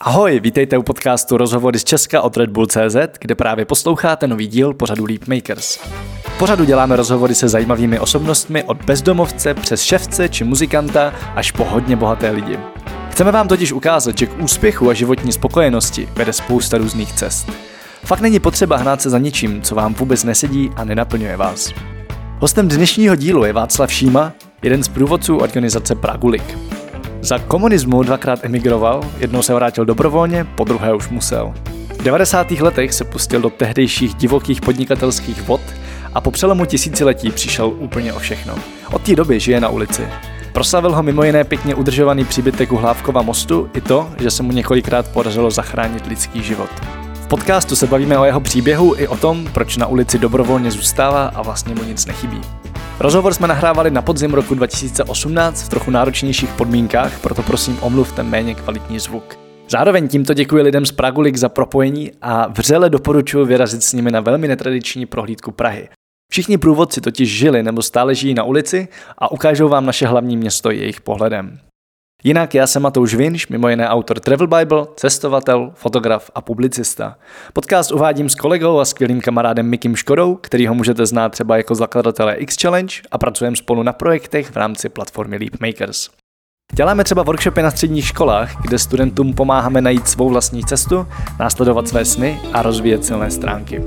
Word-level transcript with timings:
Ahoj, 0.00 0.40
vítejte 0.40 0.78
u 0.78 0.82
podcastu 0.82 1.36
Rozhovory 1.36 1.78
z 1.78 1.84
Česka 1.84 2.22
od 2.22 2.36
Red 2.36 2.50
Bull 2.50 2.66
CZ, 2.66 2.96
kde 3.20 3.34
právě 3.34 3.64
posloucháte 3.64 4.26
nový 4.26 4.46
díl 4.46 4.74
pořadu 4.74 5.04
Leap 5.04 5.28
Makers. 5.28 5.78
V 6.22 6.38
pořadu 6.38 6.64
děláme 6.64 6.96
rozhovory 6.96 7.34
se 7.34 7.48
zajímavými 7.48 7.98
osobnostmi 7.98 8.64
od 8.64 8.84
bezdomovce 8.84 9.54
přes 9.54 9.82
ševce 9.82 10.28
či 10.28 10.44
muzikanta 10.44 11.14
až 11.34 11.52
po 11.52 11.64
hodně 11.64 11.96
bohaté 11.96 12.30
lidi. 12.30 12.58
Chceme 13.10 13.32
vám 13.32 13.48
totiž 13.48 13.72
ukázat, 13.72 14.18
že 14.18 14.26
k 14.26 14.42
úspěchu 14.42 14.90
a 14.90 14.94
životní 14.94 15.32
spokojenosti 15.32 16.08
vede 16.12 16.32
spousta 16.32 16.78
různých 16.78 17.12
cest. 17.12 17.50
Fakt 18.04 18.20
není 18.20 18.40
potřeba 18.40 18.76
hnát 18.76 19.02
se 19.02 19.10
za 19.10 19.18
ničím, 19.18 19.62
co 19.62 19.74
vám 19.74 19.94
vůbec 19.94 20.24
nesedí 20.24 20.70
a 20.76 20.84
nenaplňuje 20.84 21.36
vás. 21.36 21.72
Hostem 22.38 22.68
dnešního 22.68 23.16
dílu 23.16 23.44
je 23.44 23.52
Václav 23.52 23.92
Šíma, 23.92 24.32
jeden 24.62 24.82
z 24.82 24.88
průvodců 24.88 25.36
organizace 25.36 25.94
Pragulik. 25.94 26.77
Za 27.28 27.38
komunismu 27.38 28.02
dvakrát 28.02 28.40
emigroval, 28.42 29.04
jednou 29.18 29.42
se 29.42 29.54
vrátil 29.54 29.84
dobrovolně, 29.84 30.44
po 30.44 30.64
druhé 30.64 30.94
už 30.94 31.08
musel. 31.08 31.54
V 31.98 32.02
90. 32.02 32.50
letech 32.50 32.94
se 32.94 33.04
pustil 33.04 33.40
do 33.40 33.50
tehdejších 33.50 34.14
divokých 34.14 34.60
podnikatelských 34.60 35.42
vod 35.42 35.60
a 36.14 36.20
po 36.20 36.30
přelomu 36.30 36.64
tisíciletí 36.64 37.30
přišel 37.30 37.72
úplně 37.78 38.12
o 38.12 38.18
všechno. 38.18 38.54
Od 38.92 39.02
té 39.02 39.16
doby 39.16 39.40
žije 39.40 39.60
na 39.60 39.68
ulici. 39.68 40.08
Proslavil 40.52 40.94
ho 40.94 41.02
mimo 41.02 41.24
jiné 41.24 41.44
pěkně 41.44 41.74
udržovaný 41.74 42.24
příbytek 42.24 42.72
u 42.72 42.76
Hlávkova 42.76 43.22
mostu 43.22 43.70
i 43.74 43.80
to, 43.80 44.08
že 44.20 44.30
se 44.30 44.42
mu 44.42 44.52
několikrát 44.52 45.08
podařilo 45.08 45.50
zachránit 45.50 46.06
lidský 46.06 46.42
život. 46.42 46.70
V 47.14 47.26
podcastu 47.26 47.76
se 47.76 47.86
bavíme 47.86 48.18
o 48.18 48.24
jeho 48.24 48.40
příběhu 48.40 48.94
i 48.96 49.08
o 49.08 49.16
tom, 49.16 49.48
proč 49.52 49.76
na 49.76 49.86
ulici 49.86 50.18
dobrovolně 50.18 50.70
zůstává 50.70 51.26
a 51.34 51.42
vlastně 51.42 51.74
mu 51.74 51.84
nic 51.84 52.06
nechybí. 52.06 52.40
Rozhovor 53.00 53.34
jsme 53.34 53.48
nahrávali 53.48 53.90
na 53.90 54.02
podzim 54.02 54.34
roku 54.34 54.54
2018 54.54 55.62
v 55.62 55.68
trochu 55.68 55.90
náročnějších 55.90 56.52
podmínkách, 56.52 57.20
proto 57.20 57.42
prosím 57.42 57.78
omluvte 57.80 58.22
méně 58.22 58.54
kvalitní 58.54 58.98
zvuk. 58.98 59.38
Zároveň 59.68 60.08
tímto 60.08 60.34
děkuji 60.34 60.62
lidem 60.62 60.86
z 60.86 60.92
Pragulik 60.92 61.36
za 61.36 61.48
propojení 61.48 62.12
a 62.22 62.48
vřele 62.48 62.90
doporučuji 62.90 63.46
vyrazit 63.46 63.84
s 63.84 63.92
nimi 63.92 64.10
na 64.10 64.20
velmi 64.20 64.48
netradiční 64.48 65.06
prohlídku 65.06 65.50
Prahy. 65.52 65.88
Všichni 66.32 66.58
průvodci 66.58 67.00
totiž 67.00 67.38
žili 67.38 67.62
nebo 67.62 67.82
stále 67.82 68.14
žijí 68.14 68.34
na 68.34 68.44
ulici 68.44 68.88
a 69.18 69.32
ukážou 69.32 69.68
vám 69.68 69.86
naše 69.86 70.06
hlavní 70.06 70.36
město 70.36 70.70
jejich 70.70 71.00
pohledem. 71.00 71.58
Jinak 72.24 72.54
já 72.54 72.66
jsem 72.66 72.82
Matouš 72.82 73.14
Vinš, 73.14 73.48
mimo 73.48 73.68
jiné 73.68 73.88
autor 73.88 74.20
Travel 74.20 74.46
Bible, 74.46 74.86
cestovatel, 74.96 75.70
fotograf 75.74 76.30
a 76.34 76.40
publicista. 76.40 77.16
Podcast 77.52 77.92
uvádím 77.92 78.28
s 78.28 78.34
kolegou 78.34 78.78
a 78.78 78.84
skvělým 78.84 79.20
kamarádem 79.20 79.66
Mikim 79.66 79.96
Škodou, 79.96 80.34
který 80.34 80.66
ho 80.66 80.74
můžete 80.74 81.06
znát 81.06 81.28
třeba 81.28 81.56
jako 81.56 81.74
zakladatele 81.74 82.34
X 82.34 82.56
Challenge 82.62 82.94
a 83.10 83.18
pracujeme 83.18 83.56
spolu 83.56 83.82
na 83.82 83.92
projektech 83.92 84.50
v 84.50 84.56
rámci 84.56 84.88
platformy 84.88 85.36
Leap 85.36 85.60
Makers. 85.60 86.10
Děláme 86.72 87.04
třeba 87.04 87.22
workshopy 87.22 87.62
na 87.62 87.70
středních 87.70 88.06
školách, 88.06 88.62
kde 88.62 88.78
studentům 88.78 89.34
pomáháme 89.34 89.80
najít 89.80 90.08
svou 90.08 90.28
vlastní 90.28 90.64
cestu, 90.64 91.06
následovat 91.38 91.88
své 91.88 92.04
sny 92.04 92.40
a 92.52 92.62
rozvíjet 92.62 93.04
silné 93.04 93.30
stránky. 93.30 93.82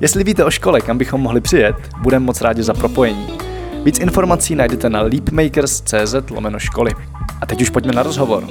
Jestli 0.00 0.24
víte 0.24 0.44
o 0.44 0.50
škole, 0.50 0.80
kam 0.80 0.98
bychom 0.98 1.20
mohli 1.20 1.40
přijet, 1.40 1.76
budeme 2.02 2.26
moc 2.26 2.40
rádi 2.40 2.62
za 2.62 2.74
propojení. 2.74 3.38
Víc 3.84 3.98
informací 3.98 4.54
najdete 4.54 4.90
na 4.90 5.02
leapmakers.cz 5.02 6.30
lomeno 6.30 6.58
školy. 6.58 6.92
A 7.40 7.46
teď 7.46 7.62
už 7.62 7.70
pojďme 7.70 7.92
na 7.92 8.02
rozhovor. 8.02 8.44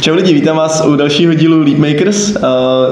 Čau 0.00 0.14
lidi, 0.14 0.34
vítám 0.34 0.56
vás 0.56 0.84
u 0.86 0.96
dalšího 0.96 1.34
dílu 1.34 1.58
Leap 1.58 1.78
Makers. 1.78 2.36
Uh, 2.36 2.42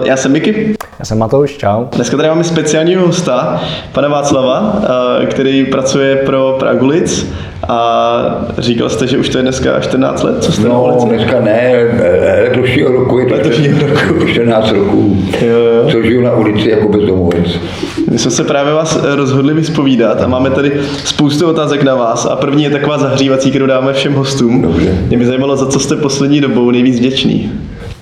já 0.04 0.16
jsem 0.16 0.32
Miky. 0.32 0.76
Já 0.98 1.04
jsem 1.04 1.18
Matouš, 1.18 1.56
čau. 1.56 1.84
Dneska 1.92 2.16
tady 2.16 2.28
máme 2.28 2.44
speciálního 2.44 3.06
hosta, 3.06 3.62
pana 3.92 4.08
Václava, 4.08 4.60
uh, 4.60 5.26
který 5.26 5.64
pracuje 5.64 6.16
pro 6.16 6.56
Pragulic 6.58 7.26
a 7.68 8.46
říkal 8.58 8.88
jste, 8.88 9.06
že 9.06 9.18
už 9.18 9.28
to 9.28 9.38
je 9.38 9.42
dneska 9.42 9.80
14 9.80 10.22
let, 10.22 10.44
co 10.44 10.52
jste 10.52 10.68
no, 10.68 10.98
dneska 11.08 11.40
ne, 11.40 11.72
letošního 12.42 12.92
roku 12.92 13.18
je 13.18 13.26
to 13.26 13.34
Letošního 13.34 13.78
roku. 13.86 14.26
14 14.26 14.72
roků, 14.72 15.16
Jo, 15.46 15.56
jo. 15.56 15.90
co 15.90 16.02
žiju 16.02 16.22
na 16.22 16.32
ulici 16.36 16.70
jako 16.70 16.88
bezdomovec. 16.88 17.60
My 18.10 18.18
jsme 18.18 18.30
se 18.30 18.44
právě 18.44 18.72
vás 18.72 18.98
eh, 19.04 19.16
rozhodli 19.16 19.54
vyspovídat 19.54 20.22
a 20.22 20.26
máme 20.26 20.50
tady 20.50 20.72
spoustu 21.04 21.46
otázek 21.46 21.82
na 21.82 21.94
vás 21.94 22.26
a 22.26 22.36
první 22.36 22.64
je 22.64 22.70
taková 22.70 22.98
zahřívací, 22.98 23.50
kterou 23.50 23.66
dáme 23.66 23.92
všem 23.92 24.14
hostům. 24.14 24.62
Dobře. 24.62 24.98
Mě 25.08 25.18
by 25.18 25.26
zajímalo, 25.26 25.56
za 25.56 25.66
co 25.66 25.80
jste 25.80 25.96
poslední 25.96 26.40
dobou 26.40 26.70
nejvíc 26.70 26.98
vděčný. 26.98 27.52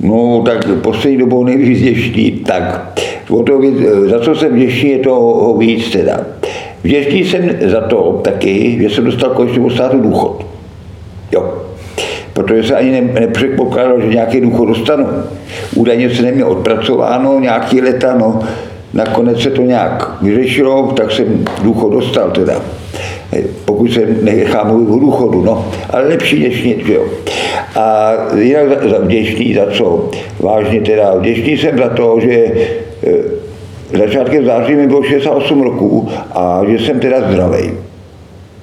No, 0.00 0.42
tak 0.46 0.68
poslední 0.80 1.18
dobou 1.18 1.44
nejvíc 1.44 1.78
vděčný, 1.80 2.30
tak 2.30 2.90
o 3.30 3.42
to 3.42 3.58
víc, 3.58 3.74
za 4.10 4.20
co 4.20 4.34
jsem 4.34 4.52
vděčný, 4.52 4.90
je 4.90 4.98
to 4.98 5.56
víc 5.58 5.90
teda. 5.90 6.20
Vděčný 6.84 7.24
jsem 7.24 7.50
za 7.64 7.80
to 7.80 8.20
taky, 8.24 8.78
že 8.82 8.90
jsem 8.90 9.04
dostal 9.04 9.30
konečně 9.30 9.60
od 9.60 9.70
státu 9.70 10.00
důchod. 10.00 10.46
Jo. 11.32 11.54
Protože 12.32 12.62
se 12.62 12.74
ani 12.74 12.90
ne, 12.90 13.20
nepředpokládal, 13.20 14.00
že 14.00 14.06
nějaký 14.06 14.40
důchod 14.40 14.64
dostanu. 14.64 15.06
Údajně 15.74 16.10
se 16.10 16.22
neměl 16.22 16.48
odpracováno 16.48 17.40
nějaký 17.40 17.80
leta, 17.80 18.14
no. 18.14 18.40
Nakonec 18.92 19.40
se 19.40 19.50
to 19.50 19.62
nějak 19.62 20.22
vyřešilo, 20.22 20.92
tak 20.96 21.12
jsem 21.12 21.44
důchod 21.62 21.92
dostal 21.92 22.30
teda. 22.30 22.60
Pokud 23.64 23.92
se 23.92 24.00
nechám 24.22 24.66
mluvit 24.66 24.92
o 24.92 24.98
důchodu, 24.98 25.42
no. 25.42 25.68
Ale 25.90 26.08
lepší 26.08 26.42
než 26.42 26.64
nic, 26.64 26.88
jo. 26.88 27.04
A 27.76 28.12
jinak 28.38 28.68
za, 28.68 28.88
za 28.88 28.98
vděčný 28.98 29.54
za 29.54 29.66
co? 29.70 30.10
Vážně 30.40 30.80
teda 30.80 31.14
vděčný 31.14 31.58
jsem 31.58 31.78
za 31.78 31.88
to, 31.88 32.16
že 32.20 32.44
eh, 33.06 33.33
začátkem 33.98 34.44
září 34.44 34.74
mi 34.74 34.86
bylo 34.86 35.02
68 35.02 35.62
roků 35.62 36.08
a 36.32 36.62
že 36.68 36.78
jsem 36.78 37.00
teda 37.00 37.30
zdravý. 37.30 37.70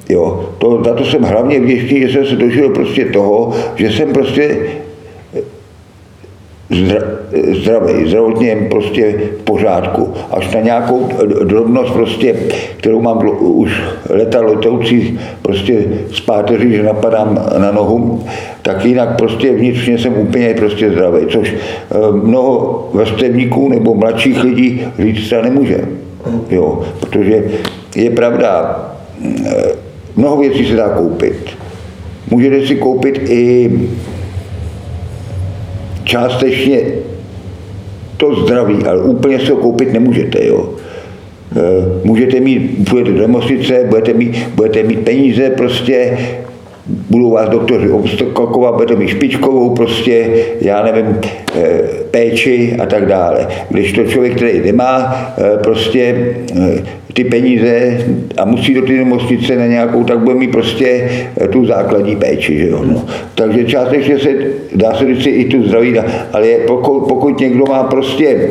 Jo, 0.10 0.50
to, 0.58 0.84
za 0.86 0.94
to 0.94 1.06
jsem 1.06 1.24
hlavně 1.24 1.60
vděčný, 1.60 2.02
že 2.02 2.10
jsem 2.10 2.26
se 2.26 2.36
dožil 2.36 2.70
prostě 2.70 3.06
toho, 3.06 3.54
že 3.76 3.92
jsem 3.92 4.14
prostě 4.14 4.58
zdravý, 7.62 8.10
zdravotně 8.10 8.68
prostě 8.70 9.14
v 9.40 9.44
pořádku. 9.44 10.14
Až 10.32 10.54
na 10.56 10.62
nějakou 10.62 11.10
drobnost 11.44 11.94
prostě, 11.94 12.36
kterou 12.78 13.02
mám 13.02 13.30
už 13.40 13.82
leta 14.10 14.42
letoucí 14.42 15.20
prostě 15.42 15.84
z 16.12 16.20
páteří, 16.20 16.72
že 16.72 16.84
napadám 16.84 17.46
na 17.58 17.72
nohu, 17.72 18.24
tak 18.62 18.86
jinak 18.86 19.18
prostě 19.18 19.54
vnitřně 19.54 19.98
jsem 19.98 20.18
úplně 20.18 20.54
prostě 20.54 20.92
zdravý, 20.92 21.28
což 21.30 21.54
eh, 21.54 21.96
mnoho 22.24 22.90
vrstevníků 22.94 23.70
nebo 23.70 23.96
mladších 23.96 24.44
lidí 24.44 24.82
říct 25.00 25.26
třeba 25.26 25.42
nemůže. 25.42 25.88
Jo, 26.50 26.82
protože 27.00 27.44
je 27.96 28.10
pravda, 28.10 28.80
eh, 29.46 29.64
mnoho 30.16 30.38
věcí 30.38 30.66
se 30.66 30.76
dá 30.76 30.90
koupit. 30.90 31.50
Můžete 32.32 32.68
si 32.68 32.76
koupit 32.76 33.22
i 33.30 33.72
částečně 36.12 36.82
to 38.18 38.36
zdraví, 38.36 38.84
ale 38.86 39.02
úplně 39.02 39.40
se 39.40 39.52
ho 39.52 39.58
koupit 39.58 39.94
nemůžete. 39.94 40.46
Jo. 40.46 40.70
E, 41.56 42.08
Můžete 42.08 42.40
mít, 42.40 42.90
půjdete 42.90 43.12
do 43.12 43.22
nemocnice, 43.22 43.86
budete 43.90 44.14
mít, 44.14 44.38
budete 44.56 44.84
mít 44.84 45.00
peníze, 45.00 45.50
prostě 45.50 46.18
budou 46.86 47.32
vás 47.32 47.50
doktoři 47.50 47.90
obstakovat, 47.90 48.76
budete 48.76 48.96
mít 48.96 49.08
špičkovou, 49.08 49.70
prostě, 49.70 50.30
já 50.62 50.84
nevím, 50.84 51.20
e, 51.56 51.80
péči 52.12 52.76
a 52.80 52.86
tak 52.86 53.06
dále. 53.06 53.48
Když 53.70 53.94
to 53.94 54.04
člověk, 54.04 54.36
který 54.36 54.62
nemá 54.66 55.16
e, 55.38 55.58
prostě 55.58 56.16
ty 57.14 57.24
peníze 57.24 57.98
a 58.38 58.46
musí 58.46 58.74
do 58.74 58.82
té 58.82 58.94
nemocnice 58.94 59.56
na 59.56 59.66
nějakou, 59.66 60.04
tak 60.04 60.20
bude 60.20 60.36
mít 60.36 60.52
prostě 60.52 61.10
tu 61.52 61.66
základní 61.66 62.16
péči. 62.16 62.58
Že 62.58 62.68
jo? 62.68 62.82
No. 62.86 63.06
Takže 63.36 63.66
částečně 63.66 64.20
se 64.20 64.30
dá 64.76 64.94
se 64.94 65.06
říct 65.06 65.26
i 65.28 65.46
tu 65.46 65.64
zdraví, 65.64 66.00
ale 66.34 66.48
pokud, 66.68 67.00
pokud 67.08 67.40
někdo 67.40 67.66
má 67.66 67.84
prostě 67.84 68.50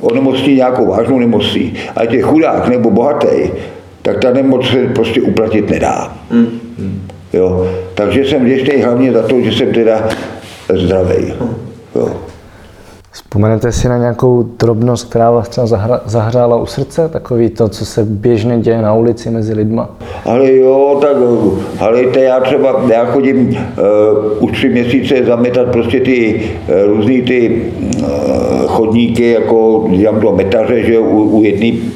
onemocní 0.00 0.54
nějakou 0.54 0.86
vážnou 0.86 1.18
nemocí, 1.18 1.74
ať 1.96 2.12
je 2.12 2.22
chudák 2.22 2.68
nebo 2.68 2.90
bohatý, 2.90 3.50
tak 4.02 4.20
ta 4.20 4.30
nemoc 4.30 4.68
se 4.68 4.86
prostě 4.86 5.20
uplatit 5.20 5.70
nedá. 5.70 6.16
Jo. 7.34 7.66
Takže 7.94 8.24
jsem 8.24 8.44
vděčný 8.44 8.82
hlavně 8.82 9.12
za 9.12 9.22
to, 9.22 9.40
že 9.40 9.52
jsem 9.52 9.72
teda 9.72 10.08
zdravý. 10.74 11.34
Jo. 11.94 12.08
Vzpomenete 13.10 13.72
si 13.72 13.88
na 13.88 13.98
nějakou 13.98 14.42
drobnost, 14.42 15.08
která 15.08 15.30
vás 15.30 15.48
třeba 15.48 15.66
zahra, 15.66 16.00
zahřála 16.04 16.56
u 16.56 16.66
srdce? 16.66 17.08
Takový 17.08 17.50
to, 17.50 17.68
co 17.68 17.86
se 17.86 18.04
běžně 18.04 18.58
děje 18.58 18.82
na 18.82 18.94
ulici 18.94 19.30
mezi 19.30 19.54
lidma? 19.54 19.88
Ale 20.24 20.52
jo, 20.52 20.98
tak 21.00 21.16
helejte, 21.78 22.20
já 22.20 22.40
třeba, 22.40 22.82
já 22.92 23.04
chodím 23.04 23.48
uh, 23.48 24.44
už 24.44 24.52
tři 24.52 24.68
měsíce 24.68 25.24
zametat 25.24 25.68
prostě 25.68 26.00
ty 26.00 26.42
uh, 26.68 26.96
různý 26.96 27.22
ty 27.22 27.62
uh, 28.00 28.06
chodníky, 28.66 29.30
jako 29.30 29.88
dělám 29.96 30.20
to 30.20 30.32
metaře, 30.32 30.82
že 30.82 30.98
u, 30.98 31.22
u 31.22 31.44
jedný, 31.44 31.92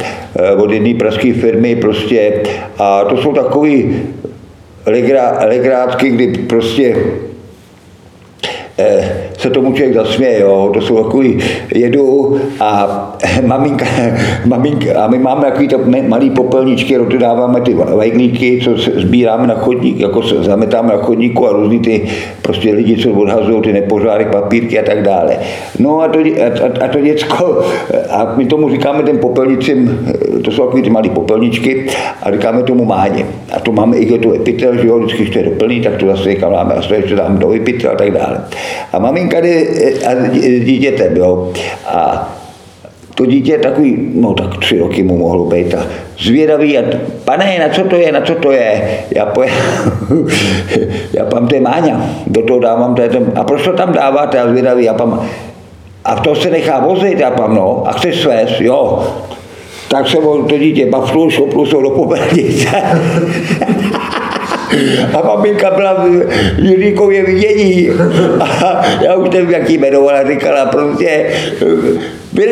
uh, 0.54 0.62
od 0.62 0.70
jedné 0.70 0.94
pražské 0.94 1.32
firmy 1.32 1.76
prostě 1.76 2.42
a 2.78 3.04
to 3.04 3.16
jsou 3.16 3.32
takový 3.32 3.96
legrátky, 5.44 6.10
kdy 6.10 6.26
prostě 6.38 6.96
eh, 8.78 9.27
se 9.38 9.50
tomu 9.50 9.72
člověk 9.72 9.94
zasměje, 9.94 10.40
jo. 10.40 10.70
To 10.74 10.80
jsou 10.80 11.04
takový, 11.04 11.38
jedu 11.74 12.36
a 12.60 12.88
maminka, 13.46 13.86
maminka, 14.46 15.04
a 15.04 15.06
my 15.06 15.18
máme 15.18 15.44
takový 15.44 15.68
to 15.68 15.78
malý 16.08 16.30
popelničky, 16.30 16.98
to 16.98 17.18
dáváme 17.18 17.60
ty 17.60 17.74
vajglíky, 17.74 18.60
co 18.64 18.70
sbíráme 19.00 19.46
na 19.46 19.54
chodník, 19.54 20.00
jako 20.00 20.22
zametáme 20.22 20.88
na 20.88 20.98
chodníku 20.98 21.48
a 21.48 21.52
různý 21.52 21.78
ty 21.78 22.08
prostě 22.42 22.72
lidi, 22.72 22.96
co 22.96 23.10
odhazují 23.10 23.62
ty 23.62 23.72
nepořádky, 23.72 24.24
papírky 24.24 24.78
a 24.78 24.82
tak 24.82 25.02
dále. 25.02 25.36
No 25.78 26.00
a 26.00 26.08
to, 26.08 26.18
a, 26.18 26.84
a 26.84 26.88
to 26.88 27.00
děcko, 27.00 27.62
a 28.10 28.34
my 28.36 28.44
tomu 28.44 28.70
říkáme 28.70 29.02
ten 29.02 29.18
popelnicím, 29.18 30.08
to 30.44 30.50
jsou 30.50 30.64
takový 30.64 30.82
ty 30.82 30.90
malý 30.90 31.10
popelničky, 31.10 31.86
a 32.22 32.32
říkáme 32.32 32.62
tomu 32.62 32.84
máně. 32.84 33.26
A 33.56 33.60
to 33.60 33.72
máme 33.72 33.96
i 33.96 34.18
tu 34.18 34.34
epitel, 34.34 34.76
že 34.76 34.86
jo, 34.86 34.98
vždycky, 34.98 35.22
když 35.22 35.30
to 35.30 35.38
je 35.38 35.44
doplný, 35.44 35.80
tak 35.80 35.96
to 35.96 36.06
zase 36.06 36.28
někam 36.28 36.54
a 36.54 36.80
to 36.88 36.94
ještě 36.94 37.14
dám 37.14 37.38
do 37.38 37.52
epitel 37.52 37.90
a 37.90 37.94
tak 37.94 38.10
dále. 38.10 38.40
A 38.92 38.98
maminka 38.98 39.27
jde 39.34 39.66
a 40.06 40.14
s 40.32 40.64
dítětem, 40.64 41.16
jo. 41.16 41.52
A 41.86 42.28
to 43.18 43.26
dítě 43.26 43.52
je 43.52 43.58
takový, 43.58 43.96
no 44.14 44.34
tak 44.34 44.58
tři 44.58 44.78
roky 44.78 45.02
mu 45.02 45.18
mohlo 45.18 45.44
být 45.44 45.74
a 45.74 45.86
zvědavý 46.18 46.78
a 46.78 46.82
pane, 47.24 47.58
na 47.58 47.68
co 47.68 47.84
to 47.84 47.96
je, 47.96 48.12
na 48.12 48.20
co 48.20 48.34
to 48.34 48.52
je? 48.52 48.98
Já, 49.10 49.26
po, 49.26 49.42
já 51.12 51.24
pam, 51.24 51.48
to 51.48 51.54
je 51.54 51.60
Máňa, 51.60 52.10
do 52.26 52.42
toho 52.42 52.60
dávám, 52.60 52.94
to 52.94 53.02
je 53.02 53.08
ten, 53.08 53.32
a 53.34 53.44
proč 53.44 53.64
to 53.64 53.72
tam 53.72 53.92
dáváte, 53.92 54.40
a 54.40 54.48
zvědavý, 54.48 54.84
já 54.84 54.94
pam, 54.94 55.26
a 56.04 56.14
to 56.14 56.34
se 56.34 56.50
nechá 56.50 56.80
vozit, 56.80 57.20
já 57.20 57.30
pam, 57.30 57.54
no, 57.54 57.82
a 57.86 57.92
chceš 57.92 58.20
svést, 58.20 58.60
jo, 58.60 59.08
tak 59.88 60.08
se 60.08 60.16
to 60.48 60.58
dítě 60.58 60.86
baflu, 60.86 61.30
šoplu 61.30 61.66
se 61.66 61.76
do 61.76 61.90
popelnice. 61.90 62.68
A 65.14 65.26
maminka 65.26 65.70
byla 65.70 65.94
v 65.94 66.26
Jiříkově 66.58 67.24
vidění. 67.24 67.90
A 68.40 68.82
já 69.02 69.14
už 69.14 69.30
nevím, 69.30 69.50
jak 69.50 69.70
jí 69.70 69.76
jmenovala, 69.76 70.28
říkala 70.28 70.66
prostě, 70.66 71.26
byl, 72.32 72.48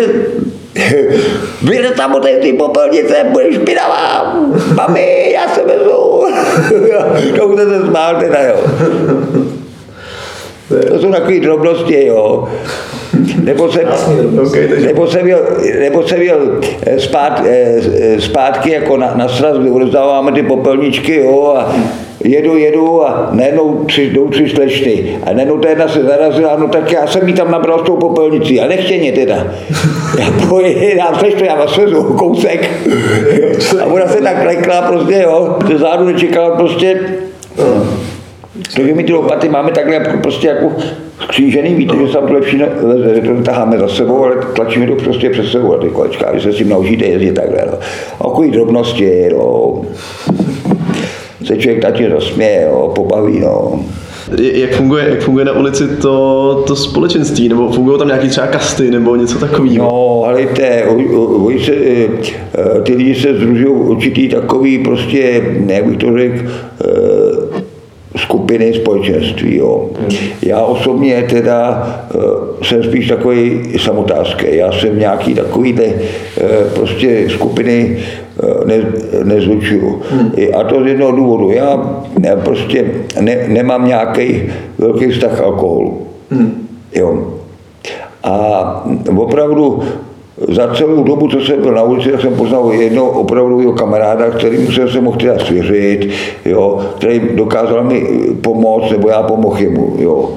byl 1.62 1.90
tam 1.96 2.14
od 2.14 2.22
té 2.22 2.52
popelnice, 2.58 3.14
budeš 3.32 3.54
špinavá. 3.54 4.36
Mami, 4.74 5.32
já 5.32 5.48
se 5.48 5.60
vezu. 5.64 6.24
to 7.38 7.46
už 7.46 7.60
se 7.60 7.86
smál 7.86 8.16
teda, 8.20 8.42
jo. 8.42 8.56
To 10.88 10.98
jsou 10.98 11.12
takové 11.12 11.40
drobnosti, 11.40 12.06
jo. 12.06 12.48
Nebo 13.42 13.72
jsem, 13.72 13.84
nebo 14.84 15.06
jsem 15.06 15.28
jel, 15.28 15.40
nebo 15.80 16.02
jsem 16.02 16.22
jel 16.22 16.60
eh, 16.86 17.00
zpát, 17.00 17.42
eh, 17.46 17.80
eh, 18.00 18.20
zpátky 18.20 18.70
jako 18.70 18.96
na, 18.96 19.14
na 19.14 19.28
sraz, 19.28 19.58
kdy 19.58 19.70
rozdáváme 19.70 20.32
ty 20.32 20.42
popelničky, 20.42 21.16
jo, 21.16 21.54
a 21.58 21.74
jedu, 22.26 22.56
jedu 22.56 23.06
a 23.06 23.28
najednou 23.32 23.84
tři, 23.84 24.10
jdou 24.10 24.28
tři 24.28 24.48
slečny. 24.48 25.18
A 25.24 25.32
najednou 25.32 25.58
ta 25.58 25.68
jedna 25.68 25.88
se 25.88 26.02
zarazila, 26.02 26.56
no 26.56 26.68
tak 26.68 26.92
já 26.92 27.06
jsem 27.06 27.28
jí 27.28 27.34
tam 27.34 27.50
nabral 27.50 27.78
s 27.78 27.82
tou 27.82 27.96
popelnicí, 27.96 28.60
a 28.60 28.68
nechtěně 28.68 29.12
teda. 29.12 29.36
Já 30.18 30.48
pojedám 30.48 31.14
to, 31.38 31.44
já 31.44 31.56
vás 31.56 31.74
svezu 31.74 32.02
kousek. 32.02 32.70
A 33.80 33.84
ona 33.84 34.06
se 34.06 34.20
tak 34.20 34.44
lekla 34.44 34.82
prostě, 34.82 35.20
jo, 35.22 35.56
ze 35.68 35.78
zádu 35.78 36.04
nečekala 36.04 36.56
prostě. 36.56 37.00
Takže 38.76 38.94
my 38.94 39.04
ty 39.04 39.12
lopaty 39.12 39.48
máme 39.48 39.72
takhle 39.72 40.00
prostě 40.22 40.48
jako 40.48 40.72
skřížený, 41.20 41.74
víte, 41.74 41.96
že 41.96 42.06
se 42.06 42.12
tam 42.12 42.26
to 42.26 42.32
lepší 42.32 42.62
to 43.26 43.42
taháme 43.42 43.78
za 43.78 43.88
sebou, 43.88 44.24
ale 44.24 44.36
tlačíme 44.54 44.86
to 44.86 44.94
prostě 44.94 45.30
přes 45.30 45.50
sebou 45.50 45.74
a 45.74 45.78
ty 45.78 45.88
kolečka, 45.88 46.32
vy 46.32 46.40
se 46.40 46.52
s 46.52 46.56
tím 46.56 46.68
naučíte 46.68 47.04
jezdit 47.04 47.32
takhle. 47.32 47.62
No. 47.66 47.78
Okolí 48.18 48.50
drobnosti, 48.50 49.28
no. 49.32 49.82
Se 51.46 51.56
člověk 51.56 51.82
taky 51.82 52.10
zasměje, 52.10 52.68
no, 52.72 52.88
pobaví, 52.88 53.40
no. 53.40 53.84
Jak 54.38 54.70
funguje, 54.70 55.08
jak 55.10 55.20
funguje 55.20 55.44
na 55.44 55.52
ulici 55.52 55.88
to, 55.88 56.64
to 56.66 56.76
společenství, 56.76 57.48
nebo 57.48 57.72
fungují 57.72 57.98
tam 57.98 58.08
nějaké 58.08 58.28
třeba 58.28 58.46
kasty, 58.46 58.90
nebo 58.90 59.16
něco 59.16 59.38
takového? 59.38 59.84
No, 59.84 60.22
ale 60.26 60.46
te, 60.46 60.84
oni 60.84 61.64
se, 61.64 61.72
eh, 61.72 62.08
ty 62.82 62.94
lidi 62.94 63.14
se 63.14 63.34
združují 63.34 63.66
určitý 63.66 64.28
takový 64.28 64.78
prostě, 64.78 65.42
jak 65.66 65.84
bych 65.84 65.96
to 65.96 66.18
řekl, 66.18 66.38
eh, 66.84 66.86
skupiny 68.16 68.74
společenství. 68.74 69.56
Jo. 69.56 69.90
Já 70.42 70.60
osobně 70.60 71.26
teda 71.30 71.88
uh, 72.14 72.22
jsem 72.62 72.82
spíš 72.82 73.08
takový 73.08 73.62
samotářský. 73.78 74.46
Já 74.50 74.72
jsem 74.72 74.98
nějaký 74.98 75.34
takový 75.34 75.72
uh, 75.72 75.80
prostě 76.74 77.24
skupiny 77.28 77.96
uh, 78.42 78.66
ne, 78.66 78.74
nezlučuju. 79.24 80.02
Hmm. 80.10 80.32
A 80.60 80.64
to 80.64 80.84
z 80.84 80.86
jednoho 80.86 81.12
důvodu. 81.12 81.50
Já 81.50 82.00
prostě 82.44 82.84
ne, 83.20 83.44
nemám 83.48 83.86
nějaký 83.86 84.42
velký 84.78 85.06
vztah 85.06 85.40
alkoholu. 85.40 86.06
Hmm. 86.30 86.68
Jo. 86.94 87.32
A 88.24 88.86
opravdu 89.16 89.82
za 90.38 90.74
celou 90.74 91.04
dobu, 91.04 91.28
co 91.28 91.40
jsem 91.40 91.62
byl 91.62 91.72
na 91.72 91.82
ulici, 91.82 92.12
jsem 92.20 92.34
poznal 92.34 92.72
jednoho 92.72 93.10
opravdového 93.10 93.72
kamaráda, 93.72 94.30
kterým 94.30 94.72
jsem 94.72 94.88
se 94.88 95.00
mohl 95.00 95.18
teda 95.18 95.38
svěřit, 95.38 96.10
jo, 96.44 96.80
který 96.98 97.20
dokázal 97.34 97.84
mi 97.84 98.06
pomoct, 98.40 98.90
nebo 98.90 99.08
já 99.08 99.22
pomohl 99.22 99.58
jemu. 99.58 99.96
Jo. 99.98 100.28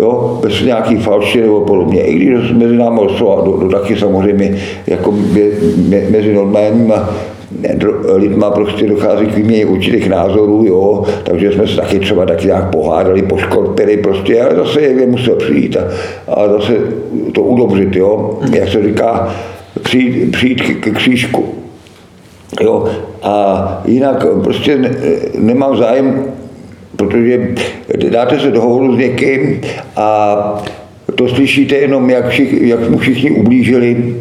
Jo, 0.00 0.38
bez 0.42 0.62
nějaký 0.62 0.96
falši 0.96 1.40
nebo 1.40 1.60
podobně. 1.60 2.02
I 2.02 2.14
když 2.14 2.52
mezi 2.52 2.76
námi 2.76 3.00
rostlo 3.02 3.38
a 3.38 3.44
do, 3.44 3.56
do 3.56 3.68
taky 3.68 3.96
samozřejmě 3.96 4.58
jako 4.86 5.12
mě, 5.12 5.42
mě, 5.76 6.06
mezi 6.10 6.34
normálníma 6.34 7.10
lidma 8.14 8.50
prostě 8.50 8.86
dochází 8.86 9.26
k 9.26 9.36
výměně 9.36 9.66
určitých 9.66 10.08
názorů, 10.08 10.64
jo, 10.66 11.04
takže 11.22 11.52
jsme 11.52 11.66
se 11.66 11.76
taky 11.76 12.00
třeba 12.00 12.26
taky 12.26 12.46
nějak 12.46 12.70
pohádali, 12.70 13.22
poškorpili 13.22 13.96
prostě, 13.96 14.42
ale 14.42 14.56
zase 14.56 14.80
je 14.80 15.06
musel 15.06 15.36
přijít 15.36 15.76
a, 15.76 15.80
a 16.32 16.48
zase 16.48 16.76
to 17.32 17.42
udobřit, 17.42 17.96
jo, 17.96 18.38
jak 18.52 18.68
se 18.68 18.82
říká, 18.82 19.34
přijít, 19.82 20.32
přijít 20.32 20.62
k, 20.62 20.80
k 20.80 20.96
křížku. 20.96 21.44
Jo, 22.60 22.84
a 23.22 23.82
jinak 23.84 24.26
prostě 24.42 24.76
ne, 24.76 24.90
nemám 25.38 25.76
zájem, 25.76 26.24
protože 26.96 27.48
dáte 28.10 28.40
se 28.40 28.50
dohovoru 28.50 28.94
s 28.94 28.98
někým 28.98 29.60
a 29.96 30.62
to 31.14 31.28
slyšíte 31.28 31.76
jenom, 31.76 32.10
jak, 32.10 32.28
všich, 32.28 32.62
jak 32.62 32.90
mu 32.90 32.98
všichni 32.98 33.30
ublížili 33.30 34.14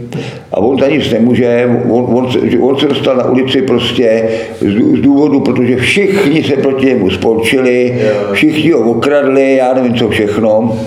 a 0.51 0.57
on 0.57 0.79
za 0.79 0.87
nic 0.87 1.11
nemůže, 1.11 1.69
on, 1.89 2.05
on, 2.17 2.27
on 2.61 2.79
se 2.79 2.87
dostal 2.87 3.17
na 3.17 3.29
ulici 3.29 3.61
prostě 3.61 4.23
z, 4.59 4.97
z 4.97 5.01
důvodu, 5.01 5.39
protože 5.39 5.75
všichni 5.75 6.43
se 6.43 6.55
proti 6.55 6.85
němu 6.85 7.09
spolčili, 7.09 8.01
všichni 8.31 8.71
ho 8.71 8.79
okradli, 8.79 9.55
já 9.55 9.73
nevím 9.73 9.93
co 9.93 10.09
všechno 10.09 10.79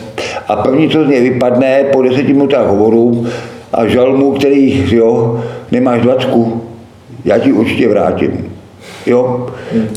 a 0.49 0.56
první, 0.56 0.88
co 0.88 1.05
z 1.05 1.08
něj 1.08 1.20
vypadne 1.20 1.85
po 1.93 2.03
deseti 2.03 2.32
minutách 2.32 2.67
hovoru 2.67 3.26
a 3.73 3.87
žalmu, 3.87 4.32
který, 4.32 4.85
jo, 4.93 5.41
nemáš 5.73 6.00
dvacku, 6.00 6.62
já 7.25 7.38
ti 7.38 7.52
určitě 7.52 7.88
vrátím. 7.88 8.52
Jo? 9.06 9.47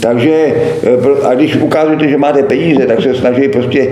Takže, 0.01 0.55
eh, 0.83 1.27
a 1.27 1.33
když 1.33 1.55
ukážete, 1.55 2.07
že 2.07 2.17
máte 2.17 2.43
peníze, 2.43 2.85
tak 2.85 3.01
se 3.01 3.15
snaží 3.15 3.47
prostě 3.47 3.87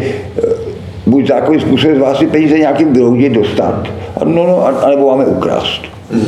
zákonný 1.27 1.61
způsobem 1.61 1.95
z 1.95 1.99
vás 1.99 2.17
si 2.17 2.27
peníze 2.27 2.59
nějakým 2.59 2.93
vyloudit, 2.93 3.33
dostat, 3.33 3.87
no, 4.23 4.47
no, 4.47 4.65
anebo 4.83 5.07
máme 5.07 5.25
ukrást. 5.25 5.81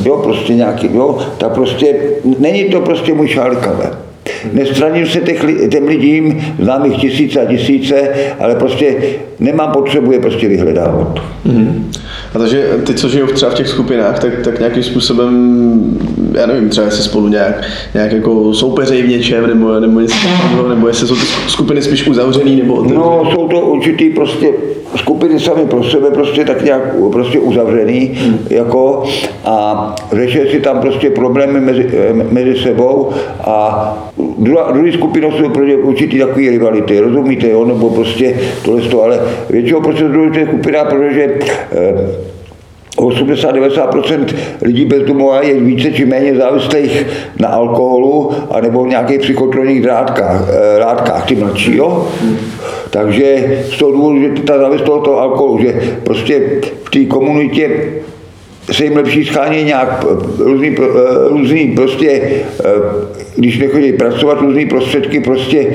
Jo, 0.06 0.18
prostě 0.18 0.56
nějaký, 0.56 0.90
jo, 0.94 1.18
tak 1.38 1.52
prostě, 1.52 1.96
není 2.40 2.64
to 2.64 2.82
prostě 2.82 3.14
můj 3.14 3.28
šálkavé. 3.28 3.92
Nestraním 4.54 5.08
se 5.08 5.20
těch, 5.20 5.46
těm 5.72 5.88
lidím, 5.88 6.42
znám 6.60 6.86
jich 6.86 6.98
tisíce 6.98 7.42
a 7.42 7.46
tisíce, 7.46 8.10
ale 8.40 8.56
prostě 8.56 8.96
nemám 9.40 9.72
potřebu 9.72 10.12
je 10.12 10.20
prostě 10.20 10.48
vyhledávat. 10.48 11.20
Mm-hmm. 11.46 11.84
A 12.36 12.40
takže 12.40 12.70
ty, 12.86 12.94
co 12.94 13.10
žijou 13.10 13.28
třeba 13.28 13.52
v 13.52 13.56
těch 13.56 13.68
skupinách, 13.68 14.20
tak, 14.20 14.34
tak 14.44 14.60
nějakým 14.60 14.84
způsobem, 14.84 15.30
já 16.34 16.46
nevím, 16.46 16.70
třeba 16.70 16.86
jestli 16.86 17.04
spolu 17.04 17.28
nějak, 17.28 17.64
nějak 17.94 18.12
jako 18.12 18.54
soupeřejí 18.54 19.02
v 19.02 19.10
něčem, 19.10 19.48
nebo, 19.48 19.80
nebo 19.80 20.00
něco 20.00 20.16
nebo 20.70 20.88
jestli 20.88 21.08
jsou 21.08 21.16
ty 21.16 21.26
skupiny 21.48 21.82
spíš 21.82 22.08
uzavřený, 22.08 22.56
nebo 22.56 22.74
otevřený. 22.74 23.02
No, 23.02 23.32
jsou 23.34 23.48
to 23.48 23.62
určitý 23.62 24.10
prostě 24.10 24.54
skupiny 24.96 25.40
sami 25.40 25.66
pro 25.66 25.84
sebe 25.84 26.12
prostě 26.12 26.46
tak 26.46 26.64
nějak 26.64 26.82
prostě 27.12 27.40
uzavřený, 27.40 28.12
hmm. 28.16 28.40
jako 28.50 29.04
a 29.46 29.96
řeší 30.12 30.40
si 30.52 30.60
tam 30.60 30.80
prostě 30.80 31.10
problémy 31.10 31.60
mezi, 31.60 31.90
mezi 32.32 32.56
sebou 32.56 33.10
a 33.44 34.10
druhá, 34.38 34.72
druhý 34.72 34.92
skupinou 34.94 35.32
jsou 35.32 35.50
prostě 35.50 35.76
určitý 35.76 36.20
takový 36.20 36.50
rivality, 36.50 37.00
rozumíte, 37.00 37.50
jo, 37.50 37.66
nebo 37.66 37.90
prostě 37.90 38.40
tohle, 38.66 39.04
ale 39.04 39.20
většinou 39.50 39.82
prostě 39.82 40.04
druhý 40.04 40.46
skupina, 40.46 40.84
protože 40.86 41.40
eh, 41.72 42.19
80-90% 43.00 44.26
lidí 44.62 44.86
bez 44.86 45.04
domova 45.04 45.42
je 45.42 45.54
více 45.54 45.92
či 45.92 46.06
méně 46.06 46.36
závislých 46.36 47.06
na 47.40 47.48
alkoholu 47.48 48.32
a 48.52 48.62
nebo 48.62 48.86
nějakých 48.86 49.20
psychotronních 49.20 49.86
látkách, 49.86 50.50
eh, 50.50 50.80
látkách 50.80 51.26
ty 51.28 51.36
mladší, 51.36 51.76
jo? 51.76 52.08
Takže 52.90 53.58
z 53.72 53.78
toho 53.78 53.92
důvodu, 53.92 54.22
že 54.22 54.30
ta 54.30 54.58
závislost 54.58 55.04
toho 55.04 55.20
alkoholu, 55.20 55.62
že 55.62 55.82
prostě 56.04 56.42
v 56.84 56.90
té 56.90 57.06
komunitě 57.06 57.70
se 58.72 58.84
jim 58.84 58.98
lepší 58.98 59.26
schání 59.26 59.64
nějak 59.64 60.06
eh, 60.06 60.44
různý, 60.44 60.76
eh, 60.80 61.30
různý 61.30 61.72
prostě, 61.76 62.22
když 63.36 63.60
nechodí 63.60 63.94
pracovat, 63.94 64.42
různý 64.42 64.66
prostředky 64.66 65.20
prostě 65.20 65.68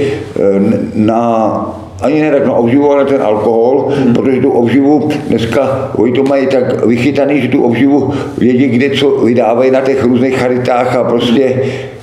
na 0.94 1.83
ani 2.04 2.20
ne 2.20 2.30
tak 2.30 2.46
na 2.46 2.52
obživu, 2.52 2.92
ale 2.92 3.04
ten 3.04 3.22
alkohol, 3.22 3.88
hmm. 3.88 4.14
protože 4.14 4.40
tu 4.40 4.50
obživu 4.50 5.08
dneska 5.28 5.90
oni 5.96 6.12
to 6.12 6.22
mají 6.22 6.46
tak 6.46 6.86
vychytaný, 6.86 7.42
že 7.42 7.48
tu 7.48 7.62
obživu 7.62 8.12
vědí, 8.38 8.68
kde 8.68 8.90
co 8.90 9.10
vydávají 9.10 9.70
na 9.70 9.80
těch 9.80 10.04
různých 10.04 10.36
charitách 10.36 10.96
a 10.96 11.04
prostě 11.04 11.62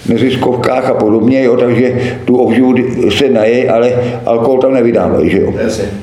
neziskovkách 0.09 0.89
a 0.89 0.93
podobně, 0.93 1.43
jo, 1.43 1.57
takže 1.57 1.93
tu 2.25 2.37
obživu 2.37 2.75
se 3.09 3.29
naje, 3.29 3.69
ale 3.69 3.93
alkohol 4.25 4.59
tam 4.59 4.73
nevydávají, 4.73 5.29
že 5.29 5.41
jo. 5.41 5.53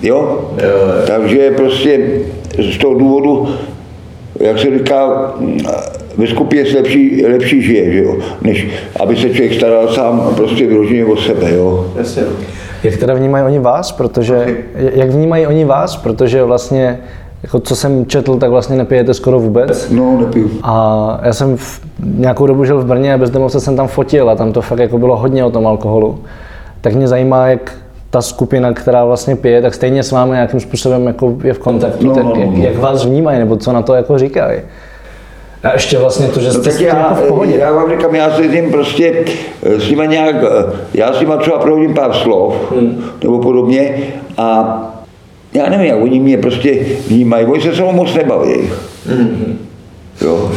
Jo? 0.03 0.51
Takže 1.07 1.51
prostě 1.51 2.01
z 2.73 2.79
toho 2.79 2.95
důvodu, 2.95 3.49
jak 4.41 4.59
se 4.59 4.79
říká, 4.79 5.33
ve 6.17 6.27
skupině 6.27 6.67
se 6.67 6.77
lepší, 6.77 7.27
lepší 7.27 7.63
žije, 7.63 7.93
že 7.93 8.03
jo, 8.03 8.17
než 8.43 8.67
aby 9.01 9.17
se 9.17 9.31
člověk 9.31 9.55
staral 9.55 9.89
sám 9.89 10.33
prostě 10.37 10.67
vyloženě 10.67 11.05
o 11.05 11.17
sebe, 11.17 11.55
jo. 11.55 11.93
Jasně. 11.97 12.23
Jak 12.83 12.97
teda 12.97 13.15
vnímají 13.15 13.45
oni 13.45 13.59
vás, 13.59 13.93
protože, 13.93 14.57
jak 14.75 15.11
vnímají 15.11 15.47
oni 15.47 15.65
vás, 15.65 15.97
protože 15.97 16.45
vlastně 16.45 16.99
jako 17.43 17.61
co 17.61 17.77
jsem 17.77 18.07
četl, 18.07 18.37
tak 18.37 18.51
vlastně 18.51 18.77
nepijete 18.77 19.15
skoro 19.15 19.41
vůbec. 19.41 19.91
No, 19.91 20.19
nepiju. 20.21 20.51
A 20.63 21.21
já 21.23 21.33
jsem 21.33 21.57
v 21.57 21.81
nějakou 22.01 22.47
dobu 22.47 22.65
žil 22.65 22.81
v 22.81 22.87
Brně 22.87 23.15
a 23.15 23.19
bezdomovce 23.19 23.61
jsem 23.61 23.77
tam 23.77 23.89
fotil 23.89 24.31
a 24.31 24.35
tam 24.37 24.53
to 24.53 24.63
fakt 24.63 24.79
jako 24.79 24.99
bylo 24.99 25.17
hodně 25.17 25.45
o 25.45 25.51
tom 25.51 25.67
alkoholu. 25.67 26.19
Tak 26.81 26.95
mě 26.95 27.09
zajímá, 27.09 27.47
jak 27.47 27.73
ta 28.11 28.23
skupina, 28.23 28.73
která 28.73 29.05
vlastně 29.05 29.37
pije, 29.37 29.63
tak 29.63 29.75
stejně 29.75 30.03
s 30.03 30.13
vámi 30.13 30.33
nějakým 30.33 30.61
způsobem 30.61 31.07
jako 31.07 31.37
je 31.45 31.55
v 31.55 31.59
kontaktu. 31.59 32.07
No, 32.07 32.15
no, 32.15 32.23
no, 32.23 32.41
jak, 32.41 32.57
jak 32.57 32.79
vás 32.79 33.05
vnímají, 33.05 33.39
nebo 33.39 33.57
co 33.57 33.73
na 33.73 33.83
to 33.83 33.95
jako 33.95 34.19
říkají? 34.19 34.61
A 35.63 35.73
ještě 35.73 35.99
vlastně 35.99 36.29
to, 36.29 36.41
že 36.41 36.51
jste 36.51 36.59
no, 36.59 36.65
tak 36.65 36.81
já, 36.81 36.99
jako 36.99 37.15
v 37.15 37.29
pohodě. 37.29 37.57
Já 37.57 37.73
vám 37.73 37.91
říkám, 37.91 38.15
já 38.15 38.37
se 38.37 38.49
s 38.49 38.53
ním 38.53 38.71
prostě 38.71 39.25
eh, 39.63 39.81
s 39.81 39.91
nima 39.91 40.05
nějak, 40.05 40.37
eh, 40.37 40.73
já 40.95 41.13
s 41.13 41.21
nima 41.21 41.37
třeba 41.37 41.59
prohodím 41.59 41.95
pár 41.95 42.15
slov, 42.15 42.73
hmm. 42.73 43.05
nebo 43.23 43.39
podobně, 43.39 43.99
a 44.37 44.79
já 45.55 45.69
nevím, 45.69 45.87
jak 45.87 46.03
oni 46.03 46.21
mě 46.21 46.39
prostě 46.39 46.87
vnímají, 47.09 47.47
oni 47.47 47.63
se 47.63 47.75
se 47.75 47.83
moc 47.83 48.15
nebaví. 48.15 48.71
Hmm. 49.07 49.59
Jo 50.21 50.53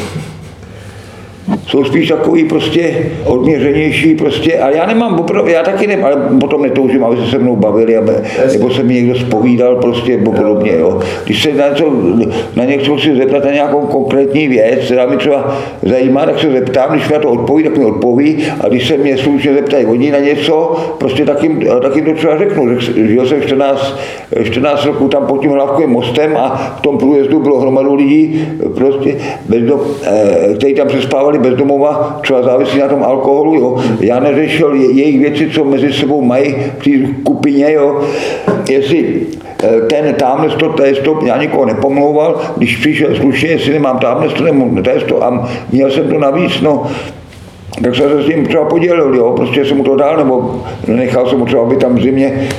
jsou 1.67 1.83
spíš 1.83 2.09
takový 2.09 2.43
prostě 2.43 2.95
odměřenější 3.25 4.15
prostě, 4.15 4.59
ale 4.59 4.77
já 4.77 4.85
nemám, 4.85 5.19
opravdu, 5.19 5.49
já 5.49 5.63
taky 5.63 5.87
nemám, 5.87 6.05
ale 6.05 6.39
potom 6.39 6.61
netoužím, 6.61 7.03
aby 7.03 7.17
se 7.17 7.31
se 7.31 7.37
mnou 7.37 7.55
bavili, 7.55 7.97
aby, 7.97 8.11
nebo 8.53 8.69
se 8.71 8.83
mi 8.83 8.93
někdo 8.93 9.15
spovídal 9.15 9.75
prostě 9.75 10.17
nebo 10.17 10.31
podobně, 10.31 10.71
jo. 10.71 10.99
Když 11.25 11.43
se 11.43 11.53
na 11.53 11.69
něco, 11.69 11.93
na 12.55 12.65
něco 12.65 12.97
si 12.97 13.15
zeptat 13.15 13.45
na 13.45 13.51
nějakou 13.51 13.79
konkrétní 13.79 14.47
věc, 14.47 14.85
která 14.85 15.05
mi 15.05 15.17
třeba 15.17 15.57
zajímá, 15.81 16.25
tak 16.25 16.39
se 16.39 16.51
zeptám, 16.51 16.91
když 16.91 17.07
mi 17.07 17.13
na 17.13 17.19
to 17.19 17.29
odpoví, 17.29 17.63
tak 17.63 17.77
mi 17.77 17.85
odpoví, 17.85 18.37
a 18.61 18.67
když 18.67 18.87
se 18.87 18.97
mě 18.97 19.17
slušně 19.17 19.53
zeptají 19.53 19.85
oni 19.85 20.11
na 20.11 20.19
něco, 20.19 20.75
prostě 20.97 21.25
tak 21.25 21.43
jim, 21.43 21.67
tak 21.81 21.95
jim 21.95 22.05
to 22.05 22.13
třeba 22.13 22.37
řeknu. 22.37 22.79
Žil 22.95 23.27
jsem 23.27 23.41
14, 23.41 23.99
14 24.43 24.85
roků 24.85 25.07
tam 25.07 25.25
pod 25.25 25.41
tím 25.41 25.51
hlavkovým 25.51 25.89
mostem 25.89 26.37
a 26.37 26.75
v 26.77 26.81
tom 26.81 26.97
průjezdu 26.97 27.39
bylo 27.39 27.59
hromadu 27.59 27.95
lidí, 27.95 28.47
prostě, 28.75 29.15
do, 29.59 29.85
eh, 30.03 30.53
kteří 30.57 30.73
tam 30.73 30.87
přespávali 30.87 31.39
bez 31.39 31.50
bezdomova, 31.51 32.19
třeba 32.21 32.41
závisí 32.41 32.79
na 32.79 32.87
tom 32.87 33.03
alkoholu, 33.03 33.55
jo. 33.55 33.77
Já 33.99 34.19
neřešil 34.19 34.73
jejich 34.73 35.19
věci, 35.19 35.49
co 35.49 35.63
mezi 35.63 35.93
sebou 35.93 36.21
mají 36.21 36.55
v 36.79 36.83
té 36.83 37.13
skupině, 37.21 37.73
jo. 37.73 38.01
Jestli 38.69 39.21
eh, 39.63 39.81
ten 39.89 40.13
tamhle 40.13 40.49
to, 40.49 40.69
to 40.69 40.83
je 40.83 40.93
to, 40.93 41.19
já 41.25 41.41
nikoho 41.41 41.65
nepomlouval, 41.65 42.41
když 42.57 42.77
přišel 42.77 43.15
slušně, 43.15 43.49
jestli 43.49 43.73
nemám 43.73 43.99
tamhle 43.99 44.29
to, 44.29 44.43
nebo 44.43 44.81
to 44.81 44.89
je 44.89 44.99
to, 44.99 45.23
a 45.23 45.49
měl 45.71 45.91
jsem 45.91 46.09
to 46.09 46.19
navíc, 46.19 46.61
no, 46.61 46.87
tak 47.83 47.95
jsem 47.95 48.09
se 48.09 48.23
s 48.23 48.25
tím 48.25 48.45
třeba 48.45 48.65
podělil, 48.65 49.15
jo, 49.15 49.33
prostě 49.35 49.65
jsem 49.65 49.77
mu 49.77 49.83
to 49.83 49.95
dal, 49.95 50.17
nebo 50.17 50.63
nechal 50.87 51.29
jsem 51.29 51.39
mu 51.39 51.45
třeba, 51.45 51.61
aby 51.61 51.75
tam 51.75 51.95
v 51.95 52.01
zimě 52.01 52.25
e, 52.27 52.49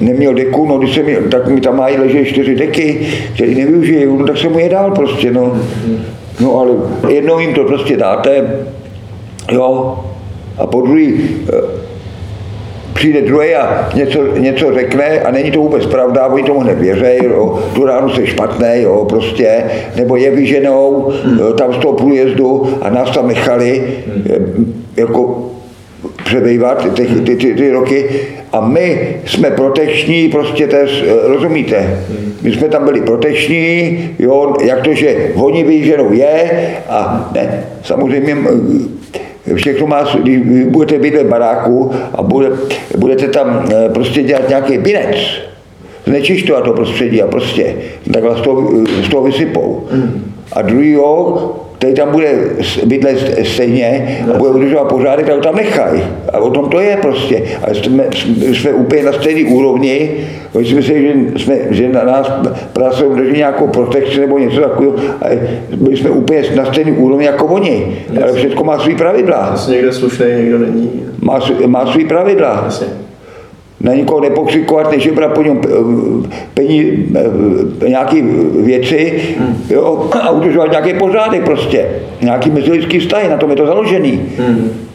neměl 0.00 0.34
deku, 0.34 0.66
no 0.66 0.78
když 0.78 0.94
jsem, 0.94 1.06
tak 1.30 1.48
mi 1.48 1.60
tam 1.60 1.76
mají 1.76 1.96
ležet 1.96 2.24
čtyři 2.24 2.54
deky, 2.54 3.06
které 3.34 3.54
nevyužiju, 3.54 4.18
no 4.18 4.26
tak 4.26 4.38
jsem 4.38 4.52
mu 4.52 4.58
je 4.58 4.68
dal 4.68 4.90
prostě, 4.90 5.30
no. 5.30 5.56
No 6.40 6.58
ale 6.58 6.70
jednou 7.08 7.38
jim 7.38 7.54
to 7.54 7.64
prostě 7.64 7.96
dáte, 7.96 8.50
jo, 9.52 9.98
a 10.58 10.66
po 10.66 10.80
druhý 10.80 11.20
eh, 11.48 11.82
přijde 12.94 13.22
druhý 13.22 13.54
a 13.54 13.88
něco, 13.94 14.36
něco 14.38 14.74
řekne 14.74 15.20
a 15.20 15.30
není 15.30 15.50
to 15.50 15.58
vůbec 15.58 15.86
pravda, 15.86 16.26
oni 16.26 16.42
tomu 16.42 16.62
nevěří, 16.62 17.24
jo, 17.24 17.62
tu 17.74 17.86
ránu 17.86 18.10
se 18.10 18.26
špatné, 18.26 18.82
jo, 18.82 19.06
prostě, 19.08 19.64
nebo 19.96 20.16
je 20.16 20.30
vyženou 20.30 21.12
hmm. 21.24 21.52
tam 21.56 21.74
z 21.74 21.76
toho 21.76 21.94
průjezdu 21.94 22.78
a 22.82 22.90
nás 22.90 23.10
tam 23.10 23.28
nechali, 23.28 23.82
hmm. 24.06 24.84
jako 24.96 25.51
přebývat 26.32 26.94
ty, 26.94 27.06
ty, 27.06 27.36
ty, 27.36 27.54
ty 27.54 27.70
roky. 27.70 28.04
A 28.52 28.60
my 28.60 29.16
jsme 29.26 29.50
proteční, 29.50 30.28
prostě 30.28 30.66
tež, 30.66 31.04
rozumíte, 31.22 32.00
my 32.42 32.52
jsme 32.52 32.68
tam 32.68 32.84
byli 32.84 33.00
proteční, 33.00 34.10
jo, 34.18 34.54
jak 34.64 34.80
to, 34.80 34.94
že 34.94 35.16
oni 35.34 35.64
ví, 35.64 35.84
že 35.84 35.96
je 36.10 36.50
a 36.88 37.30
ne, 37.34 37.64
samozřejmě 37.82 38.36
všechno 39.54 39.86
má, 39.86 40.04
když 40.22 40.38
budete 40.64 40.98
bydlet 40.98 41.26
v 41.26 41.30
baráku 41.30 41.90
a 42.14 42.22
bude, 42.22 42.48
budete 42.96 43.28
tam 43.28 43.64
eh, 43.70 43.88
prostě 43.88 44.22
dělat 44.22 44.48
nějaký 44.48 44.78
binec, 44.78 45.16
znečišťovat 46.06 46.64
to 46.64 46.72
prostředí 46.72 47.22
a 47.22 47.26
prostě 47.26 47.74
takhle 48.12 48.38
z 48.38 48.40
toho, 48.40 48.70
z 49.02 49.08
toho 49.08 49.22
vysypou. 49.22 49.86
A 50.52 50.62
druhý 50.62 50.96
který 51.82 51.94
tam 51.94 52.12
bude 52.12 52.34
bydlet 52.84 53.46
stejně 53.46 54.18
a 54.34 54.38
bude 54.38 54.50
udržovat 54.50 54.84
pořádek, 54.84 55.26
tak 55.26 55.34
ho 55.34 55.40
tam 55.40 55.56
nechají. 55.56 56.02
A 56.32 56.38
o 56.38 56.50
tom 56.50 56.68
to 56.68 56.80
je 56.80 56.96
prostě. 56.96 57.42
A 57.62 57.74
jsme, 57.74 58.04
jsme 58.40 58.72
úplně 58.72 59.02
na 59.02 59.12
stejné 59.12 59.50
úrovni, 59.50 60.10
oni 60.52 60.66
si 60.66 60.74
myslí, 60.74 60.94
že, 61.02 61.44
jsme, 61.44 61.56
že 61.70 61.88
na 61.88 62.04
nás 62.04 62.32
práce 62.72 63.04
udrží 63.04 63.36
nějakou 63.36 63.66
protekci 63.66 64.20
nebo 64.20 64.38
něco 64.38 64.60
takového, 64.60 64.94
ale 65.22 65.38
byli 65.76 65.96
jsme 65.96 66.10
úplně 66.10 66.42
na 66.54 66.64
stejné 66.64 66.92
úrovni 66.92 67.26
jako 67.26 67.46
oni. 67.46 67.96
Ale 68.22 68.32
všechno 68.32 68.64
má 68.64 68.78
svý 68.78 68.94
pravidla. 68.94 69.48
Jasně, 69.50 69.74
někde 69.74 69.92
slušný, 69.92 70.26
někdo 70.26 70.58
není. 70.58 70.90
Má, 71.20 71.40
má 71.66 71.92
svý 71.92 72.04
pravidla. 72.04 72.62
Jasně 72.64 73.01
na 73.82 73.94
nikoho 73.94 74.20
nepokřikovat, 74.20 74.90
než 74.90 75.04
je 75.04 75.12
po 75.12 75.42
něm 75.42 75.60
pení, 76.54 77.08
eh, 77.82 77.88
nějaký 77.88 78.22
věci 78.62 79.22
hmm. 79.38 79.56
jo, 79.70 80.10
a 80.22 80.30
udržovat 80.30 80.70
nějaký 80.70 80.94
pořádek 80.94 81.44
prostě, 81.44 81.86
nějaký 82.20 82.50
mezilidský 82.50 82.98
vztahy, 82.98 83.28
na 83.28 83.36
tom 83.36 83.50
je 83.50 83.56
to 83.56 83.66
založený. 83.66 84.22
Hmm 84.38 84.91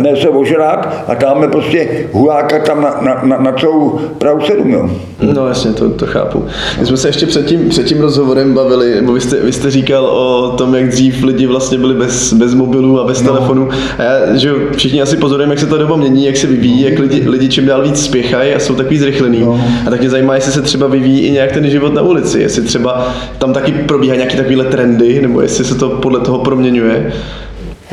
a 0.00 0.02
ne 0.02 0.16
se 0.16 0.28
ožrát 0.28 1.04
a 1.08 1.14
dáme 1.14 1.48
prostě 1.48 1.88
huláka 2.12 2.58
tam 2.58 2.82
na, 2.82 3.00
na, 3.00 3.20
na, 3.24 3.38
na 3.38 3.52
celou 3.52 4.00
Prahu 4.18 4.40
7. 4.40 4.70
Jo. 4.70 4.90
No 5.34 5.48
jasně, 5.48 5.72
to, 5.72 5.90
to 5.90 6.06
chápu. 6.06 6.44
My 6.80 6.86
jsme 6.86 6.96
se 6.96 7.08
ještě 7.08 7.26
před 7.26 7.46
tím, 7.46 7.68
před 7.68 7.86
tím 7.86 8.00
rozhovorem 8.00 8.54
bavili, 8.54 8.94
nebo 8.94 9.12
vy 9.12 9.20
jste, 9.20 9.36
vy 9.36 9.52
jste 9.52 9.70
říkal 9.70 10.04
o 10.04 10.50
tom, 10.56 10.74
jak 10.74 10.88
dřív 10.88 11.22
lidi 11.22 11.46
vlastně 11.46 11.78
byli 11.78 11.94
bez, 11.94 12.32
bez 12.32 12.54
mobilů 12.54 13.00
a 13.00 13.04
bez 13.04 13.22
no. 13.22 13.32
telefonu. 13.32 13.68
A 13.98 14.02
já, 14.02 14.36
že 14.36 14.52
všichni 14.76 15.02
asi 15.02 15.16
pozorujeme, 15.16 15.52
jak 15.52 15.60
se 15.60 15.66
to 15.66 15.78
doba 15.78 15.96
mění, 15.96 16.24
jak 16.24 16.36
se 16.36 16.46
vyvíjí, 16.46 16.82
jak 16.82 16.98
lidi, 16.98 17.28
lidi 17.28 17.48
čím 17.48 17.66
dál 17.66 17.82
víc 17.82 18.04
spěchají 18.04 18.54
a 18.54 18.58
jsou 18.58 18.74
takový 18.74 18.98
zrychlený. 18.98 19.40
No. 19.40 19.60
A 19.86 19.90
tak 19.90 20.00
mě 20.00 20.10
zajímá, 20.10 20.34
jestli 20.34 20.52
se 20.52 20.62
třeba 20.62 20.86
vyvíjí 20.86 21.20
i 21.20 21.30
nějak 21.30 21.52
ten 21.52 21.70
život 21.70 21.94
na 21.94 22.02
ulici, 22.02 22.40
jestli 22.40 22.62
třeba 22.62 23.14
tam 23.38 23.52
taky 23.52 23.72
probíhá 23.72 24.16
nějaký 24.16 24.36
takovýhle 24.36 24.64
trendy, 24.64 25.22
nebo 25.22 25.40
jestli 25.40 25.64
se 25.64 25.74
to 25.74 25.88
podle 25.88 26.20
toho 26.20 26.38
proměňuje. 26.38 27.12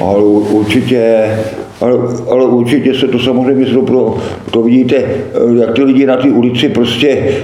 Ale 0.01 0.23
určitě 0.23 1.29
ale, 1.81 1.93
ale 2.29 2.45
určitě 2.45 2.93
se 2.93 3.07
to 3.07 3.19
samozřejmě 3.19 3.65
pro, 3.85 4.15
to 4.51 4.61
vidíte, 4.61 4.95
eh, 4.95 5.59
jak 5.59 5.73
ty 5.75 5.83
lidi 5.83 6.05
na 6.05 6.17
té 6.17 6.29
ulici 6.29 6.69
prostě 6.69 7.09
eh, 7.09 7.43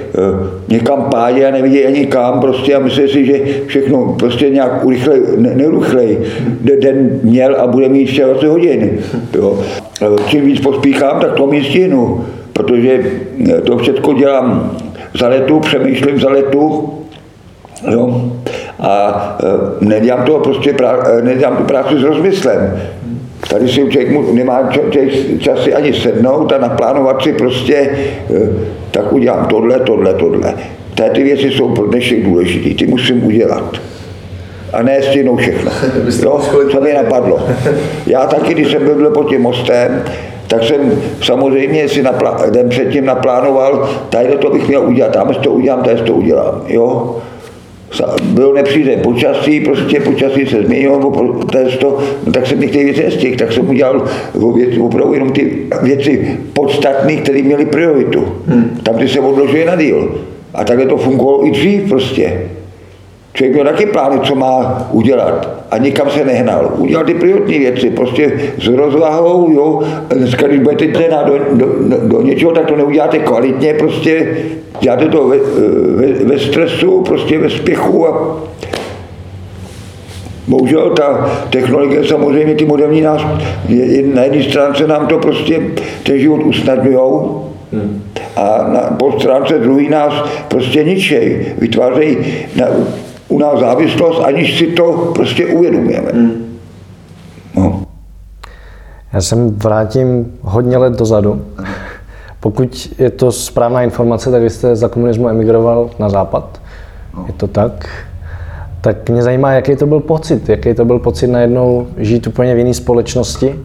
někam 0.69 1.07
pádí 1.11 1.45
a 1.45 1.51
nevidí 1.51 1.85
ani 1.85 2.05
kam 2.05 2.39
prostě 2.39 2.75
a 2.75 2.79
myslí 2.79 3.09
si, 3.09 3.25
že 3.25 3.41
všechno 3.65 4.15
prostě 4.19 4.49
nějak 4.49 4.85
urychlej, 4.85 5.21
ne, 5.37 5.55
neurychlej. 5.55 6.17
Den 6.81 7.19
měl 7.23 7.55
a 7.55 7.67
bude 7.67 7.89
mít 7.89 8.17
24 8.17 8.47
hodin. 8.47 8.99
Jo. 9.35 9.59
Čím 10.27 10.45
víc 10.45 10.61
pospíchám, 10.61 11.19
tak 11.19 11.33
to 11.33 11.47
mi 11.47 11.63
stihnu, 11.63 12.25
protože 12.53 12.99
eh, 13.49 13.61
to 13.61 13.77
všechno 13.77 14.13
dělám 14.13 14.77
za 15.19 15.27
letu, 15.27 15.59
přemýšlím 15.59 16.19
za 16.19 16.29
letu, 16.29 16.89
Jo? 17.91 18.31
A 18.79 19.37
nedělám 19.81 20.25
to 20.25 20.39
prostě 20.39 20.75
nedělám 21.21 21.57
tu 21.57 21.63
práci 21.63 21.99
s 21.99 22.03
rozmyslem. 22.03 22.81
Tady 23.49 23.67
si 23.67 23.73
člověk 23.73 24.33
nemá 24.33 24.69
čas 25.39 25.63
si 25.63 25.73
ani 25.73 25.93
sednout 25.93 26.51
a 26.51 26.57
naplánovat 26.57 27.23
si 27.23 27.33
prostě, 27.33 27.75
eh, 27.75 28.49
tak 28.91 29.13
udělám 29.13 29.45
tohle, 29.45 29.79
tohle, 29.79 30.13
tohle. 30.13 30.53
Té 30.95 31.09
ty 31.09 31.23
věci 31.23 31.51
jsou 31.51 31.69
pro 31.69 31.87
dnešek 31.87 32.25
důležité, 32.25 32.75
ty 32.75 32.87
musím 32.87 33.25
udělat. 33.25 33.77
A 34.73 34.81
ne 34.81 35.01
stihnout 35.01 35.39
všechno. 35.39 35.71
Jo, 36.23 36.41
to 36.71 36.81
mi 36.81 36.93
napadlo. 36.93 37.39
Já 38.07 38.25
taky, 38.25 38.53
když 38.53 38.71
jsem 38.71 38.85
byl 38.85 39.09
pod 39.09 39.29
tím 39.29 39.41
mostem, 39.41 40.03
tak 40.47 40.63
jsem 40.63 41.01
samozřejmě 41.21 41.89
si 41.89 42.03
naplá- 42.03 42.51
den 42.51 42.69
předtím 42.69 43.05
naplánoval, 43.05 43.89
tady 44.09 44.27
to 44.27 44.49
bych 44.49 44.67
měl 44.67 44.81
udělat, 44.81 45.11
tam 45.11 45.33
to 45.33 45.51
udělám, 45.51 45.83
tady 45.83 46.01
to 46.01 46.13
udělám. 46.13 46.61
Jo? 46.67 47.15
Bylo 48.23 48.53
nepřízeň 48.53 48.99
počasí, 48.99 49.59
prostě 49.59 49.99
počasí 49.99 50.45
se 50.45 50.63
změnilo, 50.63 50.97
to, 51.81 51.99
no 52.25 52.31
tak 52.31 52.47
jsem 52.47 52.59
některé 52.59 52.83
věci 52.83 53.03
nestihl, 53.03 53.37
tak 53.37 53.53
jsem 53.53 53.69
udělal 53.69 54.05
opravdu 54.81 55.13
jenom 55.13 55.31
ty 55.31 55.57
věci 55.81 56.37
podstatné, 56.53 57.15
které 57.15 57.41
měly 57.41 57.65
prioritu. 57.65 58.25
Hmm. 58.47 58.79
Tam 58.83 58.95
ty 58.95 59.07
se 59.07 59.19
odložuje 59.19 59.65
na 59.65 59.75
díl. 59.75 60.15
A 60.53 60.63
takhle 60.63 60.85
to 60.85 60.97
fungovalo 60.97 61.47
i 61.47 61.51
dřív 61.51 61.89
prostě. 61.89 62.41
Člověk 63.33 63.53
měl 63.53 63.65
taky 63.65 63.85
plány, 63.85 64.19
co 64.23 64.35
má 64.35 64.87
udělat 64.91 65.49
a 65.71 65.77
nikam 65.77 66.09
se 66.09 66.25
nehnal. 66.25 66.73
Udělal 66.77 67.05
ty 67.05 67.13
prioritní 67.13 67.59
věci, 67.59 67.89
prostě 67.89 68.31
s 68.57 68.67
rozvahou, 68.67 69.51
jo. 69.51 69.81
Dneska, 70.07 70.47
když 70.47 70.59
budete 70.59 70.87
do, 70.87 71.39
do, 71.53 71.65
do, 71.81 71.97
do, 72.07 72.21
něčeho, 72.21 72.51
tak 72.51 72.65
to 72.65 72.75
neuděláte 72.75 73.19
kvalitně, 73.19 73.73
prostě 73.73 74.27
děláte 74.83 75.05
to 75.05 75.27
ve, 75.27 75.37
ve, 75.95 76.25
ve 76.25 76.39
stresu, 76.39 77.01
prostě 77.01 77.39
ve 77.39 77.49
spěchu 77.49 78.07
a 78.07 78.37
Bohužel 80.47 80.89
ta 80.89 81.29
technologie, 81.49 82.07
samozřejmě 82.07 82.55
ty 82.55 82.65
moderní 82.65 83.01
nás, 83.01 83.21
na 84.13 84.23
jedné 84.23 84.43
stránce 84.43 84.87
nám 84.87 85.07
to 85.07 85.17
prostě 85.17 85.61
ten 86.03 86.19
život 86.19 86.43
usnadňujou, 86.43 87.45
hmm. 87.71 88.03
a 88.35 88.67
na, 88.73 88.79
po 88.79 89.19
stránce 89.19 89.59
druhý 89.59 89.89
nás 89.89 90.13
prostě 90.47 90.83
ničej, 90.83 91.45
vytvářejí 91.57 92.17
na, 92.55 92.67
u 93.27 93.39
nás 93.39 93.59
závislost, 93.59 94.21
aniž 94.25 94.57
si 94.57 94.67
to 94.67 95.11
prostě 95.15 95.45
uvědomujeme. 95.45 96.11
Hmm. 96.13 96.57
No. 97.55 97.83
Já 99.13 99.21
jsem 99.21 99.49
vrátím 99.49 100.37
hodně 100.41 100.77
let 100.77 100.93
dozadu. 100.93 101.41
Pokud 102.43 102.89
je 102.99 103.09
to 103.09 103.31
správná 103.31 103.81
informace, 103.81 104.31
tak 104.31 104.41
vy 104.41 104.49
jste 104.49 104.75
za 104.75 104.87
komunismu 104.87 105.29
emigroval 105.29 105.89
na 105.99 106.09
západ. 106.09 106.61
No. 107.17 107.23
Je 107.27 107.33
to 107.33 107.47
tak? 107.47 107.89
Tak 108.81 109.09
mě 109.09 109.23
zajímá, 109.23 109.51
jaký 109.51 109.75
to 109.75 109.85
byl 109.85 109.99
pocit. 109.99 110.49
Jaký 110.49 110.73
to 110.73 110.85
byl 110.85 110.99
pocit 110.99 111.27
najednou 111.27 111.87
žít 111.97 112.27
úplně 112.27 112.55
v 112.55 112.57
jiné 112.57 112.73
společnosti 112.73 113.55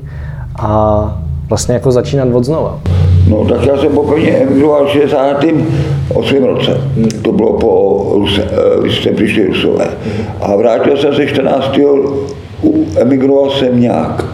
a 0.59 1.23
vlastně 1.49 1.75
jako 1.75 1.93
začínat 1.93 2.29
od 2.33 2.45
znova. 2.45 2.81
No 3.29 3.45
tak 3.45 3.67
já 3.67 3.77
jsem 3.79 3.93
poprvé 3.93 4.31
emigroval 4.31 4.87
v 4.87 4.91
68. 4.91 6.45
roce. 6.45 6.81
To 7.23 7.33
bylo 7.33 7.53
po 7.53 8.05
Ruse, 8.15 8.43
eh, 8.43 8.81
když 8.81 9.03
jsme 9.03 9.13
přišli 9.13 9.47
Rusové. 9.47 9.87
A 10.41 10.57
vrátil 10.57 10.97
jsem 10.97 11.15
se 11.15 11.27
14. 11.27 12.07
emigroval 12.97 13.51
jsem 13.51 13.81
nějak 13.81 14.25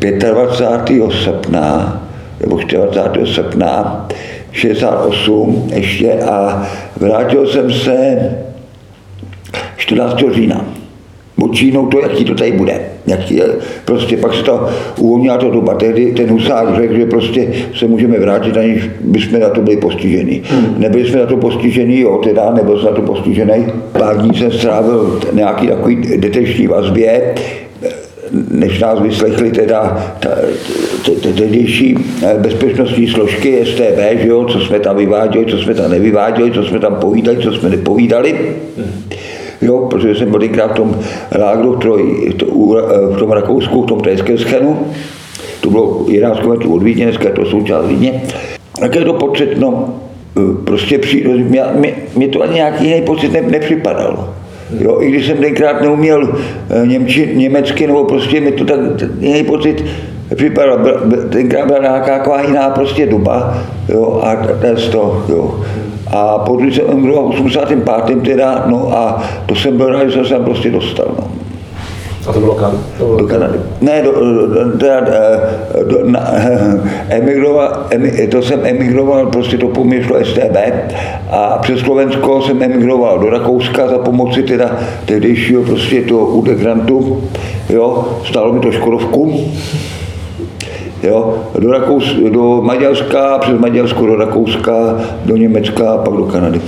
25. 0.00 1.02
Eh, 1.02 1.24
srpna, 1.24 2.02
nebo 2.40 2.56
24. 2.56 3.34
srpna 3.34 4.08
68 4.52 5.70
ještě 5.74 6.12
a 6.12 6.66
vrátil 6.96 7.46
jsem 7.46 7.72
se 7.72 8.18
14. 9.76 10.34
října 10.34 10.64
počínou 11.40 11.86
to, 11.86 12.00
jaký 12.00 12.24
to 12.24 12.34
tady 12.34 12.52
bude. 12.52 12.80
Jaký 13.06 13.36
je. 13.36 13.44
Prostě 13.84 14.16
pak 14.16 14.34
se 14.34 14.42
to 14.42 14.68
uvolnila 14.98 15.36
to 15.36 15.50
doba. 15.50 15.74
Tehdy 15.74 16.12
ten 16.12 16.30
husák 16.30 16.76
řekl, 16.76 16.94
že 16.94 17.06
prostě 17.06 17.48
se 17.78 17.86
můžeme 17.86 18.18
vrátit, 18.18 18.56
aniž 18.56 18.90
bychom 19.00 19.40
na 19.40 19.48
to 19.48 19.60
byli 19.60 19.76
postiženi. 19.76 20.42
Hmm. 20.44 20.74
Nebyli 20.78 21.08
jsme 21.08 21.20
na 21.20 21.26
to 21.26 21.36
postiženi, 21.36 22.00
jo, 22.00 22.20
teda 22.24 22.50
nebyl 22.50 22.78
jsem 22.78 22.86
na 22.86 22.92
to 22.92 23.02
postižený. 23.02 23.66
Pár 23.98 24.16
dní 24.18 24.38
jsem 24.38 24.52
strávil 24.52 25.20
nějaký 25.32 25.66
takový 25.66 25.96
deteční 26.16 26.66
vazbě, 26.66 27.34
než 28.50 28.80
nás 28.80 29.00
vyslechli 29.00 29.50
teda 29.50 30.12
tehdejší 31.22 31.96
eh, 32.22 32.34
bezpečnostní 32.38 33.08
složky 33.08 33.66
STB, 33.66 34.20
že 34.22 34.28
jo, 34.28 34.44
co 34.44 34.60
jsme 34.60 34.78
tam 34.80 34.96
vyváděli, 34.96 35.46
co 35.46 35.58
jsme 35.58 35.74
tam 35.74 35.90
nevyváděli, 35.90 36.50
co 36.50 36.64
jsme 36.64 36.78
tam 36.78 36.94
povídali, 36.94 37.38
co 37.38 37.52
jsme 37.52 37.68
nepovídali. 37.68 38.56
Jo, 39.62 39.86
protože 39.90 40.14
jsem 40.14 40.30
byl 40.30 40.40
v 40.40 40.72
tom 40.74 40.96
lágru 41.38 41.76
to, 41.76 41.98
v 43.14 43.16
tom 43.18 43.30
Rakousku, 43.30 43.82
v 43.82 43.86
tom 43.86 44.02
schenu, 44.36 44.78
to 45.60 45.70
bylo 45.70 46.04
11 46.08 46.40
km 46.40 46.72
od 46.72 46.82
Vídně, 46.82 47.04
dneska 47.04 47.24
je 47.24 47.34
to 47.34 47.44
součást 47.44 47.86
Vídně. 47.86 48.22
Tak 48.80 48.94
je 48.94 49.04
to 49.04 49.12
pocit, 49.12 49.58
no, 49.58 49.94
prostě 50.64 50.98
přijde, 50.98 51.28
mě, 51.30 51.62
mě, 51.74 51.94
mě 52.16 52.28
to 52.28 52.42
ani 52.42 52.54
nějaký 52.54 52.84
jiný 52.84 53.02
pocit 53.02 53.32
ne, 53.32 53.42
nepřipadal. 53.42 54.34
Jo, 54.78 55.00
I 55.00 55.10
když 55.10 55.26
jsem 55.26 55.36
tenkrát 55.36 55.82
neuměl 55.82 56.28
eh, 56.70 56.86
němči, 56.86 57.32
německy, 57.34 57.86
nebo 57.86 58.04
prostě 58.04 58.40
mi 58.40 58.52
to 58.52 58.64
tak 58.64 58.78
jiný 59.20 59.44
pocit 59.44 59.84
připadal. 60.34 60.78
Tenkrát 61.28 61.66
byla 61.66 61.78
nějaká 61.78 62.40
jiná 62.40 62.70
prostě 62.70 63.06
doba 63.06 63.58
jo, 63.88 64.20
a 64.22 64.36
to, 64.92 65.24
jo. 65.28 65.60
A 66.06 66.38
potom 66.38 66.72
jsem 66.72 66.84
emigroval 66.90 67.32
v 67.32 67.44
85. 67.44 68.22
teda, 68.22 68.64
no 68.66 68.96
a 68.96 69.22
to 69.46 69.54
jsem 69.54 69.76
byl 69.76 69.86
rád, 69.86 70.06
že 70.06 70.12
jsem 70.12 70.24
se 70.24 70.38
prostě 70.38 70.70
dostal. 70.70 71.06
No. 71.18 71.29
A 72.28 72.32
to 72.32 72.40
bylo 72.40 72.54
kam? 72.54 72.84
To 72.98 73.04
bylo 73.04 73.18
do 73.18 73.26
Kanady. 73.26 73.58
Ne, 73.80 74.02
do, 74.02 74.12
teda, 74.78 75.00
do, 75.84 75.98
na, 76.04 76.30
emigroval, 77.08 77.86
emi, 77.90 78.28
to 78.30 78.42
jsem 78.42 78.60
emigroval, 78.64 79.26
prostě 79.26 79.58
to 79.58 79.68
po 79.68 79.84
mě 79.84 80.02
šlo 80.02 80.24
STB 80.24 80.56
a 81.30 81.58
přes 81.58 81.80
Slovensko 81.80 82.42
jsem 82.42 82.62
emigroval 82.62 83.18
do 83.18 83.30
Rakouska 83.30 83.88
za 83.88 83.98
pomoci 83.98 84.42
teda 84.42 84.76
tehdejšího 85.04 85.62
prostě 85.62 86.02
toho 86.02 86.26
UD 86.26 86.48
grantu, 86.48 87.22
jo, 87.68 88.08
stálo 88.24 88.52
mi 88.52 88.60
to 88.60 88.72
Škodovku, 88.72 89.34
Jo, 91.02 91.34
do, 91.58 91.72
Rakous, 91.72 92.14
do 92.32 92.62
Maďarska, 92.62 93.38
přes 93.38 93.58
Maďarsko 93.58 94.06
do 94.06 94.16
Rakouska, 94.16 94.72
do 95.24 95.36
Německa 95.36 95.92
a 95.92 95.98
pak 95.98 96.14
do 96.14 96.24
Kanady. 96.24 96.60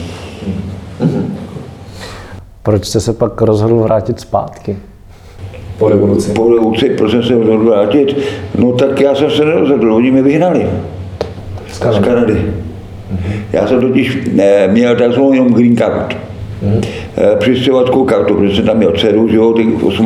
Proč 2.63 2.85
jste 2.85 3.01
se 3.01 3.13
pak 3.13 3.41
rozhodl 3.41 3.77
vrátit 3.77 4.21
zpátky? 4.21 4.77
Po 5.83 5.89
revoluci? 5.89 6.33
Po 6.33 6.49
revoluci, 6.49 6.91
proč 6.91 7.11
jsem 7.11 7.23
se 7.23 7.35
rozhodl 7.35 7.65
vrátit? 7.65 8.17
No 8.59 8.73
tak 8.73 9.01
já 9.01 9.15
jsem 9.15 9.31
se 9.31 9.45
nerozhodl, 9.45 9.95
oni 9.95 10.11
mě 10.11 10.23
vyhnali. 10.23 10.67
Z 11.73 11.79
Kanady. 11.79 12.03
Z 12.03 12.05
Kanady. 12.05 12.33
Mm-hmm. 12.33 13.33
Já 13.53 13.67
jsem 13.67 13.81
totiž 13.81 14.19
ne, 14.33 14.69
měl 14.69 14.97
takzvanou 14.97 15.33
jenom 15.33 15.55
green 15.55 15.77
card. 15.77 16.17
Mm-hmm. 16.17 17.37
Přistěhovatkou 17.39 18.05
kartu, 18.05 18.35
protože 18.35 18.57
jsem 18.57 18.67
tam 18.67 18.77
měl 18.77 18.93
dceru, 18.93 19.29
že 19.29 19.37
jo, 19.37 19.55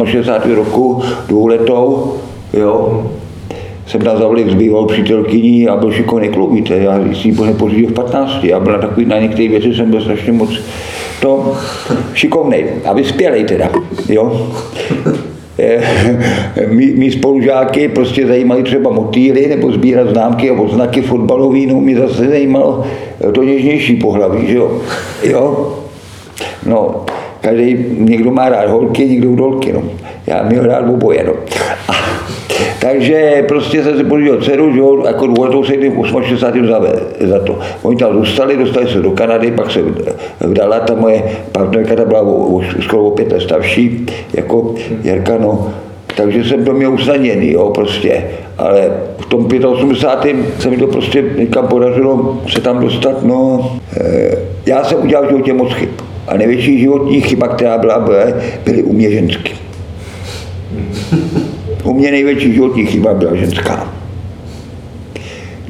68. 0.05 0.55
roku, 0.55 1.03
dvouletou, 1.29 2.15
jo. 2.53 3.03
Mm-hmm 3.05 3.27
jsem 3.87 4.01
tam 4.01 4.19
zavlik 4.19 4.51
s 4.51 4.55
bývalou 4.55 4.87
přítelkyní 4.87 5.69
a 5.69 5.77
byl 5.77 5.93
šikovný 5.93 6.29
kluk, 6.29 6.53
víte, 6.53 6.75
já 6.75 7.01
si 7.15 7.29
ji 7.29 7.35
pořídil 7.59 7.89
v 7.89 7.93
15, 7.93 8.45
já 8.45 8.61
byl 8.61 8.73
na 8.73 8.79
takový, 8.79 9.07
na 9.07 9.19
některé 9.19 9.49
věci 9.49 9.75
jsem 9.75 9.91
byl 9.91 10.01
strašně 10.01 10.33
moc 10.33 10.51
to 11.21 11.53
šikovný 12.15 12.65
a 12.85 12.93
vyspělej 12.93 13.45
teda, 13.45 13.71
jo. 14.09 14.51
Eh, 15.59 15.83
mý, 16.67 16.87
mý 16.87 17.11
spolužáky 17.11 17.89
prostě 17.89 18.27
zajímaly 18.27 18.63
třeba 18.63 18.91
motýly 18.91 19.47
nebo 19.47 19.73
sbírat 19.73 20.09
známky 20.09 20.51
a 20.51 20.69
znaky 20.69 21.03
fotbalový, 21.03 21.67
no 21.67 21.81
mě 21.81 21.97
zase 21.97 22.29
zajímalo 22.29 22.85
to 23.33 23.43
něžnější 23.43 23.97
pohlaví, 23.97 24.47
že 24.47 24.57
jo. 24.57 24.81
jo? 25.23 25.73
No, 26.67 27.05
každý, 27.41 27.77
někdo 27.99 28.31
má 28.31 28.49
rád 28.49 28.71
holky, 28.71 29.09
někdo 29.09 29.37
dolky, 29.37 29.73
no. 29.73 29.83
Já 30.27 30.43
měl 30.43 30.67
rád 30.67 30.89
oboje, 30.89 31.25
no. 31.27 31.33
A, 31.89 31.93
takže 32.91 33.45
prostě 33.49 33.85
jsem 33.85 33.97
si 33.97 34.05
podíval 34.05 34.41
dceru, 34.41 34.73
že 34.73 34.79
jo, 34.79 35.03
jako 35.07 35.27
dvouletou 35.27 35.65
se 35.65 35.75
jim 35.75 36.05
68. 36.23 36.67
za, 36.67 36.81
za 37.21 37.39
to. 37.39 37.59
Oni 37.83 37.97
tam 37.97 38.13
zůstali, 38.13 38.57
dostali 38.57 38.89
se 38.89 39.01
do 39.01 39.11
Kanady, 39.11 39.51
pak 39.51 39.71
se 39.71 39.81
vdala, 40.41 40.81
ta 40.81 40.95
moje 40.95 41.23
partnerka 41.53 41.97
ta 41.97 42.05
byla 42.05 42.25
skoro 42.81 43.05
o 43.05 43.11
pět 43.11 43.33
let 43.33 43.41
starší, 43.41 44.07
jako 44.35 44.75
Jirka, 45.03 45.39
no. 45.39 45.73
Takže 46.17 46.45
jsem 46.45 46.65
to 46.65 46.73
měl 46.73 46.93
usnadněný, 46.93 47.53
jo, 47.53 47.71
prostě. 47.75 48.25
Ale 48.59 48.91
v 49.19 49.27
tom 49.27 49.49
85. 49.67 50.37
se 50.59 50.71
mi 50.71 50.77
to 50.77 50.87
prostě 50.87 51.25
někam 51.39 51.69
podařilo 51.69 52.41
se 52.49 52.61
tam 52.61 52.81
dostat, 52.81 53.23
no. 53.23 53.71
E, 54.01 54.31
já 54.67 54.85
jsem 54.85 55.03
udělal 55.03 55.27
v 55.27 55.29
životě 55.29 55.53
moc 55.53 55.73
chyb. 55.73 55.91
A 56.29 56.37
největší 56.37 56.79
životní 56.79 57.21
chyba, 57.21 57.49
která 57.49 57.79
byla, 57.79 57.99
byly, 57.99 58.35
byly 58.65 58.83
u 58.83 58.93
mě 58.93 59.11
ženský. 59.11 59.55
U 61.87 61.93
mě 61.93 62.11
největší 62.11 62.55
životní 62.55 62.87
chyba 62.87 63.15
byla 63.15 63.35
ženská. 63.35 63.93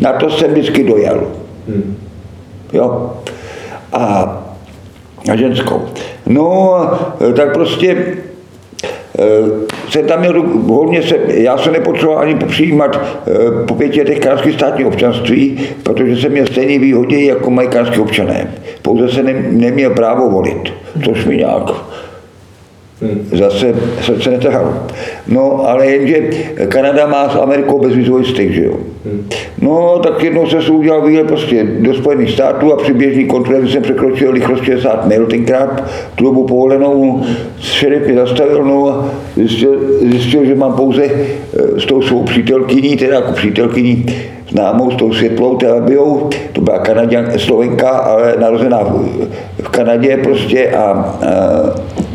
Na 0.01 0.13
to 0.13 0.31
jsem 0.31 0.51
vždycky 0.51 0.85
dojel. 0.85 1.27
Hmm. 1.69 1.97
Jo. 2.73 3.13
A 3.93 4.33
na 5.29 5.37
ženskou. 5.37 5.83
No, 6.27 6.81
tak 7.37 7.53
prostě 7.53 8.07
se 9.91 10.03
tam 10.03 10.21
měl 10.21 10.43
hodně 10.67 11.03
se, 11.03 11.17
já 11.27 11.59
se 11.59 11.71
nepotřeboval 11.71 12.23
ani 12.23 12.35
přijímat 12.35 13.01
po 13.67 13.75
pěti 13.75 14.01
letech 14.01 14.19
kanadské 14.19 14.53
státní 14.53 14.85
občanství, 14.85 15.61
protože 15.83 16.17
jsem 16.17 16.33
měl 16.33 16.47
stejný 16.47 16.79
výhodě 16.79 17.25
jako 17.25 17.51
mají 17.51 17.69
kanadské 17.69 18.01
občané. 18.01 18.55
Pouze 18.83 19.09
se 19.09 19.23
ne, 19.23 19.45
neměl 19.51 19.91
právo 19.91 20.31
volit, 20.31 20.73
což 21.05 21.25
mi 21.25 21.37
nějak. 21.37 21.73
Zase 23.33 23.75
se 24.21 24.31
netrhalo. 24.31 24.75
No, 25.29 25.69
ale 25.69 25.87
jenže 25.87 26.31
Kanada 26.69 27.07
má 27.07 27.29
s 27.29 27.37
Amerikou 27.37 27.79
bezvizový 27.79 28.25
styk, 28.25 28.53
že 28.53 28.65
jo. 28.65 28.75
Hmm. 29.05 29.29
No, 29.61 29.99
tak 29.99 30.23
jednou 30.25 30.47
se 30.47 30.71
udělal 30.71 31.07
výlet 31.07 31.27
prostě 31.27 31.65
do 31.81 31.95
Spojených 31.95 32.31
států 32.31 32.73
a 32.73 32.77
při 32.77 32.93
běžný 32.93 33.27
kontrole 33.27 33.69
jsem 33.69 33.83
překročil 33.83 34.33
rychlost 34.33 34.65
60 34.65 35.07
mil 35.07 35.27
tenkrát, 35.27 35.85
tu 36.15 36.25
dobu 36.25 36.45
povolenou, 36.45 37.23
šerif 37.61 38.07
mě 38.07 38.15
zastavil, 38.15 38.65
no 38.65 38.89
a 38.89 39.11
zjistil, 39.37 39.81
zjistil, 40.01 40.45
že 40.45 40.55
mám 40.55 40.73
pouze 40.73 41.05
eh, 41.05 41.81
s 41.81 41.87
tou 41.87 42.03
svou 42.03 42.23
přítelkyní, 42.23 42.97
teda 42.97 43.15
jako 43.15 43.33
přítelkyní 43.33 44.07
známou 44.51 44.91
s 44.91 44.97
tou 44.97 45.13
světlou 45.13 45.57
terapiou, 45.57 46.31
to 46.53 46.61
byla 46.61 46.79
Kanaděn, 46.79 47.33
Slovenka, 47.37 47.89
ale 47.89 48.35
narozená 48.41 48.79
v, 48.83 49.29
v 49.63 49.69
Kanadě 49.69 50.17
prostě 50.17 50.71
a, 50.71 50.83
a 50.83 51.17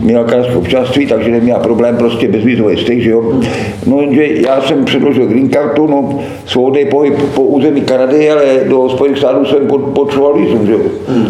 měla 0.02 0.24
kanadské 0.24 0.56
občanství, 0.56 1.06
takže 1.06 1.32
neměla 1.32 1.60
problém 1.60 1.98
prostě 1.98 2.28
bezvízový 2.28 2.78
styk, 2.78 3.02
že 3.02 3.10
jo. 3.10 3.42
No 3.86 4.02
jenže 4.02 4.28
já 4.28 4.62
jsem 4.62 4.86
předložil 4.86 5.26
green 5.26 5.50
cardu, 5.50 5.88
no 5.88 6.20
svobodný 6.46 6.86
pohyb 6.86 7.14
po 7.36 7.42
území 7.42 7.82
Kanady, 7.82 8.32
ale 8.32 8.44
do 8.70 8.90
Spojených 8.90 9.18
států 9.18 9.46
jsem 9.46 9.68
potřeboval 9.94 10.34
vízum, 10.34 10.68
že 10.68 10.74
jo. 10.74 10.80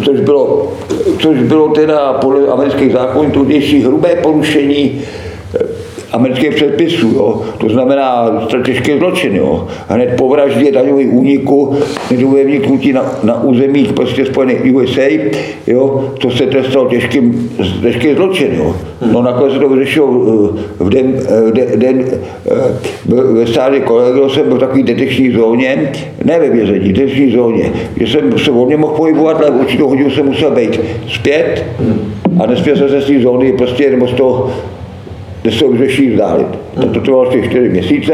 Což 0.05 0.19
bylo, 0.19 0.71
což 1.19 1.37
bylo 1.37 1.67
teda 1.67 2.13
podle 2.13 2.47
amerických 2.47 2.91
zákonů 2.91 3.31
tudíž 3.31 3.83
hrubé 3.83 4.15
porušení 4.15 5.01
amerických 6.11 6.55
předpisů. 6.55 7.11
Jo. 7.15 7.41
To 7.57 7.69
znamená 7.69 8.31
těžké 8.65 8.97
zločin. 8.97 9.35
Jo. 9.35 9.67
Hned 9.87 10.13
po 10.17 10.29
vraždě 10.29 10.71
daňových 10.71 11.13
úniku, 11.13 11.75
nedůvodně 12.11 12.45
vniknutí 12.45 12.93
na, 12.93 13.19
na 13.23 13.43
území 13.43 13.83
prostě 13.85 14.25
spojených 14.25 14.75
USA, 14.75 15.01
jo, 15.67 16.13
to 16.19 16.31
se 16.31 16.45
trestalo 16.45 16.89
těžkým, 16.89 17.51
těžký 17.81 18.13
zločin. 18.13 18.47
Jo. 18.53 18.75
No 19.11 19.21
nakonec 19.21 19.53
se 19.53 19.59
to 19.59 19.69
vyřešilo 19.69 20.07
v 20.79 20.89
den, 20.89 21.13
v 21.47 21.51
den, 21.51 21.67
den 21.75 22.05
ve 23.33 23.47
stádě 23.47 23.79
kolegy 23.79 24.19
jsem 24.29 24.47
byl 24.47 24.57
v 24.57 24.59
takové 24.59 24.83
detekční 24.83 25.31
zóně, 25.31 25.91
ne 26.23 26.39
ve 26.39 26.49
vězení, 26.49 26.93
detekční 26.93 27.31
zóně, 27.31 27.71
že 27.99 28.07
jsem 28.07 28.39
se 28.39 28.51
volně 28.51 28.77
mohl 28.77 28.93
pohybovat, 28.93 29.37
ale 29.37 29.49
určitou 29.49 29.87
hodinu 29.87 30.09
jsem 30.09 30.25
musel 30.25 30.51
být 30.51 30.79
zpět 31.07 31.65
a 32.39 32.45
nespěl 32.45 32.75
jsem 32.75 32.89
se 32.89 33.01
z 33.01 33.05
té 33.05 33.19
zóny 33.19 33.53
prostě 33.53 33.91
nebo 33.91 34.07
z 34.07 34.13
toho 34.13 34.51
kde 35.41 35.51
se 35.51 35.65
už 35.65 35.77
řeší 35.77 36.09
vzdálit. 36.09 36.47
To 36.93 36.99
trvalo 36.99 37.27
asi 37.27 37.43
čtyři 37.49 37.69
měsíce. 37.69 38.13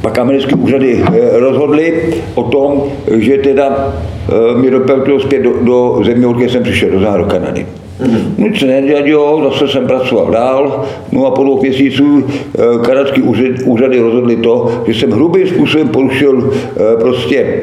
Pak 0.00 0.18
americké 0.18 0.54
úřady 0.54 1.04
eh, 1.06 1.38
rozhodly 1.38 2.14
o 2.34 2.42
tom, 2.42 2.82
že 3.16 3.38
teda 3.38 3.94
eh, 4.28 4.58
mě 4.58 4.70
dopetují 4.70 5.20
zpět 5.20 5.42
do, 5.42 5.52
do 5.62 6.00
země, 6.04 6.26
odkud 6.26 6.50
jsem 6.50 6.62
přišel, 6.62 6.90
do 6.90 7.00
záru 7.00 7.24
Kanady. 7.24 7.66
Mm-hmm. 8.00 8.20
Nic 8.38 8.58
se 8.58 8.66
nedělalo, 8.66 9.50
zase 9.50 9.68
jsem 9.68 9.86
pracoval 9.86 10.30
dál, 10.30 10.84
no 11.12 11.26
a 11.26 11.30
po 11.30 11.42
dvou 11.42 11.60
měsíců 11.60 12.24
eh, 12.26 12.62
kanadské 12.86 13.22
úřady 13.64 14.00
rozhodly 14.00 14.36
to, 14.36 14.82
že 14.86 15.00
jsem 15.00 15.10
hrubým 15.10 15.46
způsobem 15.46 15.88
porušil 15.88 16.52
prostě 17.00 17.60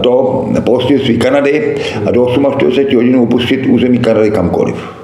to 0.00 0.44
pohostinství 0.64 1.18
Kanady 1.18 1.74
a 2.06 2.10
do 2.10 2.26
48 2.26 2.96
hodin 2.96 3.16
opustit 3.16 3.66
území 3.66 3.98
Kanady 3.98 4.30
kamkoliv. 4.30 4.95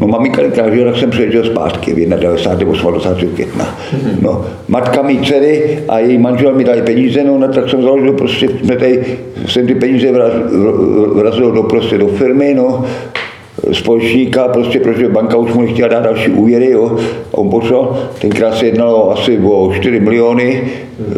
No 0.00 0.06
maminka 0.06 0.42
říkala, 0.42 0.68
tak 0.84 0.96
jsem 0.96 1.10
přiježděl 1.10 1.44
zpátky 1.44 1.92
v 1.92 2.08
91. 2.08 2.90
28. 2.90 3.28
května. 3.34 3.78
No, 4.20 4.46
matka 4.68 5.02
mý 5.02 5.18
dcery 5.18 5.78
a 5.88 5.98
její 5.98 6.18
manžel 6.18 6.54
mi 6.54 6.64
dali 6.64 6.82
peníze, 6.82 7.24
no, 7.24 7.38
no 7.38 7.48
tak 7.48 7.70
jsem 7.70 7.82
založil 7.82 8.12
prostě, 8.12 8.48
jsme 8.48 8.76
tady, 8.76 9.18
jsem 9.46 9.66
ty 9.66 9.74
peníze 9.74 10.12
vrazil 11.14 11.52
do, 11.52 11.62
prostě 11.62 11.98
do 11.98 12.08
firmy, 12.08 12.54
no, 12.54 12.84
společníka, 13.72 14.48
prostě 14.48 14.80
protože 14.80 15.08
banka 15.08 15.36
už 15.36 15.52
mu 15.52 15.62
nechtěla 15.62 15.88
dát 15.88 16.02
další 16.02 16.30
úvěry, 16.30 16.70
jo, 16.70 16.96
a 17.34 17.38
on 17.38 17.50
pošel, 17.50 18.06
tenkrát 18.20 18.54
se 18.54 18.66
jednalo 18.66 19.10
asi 19.10 19.38
o 19.38 19.72
4 19.74 20.00
miliony, 20.00 20.62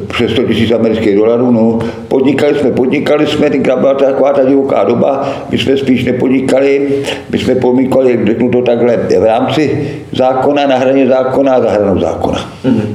přes 0.07 0.31
100 0.31 0.43
tisíc 0.43 0.73
amerických 0.73 1.17
dolarů, 1.17 1.51
no, 1.51 1.79
podnikali 2.09 2.55
jsme, 2.55 2.71
podnikali 2.71 3.27
jsme, 3.27 3.51
tenkrát 3.51 3.79
byla 3.79 3.95
taková 3.95 4.33
ta 4.33 4.45
divoká 4.45 4.85
doba, 4.85 5.29
my 5.51 5.59
jsme 5.59 5.77
spíš 5.77 6.05
nepodnikali, 6.05 6.89
my 7.31 7.39
jsme 7.39 7.55
podnikali, 7.55 8.21
řeknu 8.27 8.51
to 8.51 8.63
takhle, 8.63 8.97
v 8.97 9.25
rámci 9.25 9.89
zákona, 10.13 10.67
na 10.67 10.77
hraně 10.77 11.07
zákona 11.07 11.55
a 11.55 11.61
za 11.61 11.71
hranou 11.71 12.01
zákona. 12.01 12.39
Mm-hmm. 12.65 12.95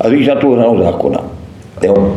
A 0.00 0.08
víš 0.08 0.26
na 0.26 0.34
tu 0.34 0.54
hranou 0.54 0.82
zákona. 0.82 1.35
Jo. 1.82 2.16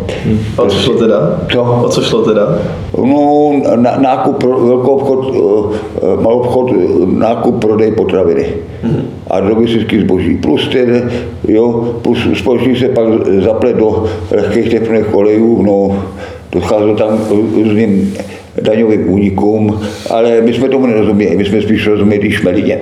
A 0.57 0.65
co 0.69 0.77
šlo 0.77 0.93
teda? 0.93 1.39
Co? 1.51 1.61
O 1.85 1.89
co 1.89 2.01
šlo 2.01 2.21
teda? 2.25 2.59
No, 2.97 3.51
na, 3.75 3.97
nákup, 3.97 4.43
velkou 4.43 4.91
obchod, 4.91 5.35
eh, 5.35 6.21
malou 6.21 6.39
obchod, 6.39 6.71
nákup, 7.05 7.61
prodej 7.61 7.91
potraviny. 7.91 8.45
Mm-hmm. 8.83 9.03
A 9.27 9.39
logistický 9.39 9.99
zboží. 9.99 10.37
Plus 10.37 10.67
ten, 10.67 11.11
jo, 11.47 11.95
plus 12.01 12.17
společník 12.33 12.77
se 12.77 12.89
pak 12.89 13.07
zaplet 13.43 13.75
do 13.75 14.05
lehkých 14.31 14.69
teplných 14.69 15.05
kolejů, 15.05 15.61
no, 15.61 16.03
docházelo 16.51 16.95
tam 16.95 17.19
různým 17.55 18.13
daňovým 18.61 19.13
únikům, 19.13 19.79
ale 20.09 20.41
my 20.41 20.53
jsme 20.53 20.69
tomu 20.69 20.85
nerozuměli, 20.85 21.37
my 21.37 21.45
jsme 21.45 21.61
spíš 21.61 21.87
rozuměli 21.87 22.31
šmelině. 22.31 22.79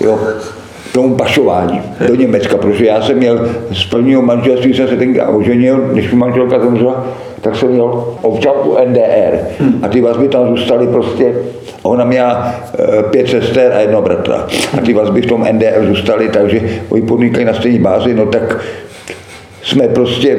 Jo 0.00 0.18
tomu 0.92 1.14
pašování 1.14 1.82
do 2.08 2.14
Německa, 2.14 2.56
protože 2.56 2.86
já 2.86 3.02
jsem 3.02 3.16
měl 3.16 3.50
z 3.72 3.84
prvního 3.84 4.22
manželství, 4.22 4.74
jsem 4.74 4.88
se 4.88 4.96
tenkrát 4.96 5.28
oženil, 5.28 5.76
když 5.92 6.12
mi 6.12 6.18
manželka 6.18 6.60
zemřela, 6.60 7.06
tak 7.40 7.56
jsem 7.56 7.68
měl 7.68 8.04
občanku 8.22 8.76
NDR 8.86 9.38
a 9.82 9.88
ty 9.88 10.00
vazby 10.00 10.28
tam 10.28 10.48
zůstaly 10.48 10.86
prostě, 10.86 11.34
ona 11.82 12.04
měla 12.04 12.54
e, 12.78 13.02
pět 13.02 13.28
sester 13.28 13.72
a 13.72 13.80
jedno 13.80 14.02
bratra. 14.02 14.46
A 14.78 14.80
ty 14.80 14.92
vazby 14.92 15.22
v 15.22 15.26
tom 15.26 15.46
NDR 15.52 15.86
zůstaly, 15.86 16.28
takže 16.28 16.60
oni 16.88 17.02
podnikali 17.02 17.44
na 17.44 17.54
stejné 17.54 17.78
bázi, 17.78 18.14
no 18.14 18.26
tak 18.26 18.60
jsme 19.62 19.88
prostě 19.88 20.38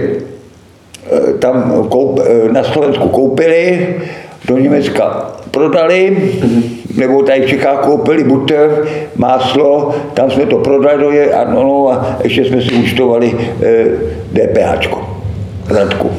e, 1.11 1.33
tam 1.33 1.87
koup, 1.89 2.19
e, 2.19 2.51
na 2.51 2.63
Slovensku 2.63 3.09
koupili, 3.09 3.95
do 4.45 4.57
Německa 4.57 5.31
prodali, 5.51 6.17
nebo 6.97 7.23
tady 7.23 7.41
v 7.41 7.45
Čechách 7.45 7.79
koupili 7.79 8.23
butter, 8.23 8.85
máslo, 9.15 9.95
tam 10.13 10.31
jsme 10.31 10.45
to 10.45 10.57
prodali 10.57 11.01
do 11.01 11.11
je, 11.11 11.33
a, 11.33 11.51
no, 11.51 11.63
no, 11.63 11.89
a 11.91 12.17
ještě 12.23 12.45
jsme 12.45 12.61
si 12.61 12.73
účtovali 12.73 13.33
e, 13.61 13.85
DPH, 14.33 14.87
Radku. 15.69 16.11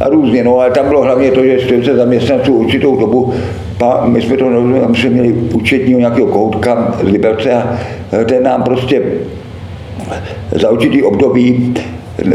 A 0.00 0.08
různě, 0.08 0.44
no 0.44 0.58
ale 0.58 0.70
tam 0.70 0.88
bylo 0.88 1.02
hlavně 1.02 1.30
to, 1.30 1.44
že 1.44 1.58
40 1.58 1.96
zaměstnanců 1.96 2.54
určitou 2.54 2.96
dobu, 2.96 3.34
pa, 3.78 4.06
my 4.06 4.22
jsme 4.22 4.36
to 4.36 4.44
my 4.50 4.96
jsme 4.96 5.10
měli 5.10 5.32
účetního 5.32 6.00
nějakého 6.00 6.26
koutka 6.26 6.94
z 7.02 7.08
Liberce 7.08 7.52
a 7.52 7.78
ten 8.24 8.42
nám 8.42 8.62
prostě 8.62 9.02
za 10.52 10.70
určitý 10.70 11.02
období 11.02 11.74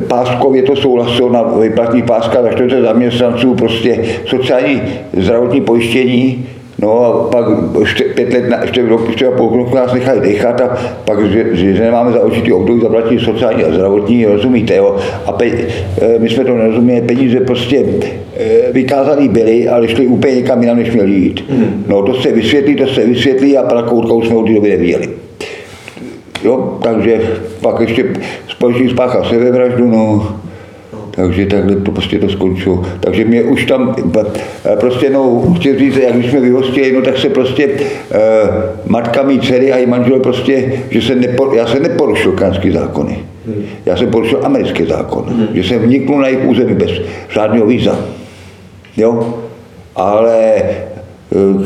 páskově 0.07 0.63
to 0.63 0.75
souhlasil 0.75 1.29
na 1.29 1.43
vyplatní 1.43 2.01
páska 2.01 2.41
za 2.41 2.51
40 2.51 2.81
zaměstnanců, 2.81 3.55
prostě 3.55 4.05
sociální 4.25 4.81
zdravotní 5.13 5.61
pojištění, 5.61 6.45
No 6.83 7.05
a 7.05 7.29
pak 7.29 7.45
ještě 7.79 8.03
pět 8.03 8.33
let, 8.33 8.43
ještě 8.61 8.85
rok, 8.85 9.07
ještě 9.07 9.27
a 9.27 9.31
půl 9.31 9.57
roku 9.57 9.75
nás 9.75 9.93
nechali 9.93 10.19
dechat 10.19 10.61
a 10.61 10.77
pak, 11.05 11.31
že, 11.31 11.55
že 11.55 11.81
nemáme 11.81 12.11
za 12.11 12.23
určitý 12.23 12.53
období 12.53 12.81
zaplatit 12.81 13.19
sociální 13.19 13.63
a 13.63 13.73
zdravotní, 13.73 14.25
rozumíte, 14.25 14.75
jo. 14.75 14.95
A 15.25 15.31
pe, 15.31 15.45
e, 15.45 16.19
my 16.19 16.29
jsme 16.29 16.45
to 16.45 16.57
nerozuměli, 16.57 17.01
peníze 17.01 17.39
prostě 17.39 17.85
e, 18.37 18.71
vykázaný 18.71 19.29
byly, 19.29 19.67
ale 19.67 19.87
šli 19.87 20.07
úplně 20.07 20.35
někam 20.35 20.61
jinam, 20.61 20.77
než 20.77 20.91
měli 20.91 21.11
jít. 21.11 21.43
Hmm. 21.49 21.85
No 21.87 22.01
to 22.01 22.13
se 22.13 22.31
vysvětlí, 22.31 22.75
to 22.75 22.87
se 22.87 23.05
vysvětlí 23.05 23.57
a 23.57 23.63
prakoutka 23.63 24.13
už 24.13 24.27
jsme 24.27 24.35
od 24.35 24.47
té 24.47 24.53
doby 24.53 24.69
neviděli. 24.69 25.09
Jo, 26.43 26.77
takže 26.81 27.21
pak 27.61 27.79
ještě 27.79 28.05
společník 28.47 28.91
spáchal 28.91 29.25
sebevraždu, 29.25 29.87
no, 29.87 30.35
takže 31.15 31.45
takhle 31.45 31.75
to 31.75 31.91
prostě 31.91 32.19
to 32.19 32.29
skončilo. 32.29 32.83
Takže 32.99 33.25
mě 33.25 33.43
už 33.43 33.65
tam 33.65 33.95
prostě 34.79 35.09
no, 35.09 35.53
chci 35.57 35.79
říct, 35.79 35.97
jak 35.97 36.13
když 36.13 36.31
jsme 36.31 36.39
vyhostili, 36.39 36.91
no 36.91 37.01
tak 37.01 37.17
se 37.17 37.29
prostě 37.29 37.69
eh, 38.11 38.19
matka 38.85 39.23
mý 39.23 39.39
dcery 39.39 39.71
a 39.71 39.77
její 39.77 39.85
manžel 39.85 40.19
prostě, 40.19 40.73
že 40.89 41.01
se 41.01 41.15
nepo, 41.15 41.53
já 41.53 41.67
jsem 41.67 41.83
neporušil 41.83 42.31
kanský 42.31 42.71
zákony. 42.71 43.19
Hmm. 43.45 43.65
Já 43.85 43.97
jsem 43.97 44.07
porušil 44.07 44.39
americký 44.43 44.85
zákon, 44.85 45.25
hmm. 45.27 45.47
že 45.53 45.63
jsem 45.63 45.79
vniknul 45.79 46.21
na 46.21 46.27
jejich 46.27 46.45
území 46.45 46.73
bez 46.73 46.91
žádného 47.29 47.65
víza. 47.65 47.99
Jo? 48.97 49.33
Ale 49.95 50.53
eh, 50.55 50.75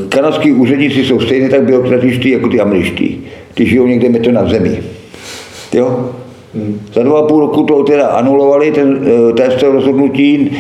kanadský 0.10 0.52
úředníci 0.52 1.06
jsou 1.06 1.20
stejně 1.20 1.50
tak 1.50 1.64
byrokratičtí 1.64 2.30
jako 2.30 2.50
ty 2.50 2.60
američtí. 2.60 3.17
Ty 3.58 3.66
žijou 3.66 3.88
někde 3.88 4.10
metr 4.10 4.32
na 4.32 4.50
zemi. 4.50 4.84
Jo? 5.74 6.10
Hmm. 6.54 6.80
Za 6.94 7.04
dva 7.04 7.20
a 7.20 7.24
půl 7.24 7.40
roku 7.40 7.64
to 7.64 7.84
teda 7.84 8.08
anulovali, 8.08 8.72
ten 8.72 9.08
eh, 9.30 9.34
test 9.34 9.64
rozhodnutí, 9.64 10.58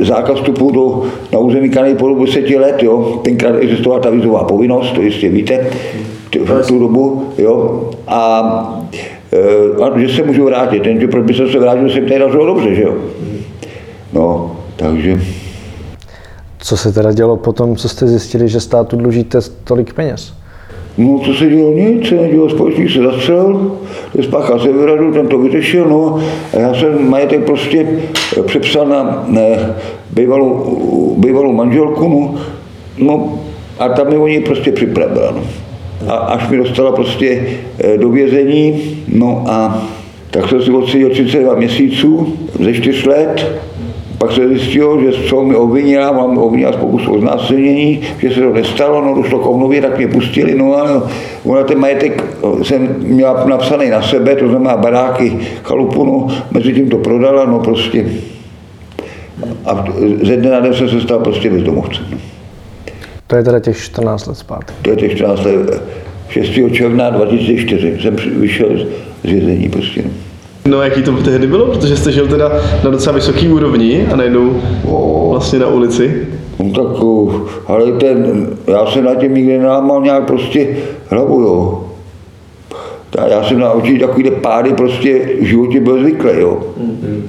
zákaz 0.00 0.38
vstupu 0.38 0.70
do, 0.70 1.02
na 1.32 1.38
území 1.38 1.70
Kanady 1.70 1.94
po 1.94 2.08
dobu 2.08 2.24
deseti 2.24 2.56
let, 2.56 2.82
jo. 2.82 3.20
tenkrát 3.24 3.56
existovala 3.60 4.00
ta 4.00 4.10
vizová 4.10 4.44
povinnost, 4.44 4.92
to 4.92 5.02
jistě 5.02 5.28
víte, 5.28 5.66
v 6.44 6.66
tu 6.66 6.78
dobu, 6.78 7.24
jo. 7.38 7.90
A, 8.06 8.88
eh, 9.32 9.84
a 9.84 9.98
že 9.98 10.08
se 10.08 10.22
můžu 10.22 10.44
vrátit, 10.44 10.82
ten, 10.82 11.08
proč 11.08 11.24
by 11.24 11.34
se 11.34 11.58
vrátil, 11.58 11.90
jsem 11.90 12.04
tady 12.04 12.18
rozhodl 12.18 12.46
dobře, 12.46 12.74
že 12.74 12.82
jo. 12.82 12.94
No, 14.12 14.56
takže... 14.76 15.20
Co 16.58 16.76
se 16.76 16.92
teda 16.92 17.12
dělo 17.12 17.36
potom, 17.36 17.76
co 17.76 17.88
jste 17.88 18.06
zjistili, 18.06 18.48
že 18.48 18.60
státu 18.60 18.96
dlužíte 18.96 19.38
tolik 19.64 19.92
peněz? 19.92 20.38
No, 20.98 21.18
co 21.18 21.34
se 21.34 21.46
dělo? 21.46 21.72
Nic, 21.72 22.08
se 22.08 22.14
nedělo, 22.14 22.50
společník 22.50 22.90
se 22.90 23.02
zastřelil, 23.02 23.78
to 24.16 24.22
spáchal 24.22 24.58
sebevraždu, 24.58 25.12
ten 25.12 25.28
to 25.28 25.38
vyřešil, 25.38 25.88
no, 25.88 26.18
a 26.56 26.58
já 26.58 26.74
jsem 26.74 27.10
majetek 27.10 27.44
prostě 27.44 27.86
přepsal 28.46 28.86
na 28.86 29.24
ne, 29.28 29.74
bývalou, 30.10 31.14
bývalou 31.18 31.52
manželku, 31.52 32.08
no, 32.08 32.34
no, 32.98 33.38
a 33.78 33.88
tam 33.88 34.10
mi 34.10 34.16
oni 34.16 34.40
prostě 34.40 34.72
připravila, 34.72 35.30
no. 35.30 35.42
A 36.08 36.16
až 36.16 36.48
mi 36.48 36.56
dostala 36.56 36.92
prostě 36.92 37.46
eh, 37.78 37.98
do 37.98 38.08
vězení, 38.08 38.80
no 39.08 39.44
a 39.46 39.88
tak 40.30 40.48
jsem 40.48 40.62
si 40.62 40.70
odseděl 40.70 41.10
32 41.10 41.54
měsíců 41.54 42.36
ze 42.60 42.74
4 42.74 43.08
let, 43.08 43.60
pak 44.18 44.32
se 44.32 44.48
zjistilo, 44.48 45.00
že 45.00 45.12
co 45.12 45.44
mi 45.44 45.54
obvinila, 45.54 46.12
mám 46.12 46.38
obvinila 46.38 46.72
z 46.72 46.76
pokusu 46.76 47.14
o 47.14 47.20
znásilnění, 47.20 48.00
že 48.18 48.30
se 48.30 48.40
to 48.40 48.52
nestalo, 48.52 49.04
no 49.04 49.14
došlo 49.14 49.38
k 49.38 49.46
obnově, 49.46 49.82
tak 49.82 49.98
mě 49.98 50.08
pustili, 50.08 50.54
no 50.54 50.76
a 50.76 51.02
ona 51.44 51.64
ten 51.64 51.78
majetek 51.78 52.24
jsem 52.62 52.96
měla 52.98 53.44
napsaný 53.44 53.90
na 53.90 54.02
sebe, 54.02 54.36
to 54.36 54.48
znamená 54.48 54.76
baráky, 54.76 55.38
chalupu, 55.62 56.04
no, 56.04 56.26
mezi 56.50 56.72
tím 56.72 56.88
to 56.88 56.96
prodala, 56.96 57.44
no 57.44 57.58
prostě. 57.58 58.06
A 59.66 59.84
ze 60.22 60.36
dne 60.36 60.50
na 60.50 60.60
den 60.60 60.74
jsem 60.74 60.88
se 60.88 61.00
stal 61.00 61.18
prostě 61.18 61.50
bezdomovcem. 61.50 62.06
To 63.26 63.36
je 63.36 63.42
teda 63.42 63.60
těch 63.60 63.78
14 63.78 64.26
let 64.26 64.38
zpátky. 64.38 64.72
To 64.82 64.90
je 64.90 64.96
těch 64.96 65.12
14 65.16 65.44
let. 65.44 65.82
6. 66.28 66.50
června 66.72 67.10
2004 67.10 67.98
jsem 68.02 68.16
vyšel 68.40 68.68
z 69.24 69.30
vězení 69.30 69.68
prostě. 69.68 70.02
No. 70.04 70.10
No 70.68 70.82
jaký 70.82 71.02
to 71.02 71.12
tehdy 71.12 71.46
bylo, 71.46 71.66
protože 71.66 71.96
jste 71.96 72.12
žil 72.12 72.28
teda 72.28 72.52
na 72.84 72.90
docela 72.90 73.14
vysoký 73.14 73.48
úrovni 73.48 74.06
a 74.12 74.16
najednou 74.16 74.60
vlastně 75.30 75.58
na 75.58 75.66
ulici. 75.66 76.26
No 76.58 76.72
tak, 76.72 77.02
ale 77.66 77.92
ten, 77.92 78.48
já 78.66 78.86
jsem 78.86 79.04
na 79.04 79.14
tím 79.14 79.34
nikdy 79.34 79.58
nelámal 79.58 80.02
nějak 80.02 80.24
prostě 80.24 80.68
hlavu, 81.08 81.40
jo. 81.40 81.84
Já 83.28 83.44
jsem 83.44 83.58
na 83.58 83.72
určitě 83.72 84.06
takovýhle 84.06 84.30
pády 84.30 84.72
prostě 84.72 85.20
v 85.40 85.44
životě 85.44 85.80
byl 85.80 86.00
zvyklý, 86.00 86.30
jo. 86.38 86.58
Mm-hmm. 86.80 87.22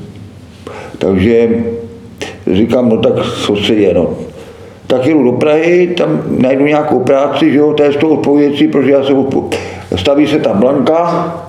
Takže 0.98 1.50
říkám, 2.54 2.90
no 2.90 2.98
tak 2.98 3.14
co 3.46 3.56
se 3.56 3.74
je, 3.74 3.94
no. 3.94 4.10
Tak 4.88 5.06
jdu 5.06 5.24
do 5.24 5.32
Prahy, 5.32 5.94
tam 5.98 6.24
najdu 6.38 6.66
nějakou 6.66 7.00
práci, 7.00 7.52
že 7.52 7.58
jo, 7.58 7.74
to 7.74 7.84
je 7.84 7.92
z 7.92 7.98
toho 7.98 8.14
odpovědcí, 8.14 8.68
protože 8.68 8.92
já 8.92 9.04
jsem, 9.04 9.26
staví 9.96 10.28
se 10.28 10.40
tam 10.40 10.60
Blanka, 10.60 11.49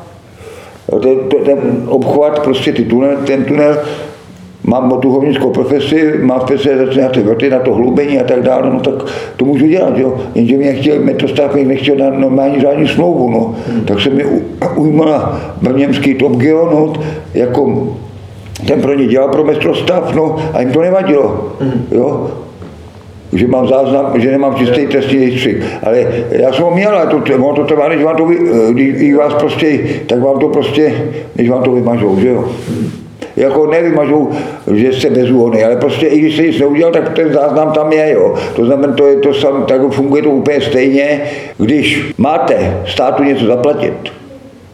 ten, 0.98 1.18
ten 1.44 1.58
obchvat, 1.86 2.40
prostě 2.42 2.72
ty 2.72 2.84
tunel, 2.84 3.16
ten 3.26 3.44
tunel, 3.44 3.78
mám 4.64 5.00
tu 5.00 5.10
hovnickou 5.10 5.50
profesi, 5.50 6.12
mám 6.22 6.40
specializaci 6.40 7.00
na 7.00 7.08
ty 7.08 7.20
vrty, 7.20 7.50
na 7.50 7.58
to 7.58 7.74
hlubení 7.74 8.20
a 8.20 8.24
tak 8.24 8.42
dále, 8.42 8.70
no 8.70 8.80
tak 8.80 8.94
to 9.36 9.44
můžu 9.44 9.66
dělat, 9.66 9.98
jo. 9.98 10.14
Jenže 10.34 10.56
mě 10.56 10.74
chtěl, 10.74 11.00
metrostav 11.00 11.54
mě 11.54 11.64
nechtěl 11.64 11.96
na 11.96 12.10
normální 12.10 12.60
řádní 12.60 12.88
smlouvu, 12.88 13.30
no. 13.30 13.54
Hmm. 13.68 13.84
Tak 13.84 14.00
se 14.00 14.10
mi 14.10 14.24
ujmula 14.76 15.40
němský 15.76 16.14
Top 16.14 16.32
Geo, 16.32 16.70
no, 16.70 16.92
jako 17.34 17.88
ten 18.66 18.80
pro 18.80 18.94
ně 18.94 19.06
dělal 19.06 19.28
pro 19.28 19.44
metrostav, 19.44 20.14
no, 20.14 20.36
a 20.52 20.60
jim 20.60 20.72
to 20.72 20.80
nevadilo, 20.80 21.48
hmm. 21.60 21.86
jo 21.90 22.30
že 23.32 23.46
mám 23.46 23.68
záznam, 23.68 24.20
že 24.20 24.30
nemám 24.30 24.54
čistý 24.54 24.86
trestní 24.86 25.18
rejstřík. 25.18 25.64
Ale 25.82 26.06
já 26.30 26.52
jsem 26.52 26.64
ho 26.64 26.70
měl, 26.70 26.96
ale 26.96 27.06
to, 27.06 27.20
to, 27.20 27.52
to 27.52 27.64
trvá, 27.64 27.88
než 27.88 28.04
vám 28.04 28.16
to, 28.16 28.26
vy, 28.26 28.36
když 28.72 29.14
vás 29.14 29.34
prostě, 29.34 29.78
tak 30.06 30.22
vám 30.22 30.38
to 30.38 30.48
prostě, 30.48 30.94
než 31.36 31.50
vám 31.50 31.62
to 31.62 31.72
vymažou, 31.72 32.20
že 32.20 32.28
jo. 32.28 32.44
Jako 33.36 33.66
nevymažou, 33.66 34.30
že 34.74 34.92
jste 34.92 35.10
bezúhonný, 35.10 35.64
ale 35.64 35.76
prostě 35.76 36.06
i 36.06 36.18
když 36.18 36.36
se 36.36 36.42
nic 36.42 36.60
neudělal, 36.60 36.92
tak 36.92 37.08
ten 37.16 37.32
záznam 37.32 37.72
tam 37.72 37.92
je, 37.92 38.12
jo. 38.12 38.34
To 38.56 38.66
znamená, 38.66 38.92
to 38.92 39.06
je 39.06 39.16
to 39.16 39.34
sam, 39.34 39.64
tak 39.68 39.90
funguje 39.90 40.22
to 40.22 40.30
úplně 40.30 40.60
stejně, 40.60 41.20
když 41.58 42.12
máte 42.18 42.76
státu 42.86 43.22
něco 43.22 43.46
zaplatit, 43.46 43.92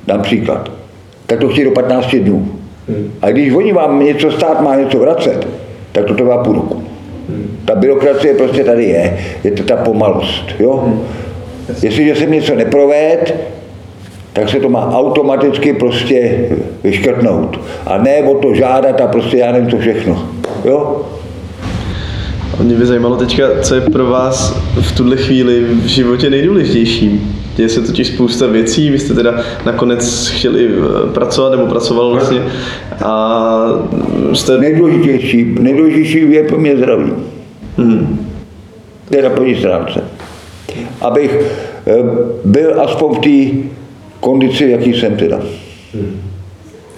dám 0.07 0.23
příklad, 0.23 0.71
tak 1.27 1.39
to 1.39 1.49
chtějí 1.49 1.65
do 1.65 1.71
15 1.71 2.17
dnů. 2.17 2.49
A 3.23 3.31
když 3.31 3.55
oni 3.55 3.73
vám 3.73 4.05
něco, 4.05 4.31
stát 4.31 4.61
má 4.61 4.77
něco 4.77 4.99
vracet, 4.99 5.49
tak 5.93 6.05
to 6.05 6.15
trvá 6.15 6.45
půl 6.45 6.55
roku. 6.55 6.86
Ta 7.65 7.75
byrokracie 7.75 8.35
prostě 8.35 8.65
tady 8.65 8.85
je, 8.85 9.19
je 9.45 9.51
to 9.51 9.63
ta 9.63 9.77
pomalost. 9.77 10.45
Jo? 10.59 10.99
Jestliže 11.83 12.17
se 12.17 12.27
něco 12.27 12.55
neproved, 12.55 13.35
tak 14.33 14.49
se 14.49 14.61
to 14.61 14.69
má 14.69 14.99
automaticky 14.99 15.73
prostě 15.73 16.49
vyškrtnout. 16.85 17.61
A 17.87 17.99
ne 17.99 18.23
o 18.23 18.35
to 18.35 18.55
žádat 18.55 19.01
a 19.01 19.07
prostě 19.07 19.37
já 19.37 19.53
nevím 19.53 19.71
co 19.71 19.79
všechno. 19.79 20.29
Jo? 20.65 21.03
A 22.59 22.63
mě 22.63 22.75
by 22.75 22.87
zajímalo 22.87 23.17
teďka, 23.17 23.45
co 23.63 23.75
je 23.75 23.81
pro 23.81 24.07
vás 24.07 24.61
v 24.81 24.97
tuhle 24.97 25.17
chvíli 25.17 25.61
v 25.61 25.87
životě 25.87 26.31
nejdůležitější. 26.31 27.36
Děje 27.57 27.69
se 27.69 27.81
totiž 27.81 28.09
spousta 28.09 28.47
věcí, 28.47 28.91
vy 28.91 28.99
jste 28.99 29.15
teda 29.15 29.35
nakonec 29.67 30.29
chtěli 30.29 30.69
eh, 30.69 31.13
pracovat 31.13 31.51
nebo 31.51 31.67
pracoval 31.67 32.11
vlastně 32.11 32.43
a 33.05 33.55
jste... 34.33 34.59
Nejdůležitější, 34.59 35.55
nejdůležitější 35.61 36.33
je 36.33 36.43
pro 36.43 36.59
mě 36.59 36.77
zdraví. 36.77 37.13
Hmm. 37.77 38.29
To 39.09 39.17
je 39.17 39.23
na 39.23 39.31
první 39.31 39.55
stránce. 39.55 40.05
Abych 41.01 41.41
eh, 41.87 41.93
byl 42.45 42.81
aspoň 42.81 43.15
v 43.15 43.21
té 43.21 43.59
kondici, 44.21 44.71
jaký 44.71 44.95
jsem 44.95 45.17
teda. 45.17 45.41
Hmm. 45.95 46.21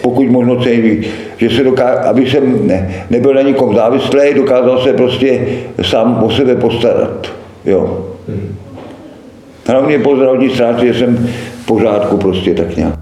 Pokud 0.03 0.27
možno 0.27 0.63
celý, 0.63 1.05
že 1.37 1.51
se 1.51 1.65
dokáže, 1.65 1.99
aby 1.99 2.31
jsem 2.31 2.67
ne, 2.67 3.05
nebyl 3.11 3.35
na 3.35 3.43
nikom 3.43 3.75
závislý, 3.75 4.35
dokázal 4.35 4.83
se 4.83 4.93
prostě 4.93 5.47
sám 5.83 6.23
o 6.25 6.31
sebe 6.31 6.57
postarat. 6.57 7.33
Jo. 7.65 8.08
Hlavně 9.69 9.99
po 9.99 10.17
zdravotní 10.17 10.51
stránce 10.51 10.95
jsem 10.95 11.17
v 11.63 11.67
pořádku 11.67 12.17
prostě 12.17 12.55
tak 12.55 12.77
nějak. 12.77 12.95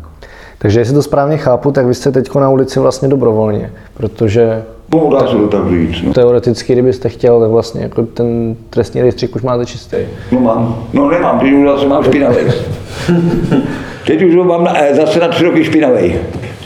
Takže 0.58 0.80
jestli 0.80 0.94
to 0.94 1.02
správně 1.02 1.36
chápu, 1.36 1.72
tak 1.72 1.86
vy 1.86 1.94
jste 1.94 2.12
teď 2.12 2.34
na 2.34 2.50
ulici 2.50 2.80
vlastně 2.80 3.08
dobrovolně, 3.08 3.72
protože 3.94 4.62
No, 4.94 5.10
dá 5.12 5.26
se 5.26 5.36
to 5.36 5.48
tak 5.48 5.70
říct. 5.70 6.02
No. 6.02 6.12
Teoreticky, 6.12 6.72
kdybyste 6.72 7.08
chtěl, 7.08 7.40
tak 7.40 7.50
vlastně 7.50 7.82
jako 7.82 8.02
ten 8.02 8.56
trestní 8.70 9.02
rejstřík 9.02 9.36
už 9.36 9.42
máte 9.42 9.66
čistý. 9.66 9.96
No 10.32 10.40
mám. 10.40 10.84
No 10.92 11.10
nemám, 11.10 11.40
teď 11.40 11.52
už 11.52 11.68
zase 11.68 11.86
mám 11.86 12.04
špinavý. 12.04 12.36
teď 14.06 14.22
už 14.22 14.34
mám 14.34 14.64
na, 14.64 14.78
eh, 14.78 14.94
zase 14.94 15.20
na 15.20 15.28
tři 15.28 15.44
roky 15.44 15.64
špinavý 15.64 16.14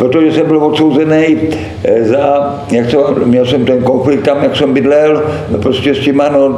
protože 0.00 0.32
jsem 0.32 0.46
byl 0.46 0.64
odsouzený 0.64 1.38
eh, 1.84 2.04
za, 2.04 2.54
jak 2.72 2.86
to, 2.90 3.14
měl 3.24 3.46
jsem 3.46 3.64
ten 3.64 3.82
konflikt 3.82 4.22
tam, 4.22 4.42
jak 4.42 4.56
jsem 4.56 4.72
bydlel, 4.72 5.22
prostě 5.62 5.94
s 5.94 5.98
těma, 5.98 6.28
no, 6.28 6.56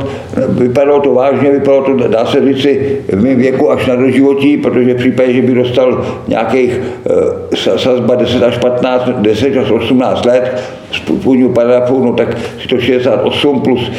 vypadalo 0.48 1.00
to 1.00 1.14
vážně, 1.14 1.50
vypadalo 1.50 1.82
to, 1.84 2.08
dá 2.08 2.26
se 2.26 2.54
říci, 2.54 2.98
v 3.08 3.22
mém 3.22 3.36
věku 3.36 3.70
až 3.70 3.86
na 3.86 3.96
doživotí, 3.96 4.56
protože 4.56 4.94
v 4.94 4.96
případě, 4.96 5.32
že 5.32 5.42
by 5.42 5.54
dostal 5.54 6.06
nějakých 6.28 6.80
uh, 6.80 7.76
sazba 7.76 8.14
10 8.14 8.42
až 8.42 8.58
15, 8.58 9.08
10 9.08 9.56
až 9.56 9.70
18 9.70 10.24
let, 10.24 10.62
z 10.92 11.00
původního 11.00 11.48
paragrafu, 11.48 12.04
no 12.04 12.12
tak 12.12 12.38
si 12.62 12.68
to 12.68 12.78
68 12.78 13.60
plus 13.60 13.90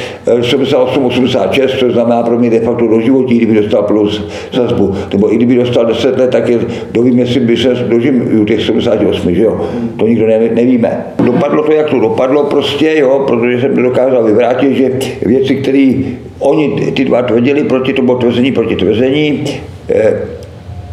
78, 0.42 1.04
eh, 1.04 1.08
86, 1.08 1.72
což 1.72 1.94
znamená 1.94 2.24
pro 2.24 2.40
mě 2.40 2.50
de 2.50 2.60
facto 2.60 2.88
do 2.88 3.02
životí, 3.02 3.38
kdyby 3.38 3.54
dostal 3.54 3.84
plus 3.84 4.28
sazbu. 4.52 4.94
Nebo 5.14 5.34
i 5.34 5.36
kdyby 5.36 5.56
dostal 5.56 5.86
10 5.86 6.18
let, 6.18 6.30
tak 6.30 6.50
je, 6.50 6.60
dovím, 6.92 7.20
jestli 7.20 7.40
by 7.40 7.58
se 7.58 7.74
dožil 7.74 8.14
u 8.42 8.46
těch 8.46 8.62
78, 8.62 9.36
že 9.36 9.44
jo. 9.44 9.62
To 9.98 10.08
nikdo 10.08 10.28
ne, 10.28 10.40
nevíme. 10.54 11.06
Dopadlo 11.26 11.64
to, 11.64 11.72
jak 11.72 11.90
to 11.90 12.00
dopadlo 12.00 12.44
prostě, 12.44 12.96
jo, 12.98 13.24
protože 13.28 13.62
jsem 13.62 13.76
dokázal 13.76 14.24
vyvrátit, 14.24 14.76
že 14.76 14.92
věci, 15.26 15.56
které 15.56 15.94
oni, 16.40 16.92
ty 16.94 17.06
dva 17.06 17.22
tvrdili 17.22 17.64
proti, 17.64 17.94
to 17.94 18.02
bylo 18.02 18.18
tvrzení 18.18 18.52
proti 18.52 18.76
tvrzení, 18.76 19.44
eh, 19.90 20.22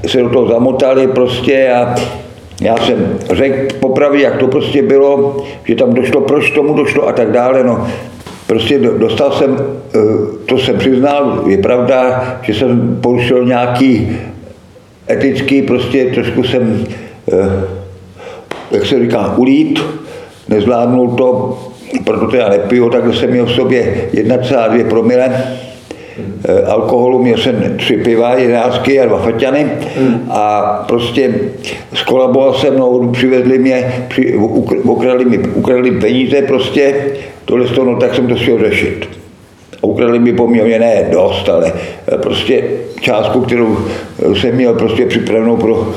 se 0.06 0.22
do 0.22 0.28
toho 0.28 0.48
zamotali 0.48 1.06
prostě 1.06 1.70
a 1.70 1.94
já 2.60 2.76
jsem 2.76 3.18
řekl 3.30 3.76
popravdě, 3.80 4.22
jak 4.22 4.36
to 4.36 4.46
prostě 4.46 4.82
bylo, 4.82 5.36
že 5.64 5.74
tam 5.74 5.94
došlo, 5.94 6.20
proč 6.20 6.50
tomu 6.50 6.74
došlo 6.74 7.08
a 7.08 7.12
tak 7.12 7.32
dále. 7.32 7.64
No. 7.64 7.88
Prostě 8.46 8.78
dostal 8.78 9.32
jsem, 9.32 9.56
eh, 9.94 9.98
to 10.46 10.58
jsem 10.58 10.78
přiznal, 10.78 11.44
je 11.46 11.58
pravda, 11.58 12.24
že 12.42 12.54
jsem 12.54 12.98
porušil 13.00 13.44
nějaký 13.44 14.18
etický, 15.10 15.62
prostě 15.62 16.04
trošku 16.04 16.44
jsem, 16.44 16.84
eh, 17.32 17.64
jak 18.70 18.86
se 18.86 19.00
říká, 19.00 19.34
ulít, 19.36 19.80
nezvládnul 20.48 21.08
to, 21.08 21.58
proto 22.04 22.36
já 22.36 22.48
nepiju, 22.48 22.90
tak 22.90 23.14
jsem 23.14 23.30
měl 23.30 23.46
v 23.46 23.52
sobě 23.52 24.08
1,2 24.12 24.84
promile 24.84 25.42
alkoholu, 26.66 27.22
měl 27.22 27.38
jsem 27.38 27.74
tři 27.76 27.96
piva, 27.96 28.34
jedenáctky 28.34 29.00
a 29.00 29.06
dva 29.06 29.18
faťany 29.18 29.66
a 30.30 30.60
prostě 30.88 31.34
skolaboval 31.94 32.54
se 32.54 32.70
mnou, 32.70 33.08
přivezli 33.08 33.58
mě, 33.58 34.04
při, 34.08 34.34
ukradli 34.82 35.24
mi, 35.24 35.38
ukradli 35.38 35.90
peníze 35.90 36.42
prostě, 36.42 36.94
tohle 37.44 37.66
to, 37.66 37.84
no, 37.84 37.96
tak 37.96 38.14
jsem 38.14 38.26
to 38.26 38.34
chtěl 38.34 38.58
řešit. 38.58 39.08
A 39.82 39.84
ukradli 39.84 40.18
mi 40.18 40.32
poměrně 40.32 40.78
ne 40.78 41.08
dost, 41.12 41.48
ale 41.48 41.72
eh, 42.12 42.18
prostě 42.18 42.64
částku, 43.00 43.40
kterou 43.40 43.78
jsem 44.34 44.54
měl 44.54 44.74
prostě 44.74 45.06
připravenou 45.06 45.56
pro 45.56 45.88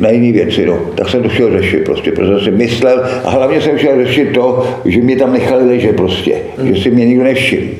na 0.00 0.10
jiné 0.10 0.32
věci, 0.32 0.66
no. 0.66 0.78
tak 0.94 1.08
jsem 1.08 1.22
to 1.22 1.28
chtěl 1.28 1.50
řešit 1.50 1.84
prostě, 1.84 2.12
protože 2.12 2.44
jsem 2.44 2.56
myslel 2.56 3.04
a 3.24 3.30
hlavně 3.30 3.60
jsem 3.60 3.78
chtěl 3.78 4.04
řešit 4.04 4.32
to, 4.34 4.66
že 4.84 5.00
mě 5.00 5.16
tam 5.16 5.32
nechali 5.32 5.66
ležet 5.66 5.96
prostě, 5.96 6.36
hmm. 6.58 6.74
že 6.74 6.82
si 6.82 6.90
mě 6.90 7.06
nikdo 7.06 7.24
nevšiml 7.24 7.79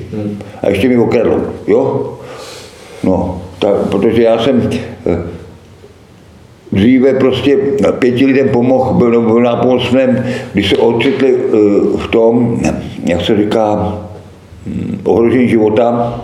a 0.63 0.69
ještě 0.69 0.89
mi 0.89 0.99
okradl, 0.99 1.43
jo. 1.67 2.13
No, 3.05 3.43
Tak, 3.59 3.75
protože 3.91 4.23
já 4.23 4.39
jsem 4.39 4.71
eh, 5.07 5.19
dříve 6.73 7.15
prostě 7.15 7.59
pěti 7.99 8.27
lidem 8.27 8.49
pomohl, 8.49 8.95
byl, 8.95 9.23
byl 9.23 9.41
nápomocném, 9.41 10.25
když 10.53 10.71
se 10.71 10.77
ocitli 10.77 11.35
eh, 11.35 11.57
v 11.99 12.07
tom, 12.11 12.61
jak 13.07 13.25
se 13.25 13.37
říká, 13.37 13.99
hm, 14.67 15.01
ohrožení 15.05 15.49
života, 15.49 16.21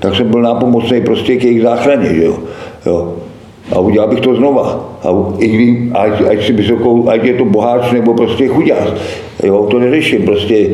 tak 0.00 0.14
jsem 0.16 0.30
byl 0.30 0.42
nápomocný 0.42 1.00
prostě 1.00 1.36
k 1.36 1.44
jejich 1.44 1.62
záchraně, 1.62 2.14
že 2.14 2.24
jo. 2.24 2.38
jo. 2.86 3.16
A 3.72 3.78
udělal 3.78 4.08
bych 4.08 4.20
to 4.20 4.34
znova. 4.34 4.94
A 5.04 5.08
i 5.38 5.78
ať, 5.94 6.22
ať, 6.30 6.46
si 6.46 6.52
vysokou, 6.52 7.08
ať 7.08 7.24
je 7.24 7.34
to 7.34 7.44
boháč 7.44 7.92
nebo 7.92 8.14
prostě 8.14 8.48
chudář. 8.48 8.92
Jo, 9.44 9.66
to 9.70 9.78
neřeším. 9.78 10.22
Prostě, 10.22 10.68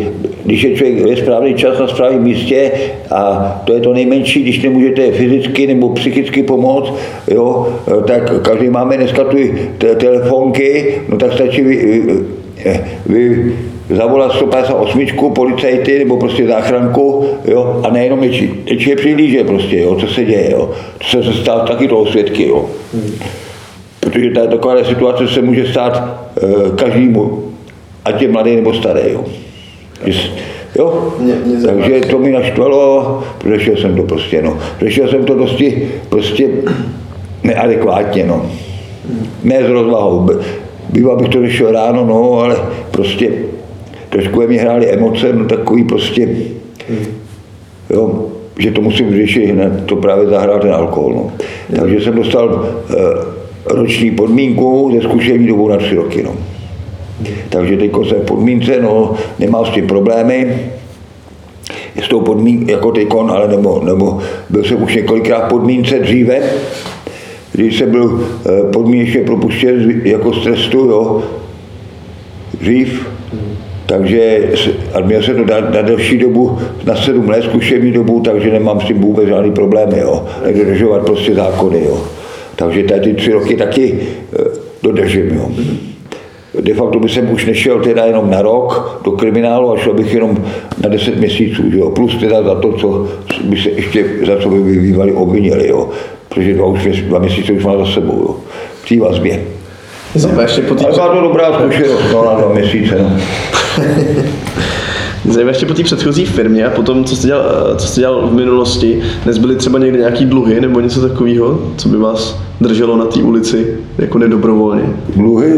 když 0.44 0.62
je 0.62 0.76
člověk 0.76 1.00
ve 1.00 1.16
správný 1.16 1.54
čas 1.54 1.78
na 1.78 1.88
správném 1.88 2.22
místě 2.22 2.70
a 3.10 3.52
to 3.64 3.74
je 3.74 3.80
to 3.80 3.92
nejmenší, 3.92 4.42
když 4.42 4.62
nemůžete 4.62 5.10
fyzicky 5.10 5.66
nebo 5.66 5.88
psychicky 5.88 6.42
pomoct, 6.42 6.92
jo, 7.28 7.68
tak 8.06 8.42
každý 8.42 8.68
máme 8.68 8.96
dneska 8.96 9.24
tu 9.24 9.36
telefonky, 9.96 10.94
no 11.08 11.16
tak 11.16 11.32
stačí 11.32 11.62
vy, 11.62 11.76
vy, 11.86 12.80
vy 13.06 13.54
zavolat 13.90 14.32
158 14.32 15.06
policajty 15.34 15.98
nebo 15.98 16.16
prostě 16.16 16.46
záchranku, 16.46 17.26
jo, 17.44 17.80
a 17.84 17.90
nejenom 17.90 18.20
něčí. 18.20 18.48
Teď 18.68 18.86
je 18.86 18.96
přihlíže 18.96 19.44
prostě, 19.44 19.80
jo, 19.80 19.96
co 19.96 20.06
se 20.06 20.24
děje, 20.24 20.50
jo. 20.52 20.70
To 20.98 21.04
se, 21.04 21.22
se 21.22 21.32
stát 21.32 21.68
taky 21.68 21.88
toho 21.88 22.06
svědky, 22.06 22.48
jo. 22.48 22.66
Protože 24.00 24.30
ta, 24.30 24.46
taková 24.46 24.84
situace 24.84 25.28
se 25.28 25.42
může 25.42 25.66
stát 25.66 26.02
e, 26.42 26.76
každému, 26.76 27.42
ať 28.04 28.22
je 28.22 28.28
mladý 28.28 28.56
nebo 28.56 28.74
starý, 28.74 29.00
jo. 29.12 29.24
Jo? 30.78 31.14
Mě, 31.18 31.34
mě 31.44 31.66
Takže 31.66 32.00
to 32.00 32.18
mi 32.18 32.32
naštvalo, 32.32 33.22
řešil 33.48 33.76
jsem 33.76 33.96
to 33.96 34.02
prostě, 34.02 34.42
no. 34.42 34.58
Řešil 34.80 35.08
jsem 35.08 35.24
to 35.24 35.34
dosti 35.34 35.88
prostě 36.08 36.48
neadekvátně, 37.42 38.24
no. 38.26 38.50
Hmm. 39.08 39.26
Ne 39.44 39.62
s 39.66 39.68
rozvahou. 39.68 40.30
Býval 40.90 41.16
bych 41.16 41.28
to 41.28 41.42
řešil 41.42 41.72
ráno, 41.72 42.04
no, 42.04 42.38
ale 42.40 42.56
prostě 42.90 43.30
trošku 44.14 44.42
mě 44.46 44.60
hrály 44.60 44.90
emoce, 44.90 45.32
no 45.32 45.44
takový 45.44 45.84
prostě, 45.84 46.28
jo, 47.90 48.26
že 48.58 48.70
to 48.70 48.80
musím 48.80 49.16
řešit 49.16 49.46
hned, 49.46 49.86
to 49.86 49.96
právě 49.96 50.26
zahrál 50.26 50.60
ten 50.60 50.72
alkohol. 50.72 51.12
No. 51.14 51.32
Takže 51.76 52.00
jsem 52.00 52.14
dostal 52.14 52.68
e, 52.90 52.94
roční 53.74 54.10
podmínku 54.10 54.90
ze 54.94 55.08
zkušení 55.08 55.46
dobou 55.46 55.68
na 55.68 55.76
tři 55.76 55.94
roky. 55.94 56.22
No. 56.22 56.30
Takže 57.48 57.76
teď 57.76 57.92
jsem 58.08 58.20
v 58.20 58.24
podmínce, 58.24 58.80
no, 58.80 59.14
nemám 59.38 59.66
s 59.66 59.70
tím 59.70 59.86
problémy, 59.86 60.56
s 62.02 62.08
tou 62.08 62.20
podmínkou, 62.20 62.70
jako 62.70 62.92
teďkon, 62.92 63.30
ale 63.30 63.48
nebo, 63.48 63.82
nebo 63.84 64.18
byl 64.50 64.64
jsem 64.64 64.82
už 64.82 64.94
několikrát 64.94 65.46
v 65.46 65.48
podmínce 65.48 65.98
dříve, 65.98 66.40
když 67.52 67.78
jsem 67.78 67.90
byl 67.90 68.26
e, 68.46 68.70
podmínečně 68.72 69.20
propuštěn 69.20 70.00
jako 70.04 70.32
z 70.32 70.44
trestu, 70.44 70.78
jo, 70.78 71.22
dřív, 72.60 73.13
takže 73.98 74.42
a 74.94 75.00
měl 75.00 75.22
se 75.22 75.34
to 75.34 75.44
na, 75.44 75.60
na 75.60 75.82
delší 75.82 76.18
dobu, 76.18 76.58
na 76.84 76.96
sedm 76.96 77.28
let 77.28 77.44
zkušební 77.44 77.92
dobu, 77.92 78.20
takže 78.20 78.50
nemám 78.50 78.80
s 78.80 78.84
tím 78.84 79.00
vůbec 79.00 79.28
žádný 79.28 79.52
problémy, 79.52 79.98
jo. 79.98 80.24
Dodržovat 80.58 81.06
prostě 81.06 81.34
zákony, 81.34 81.84
jo. 81.84 81.98
Takže 82.56 82.82
tady 82.82 83.00
ty 83.00 83.14
tři 83.14 83.32
roky 83.32 83.56
taky 83.56 83.98
e, 84.00 84.44
dodržím, 84.82 85.30
jo. 85.34 85.48
De 86.60 86.74
facto 86.74 87.00
by 87.00 87.08
jsem 87.08 87.32
už 87.32 87.46
nešel 87.46 87.80
teda 87.80 88.04
jenom 88.04 88.30
na 88.30 88.42
rok 88.42 89.00
do 89.04 89.10
kriminálu 89.10 89.72
a 89.72 89.76
šel 89.76 89.94
bych 89.94 90.14
jenom 90.14 90.44
na 90.82 90.88
10 90.88 91.16
měsíců, 91.16 91.62
jo. 91.70 91.90
Plus 91.90 92.16
teda 92.16 92.42
za 92.42 92.54
to, 92.54 92.72
co 92.72 93.06
by 93.44 93.56
se 93.56 93.70
ještě, 93.70 94.04
za 94.26 94.36
co 94.36 94.48
by 94.48 94.78
bývali 94.80 95.12
obvinili, 95.12 95.68
jo. 95.68 95.88
Protože 96.28 96.54
dva, 96.54 96.66
už, 96.66 97.02
dva 97.02 97.18
měsíce 97.18 97.52
už 97.52 97.64
mám 97.64 97.78
za 97.78 97.92
sebou, 97.92 98.18
jo. 98.18 98.36
V 98.82 98.88
té 98.88 99.00
vazbě. 99.00 99.53
Zajímavé 100.14 100.44
ještě 100.44 100.62
po 100.62 100.74
té... 100.74 100.84
Ale 100.86 101.20
dobrá 101.22 101.52
zkušenost, 101.52 102.02
no, 102.12 102.24
na 102.24 102.34
dva 102.34 102.52
měsíce, 102.52 102.96
no. 103.02 103.10
Zajímavé 105.24 105.50
ještě 105.50 105.66
po 105.66 105.74
té 105.74 105.82
předchozí 105.82 106.26
firmě 106.26 106.66
a 106.66 106.70
potom, 106.70 107.04
co 107.04 107.16
jste, 107.16 107.26
dělal, 107.26 107.74
co 107.76 107.86
jste 107.86 108.00
dělal 108.00 108.26
v 108.26 108.34
minulosti, 108.34 109.02
nezbyly 109.26 109.56
třeba 109.56 109.78
někde 109.78 109.98
nějaký 109.98 110.24
dluhy 110.24 110.60
nebo 110.60 110.80
něco 110.80 111.08
takového, 111.08 111.72
co 111.76 111.88
by 111.88 111.96
vás 111.96 112.40
drželo 112.60 112.96
na 112.96 113.04
té 113.04 113.22
ulici 113.22 113.76
jako 113.98 114.18
nedobrovolně? 114.18 114.82
Dluhy? 115.16 115.54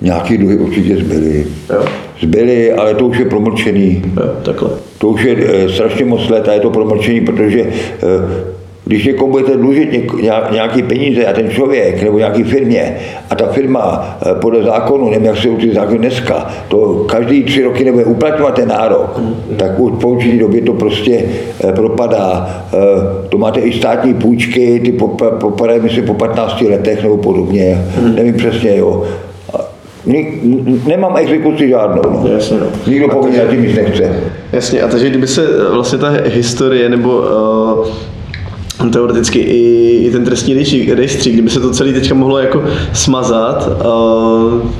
Nějaký 0.00 0.38
dluhy 0.38 0.56
určitě 0.56 0.96
zbyly. 0.96 1.46
Jo. 1.70 1.84
Zbyly, 2.22 2.72
ale 2.72 2.94
to 2.94 3.06
už 3.06 3.18
je 3.18 3.24
promlčený. 3.24 4.02
Jo, 4.16 4.30
takhle. 4.42 4.70
To 4.98 5.08
už 5.08 5.22
je 5.22 5.36
e, 5.38 5.68
strašně 5.68 6.04
moc 6.04 6.28
let 6.28 6.48
a 6.48 6.52
je 6.52 6.60
to 6.60 6.70
promlčený, 6.70 7.20
protože 7.20 7.60
e, 7.60 7.70
když 8.84 9.04
někomu 9.04 9.32
budete 9.32 9.56
dlužit 9.56 10.12
nějaký 10.52 10.82
peníze 10.82 11.26
a 11.26 11.32
ten 11.32 11.50
člověk 11.50 12.02
nebo 12.02 12.18
nějaký 12.18 12.42
firmě 12.42 12.96
a 13.30 13.34
ta 13.34 13.46
firma 13.46 14.16
eh, 14.26 14.34
podle 14.40 14.62
zákonu, 14.62 15.10
nevím, 15.10 15.26
jak 15.26 15.36
se 15.36 15.48
ty 15.48 15.74
zákony 15.74 15.98
dneska, 15.98 16.50
to 16.68 17.04
každý 17.08 17.42
tři 17.42 17.62
roky 17.62 17.84
nebude 17.84 18.04
uplatňovat 18.04 18.54
ten 18.54 18.68
nárok, 18.68 19.20
tak 19.56 19.80
už 19.80 19.92
po 20.00 20.08
určitý 20.08 20.38
době 20.38 20.60
to 20.60 20.72
prostě 20.72 21.24
eh, 21.64 21.72
propadá. 21.72 22.50
Eh, 22.74 22.78
to 23.28 23.38
máte 23.38 23.60
i 23.60 23.72
státní 23.72 24.14
půjčky, 24.14 24.80
ty 24.84 24.92
popadají 25.40 25.80
myslím 25.80 26.04
po 26.04 26.14
15 26.14 26.60
letech 26.60 27.02
nebo 27.02 27.16
podobně, 27.16 27.84
nevím 28.14 28.34
přesně, 28.34 28.76
jo. 28.76 29.04
Nemám 30.86 31.16
exekuci 31.16 31.68
žádnou. 31.68 32.02
No. 32.10 32.28
Jasně, 32.32 32.56
no. 32.60 32.66
Nikdo 32.86 33.08
po 33.08 33.22
mně 33.22 33.46
tím 33.50 33.62
nic 33.62 33.76
nechce. 33.76 34.20
Jasně, 34.52 34.82
a 34.82 34.88
takže 34.88 35.08
kdyby 35.08 35.26
se 35.26 35.46
vlastně 35.70 35.98
ta 35.98 36.08
historie 36.24 36.88
nebo 36.88 37.08
uh, 37.08 37.86
teoreticky 38.90 39.38
i, 39.38 39.96
i 40.06 40.10
ten 40.10 40.24
trestní 40.24 40.54
rejstřík, 40.94 41.32
kdyby 41.32 41.50
se 41.50 41.60
to 41.60 41.70
celé 41.70 41.92
teďka 41.92 42.14
mohlo 42.14 42.38
jako 42.38 42.64
smazat, 42.92 43.68
uh, 43.68 44.70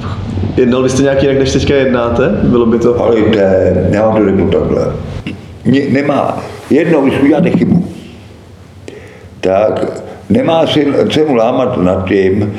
jednal 0.56 0.82
byste 0.82 1.02
nějak 1.02 1.22
jinak, 1.22 1.38
než 1.38 1.52
teďka 1.52 1.74
jednáte? 1.74 2.28
Bylo 2.42 2.66
by 2.66 2.78
to? 2.78 3.00
Ale 3.00 3.20
jde, 3.20 3.88
já 3.90 4.06
vám 4.06 4.16
to 4.16 4.24
řeknu 4.24 4.50
takhle. 4.50 4.92
Nemá, 5.88 6.42
jednou, 6.70 7.02
když 7.02 7.20
uděláte 7.20 7.50
chybu, 7.50 7.84
tak 9.40 10.02
nemá 10.30 10.66
cenu 11.10 11.34
lámat 11.34 11.76
nad 11.76 12.08
tím, 12.08 12.54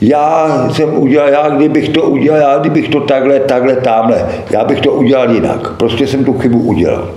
já 0.00 0.68
jsem 0.72 0.98
udělal, 0.98 1.28
já 1.28 1.48
kdybych 1.48 1.88
to 1.88 2.02
udělal, 2.02 2.40
já 2.40 2.58
kdybych 2.58 2.88
to 2.88 3.00
takhle, 3.00 3.40
takhle, 3.40 3.76
tamhle, 3.76 4.26
já 4.50 4.64
bych 4.64 4.80
to 4.80 4.92
udělal 4.92 5.30
jinak. 5.30 5.72
Prostě 5.72 6.06
jsem 6.06 6.24
tu 6.24 6.32
chybu 6.32 6.58
udělal. 6.58 7.10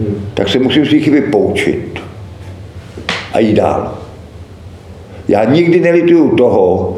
Hmm. 0.00 0.28
Tak 0.34 0.48
se 0.48 0.58
musím 0.58 0.86
z 0.86 0.90
té 0.90 0.98
chyby 0.98 1.20
poučit 1.20 2.00
a 3.32 3.38
jít 3.38 3.54
dál. 3.54 3.94
Já 5.28 5.44
nikdy 5.44 5.80
nelituju 5.80 6.36
toho, 6.36 6.96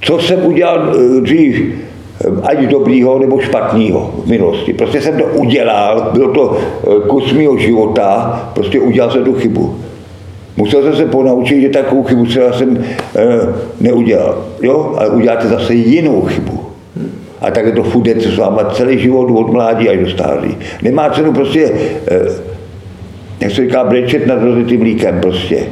co 0.00 0.18
jsem 0.18 0.46
udělal 0.46 0.92
eh, 0.94 1.20
dřív, 1.20 1.74
eh, 2.24 2.28
ať 2.42 2.58
dobrýho 2.58 3.18
nebo 3.18 3.40
špatného 3.40 4.10
v 4.24 4.26
minulosti. 4.26 4.72
Prostě 4.72 5.00
jsem 5.00 5.18
to 5.18 5.24
udělal, 5.24 6.10
byl 6.12 6.28
to 6.28 6.56
eh, 6.56 7.08
kus 7.08 7.32
mého 7.32 7.58
života, 7.58 8.50
prostě 8.54 8.80
udělal 8.80 9.10
jsem 9.10 9.24
tu 9.24 9.34
chybu. 9.34 9.74
Musel 10.56 10.82
jsem 10.82 10.96
se 10.96 11.06
ponaučit, 11.06 11.60
že 11.60 11.68
takovou 11.68 12.02
chybu 12.02 12.26
třeba 12.26 12.52
jsem 12.52 12.76
e, 12.76 12.84
neudělal. 13.80 14.44
Jo? 14.62 14.94
Ale 14.98 15.08
uděláte 15.08 15.48
zase 15.48 15.74
jinou 15.74 16.22
chybu. 16.22 16.60
A 17.40 17.50
tak 17.50 17.66
je 17.66 17.72
to 17.72 17.82
furt 17.82 18.08
s 18.08 18.38
váma 18.38 18.64
celý 18.64 18.98
život 18.98 19.30
od 19.30 19.52
mládí 19.52 19.88
až 19.88 19.98
do 19.98 20.10
stáří. 20.10 20.56
Nemá 20.82 21.10
cenu 21.10 21.32
prostě 21.32 21.72
e, 22.06 22.20
jak 23.42 23.50
se 23.50 23.62
říká, 23.62 23.84
brečet 23.84 24.26
nad 24.26 24.42
rozlitým 24.42 24.80
mlíkem 24.80 25.20
prostě. 25.20 25.66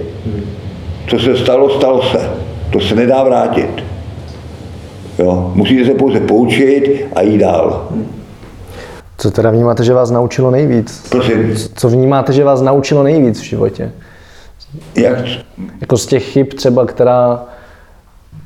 Co 1.08 1.18
se 1.18 1.36
stalo, 1.36 1.70
stalo 1.70 2.02
se. 2.02 2.30
To 2.72 2.80
se 2.80 2.94
nedá 2.94 3.24
vrátit. 3.24 3.84
Jo? 5.18 5.52
Musíte 5.54 5.84
se 5.84 5.94
pouze 5.94 6.20
poučit 6.20 7.06
a 7.14 7.22
jít 7.22 7.38
dál. 7.38 7.88
Co 9.18 9.30
teda 9.30 9.50
vnímáte, 9.50 9.84
že 9.84 9.94
vás 9.94 10.10
naučilo 10.10 10.50
nejvíc? 10.50 11.06
Prosím? 11.10 11.54
Co 11.74 11.88
vnímáte, 11.88 12.32
že 12.32 12.44
vás 12.44 12.62
naučilo 12.62 13.02
nejvíc 13.02 13.40
v 13.40 13.44
životě? 13.44 13.92
Jak? 14.96 15.18
Jako 15.80 15.96
z 15.96 16.06
těch 16.06 16.24
chyb 16.24 16.46
třeba, 16.46 16.86
která 16.86 17.44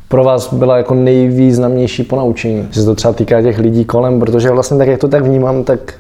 pro 0.09 0.25
vás 0.25 0.55
byla 0.55 0.77
jako 0.77 0.95
nejvýznamnější 0.95 2.03
ponaučení? 2.03 2.69
Že 2.71 2.81
se 2.81 2.87
to 2.87 2.95
třeba 2.95 3.15
týká 3.15 3.43
těch 3.43 3.59
lidí 3.59 3.85
kolem, 3.85 4.21
protože 4.21 4.51
vlastně 4.51 4.79
tak, 4.79 4.89
jak 4.89 5.01
to 5.01 5.09
tak 5.09 5.25
vnímám, 5.25 5.65
tak 5.65 5.95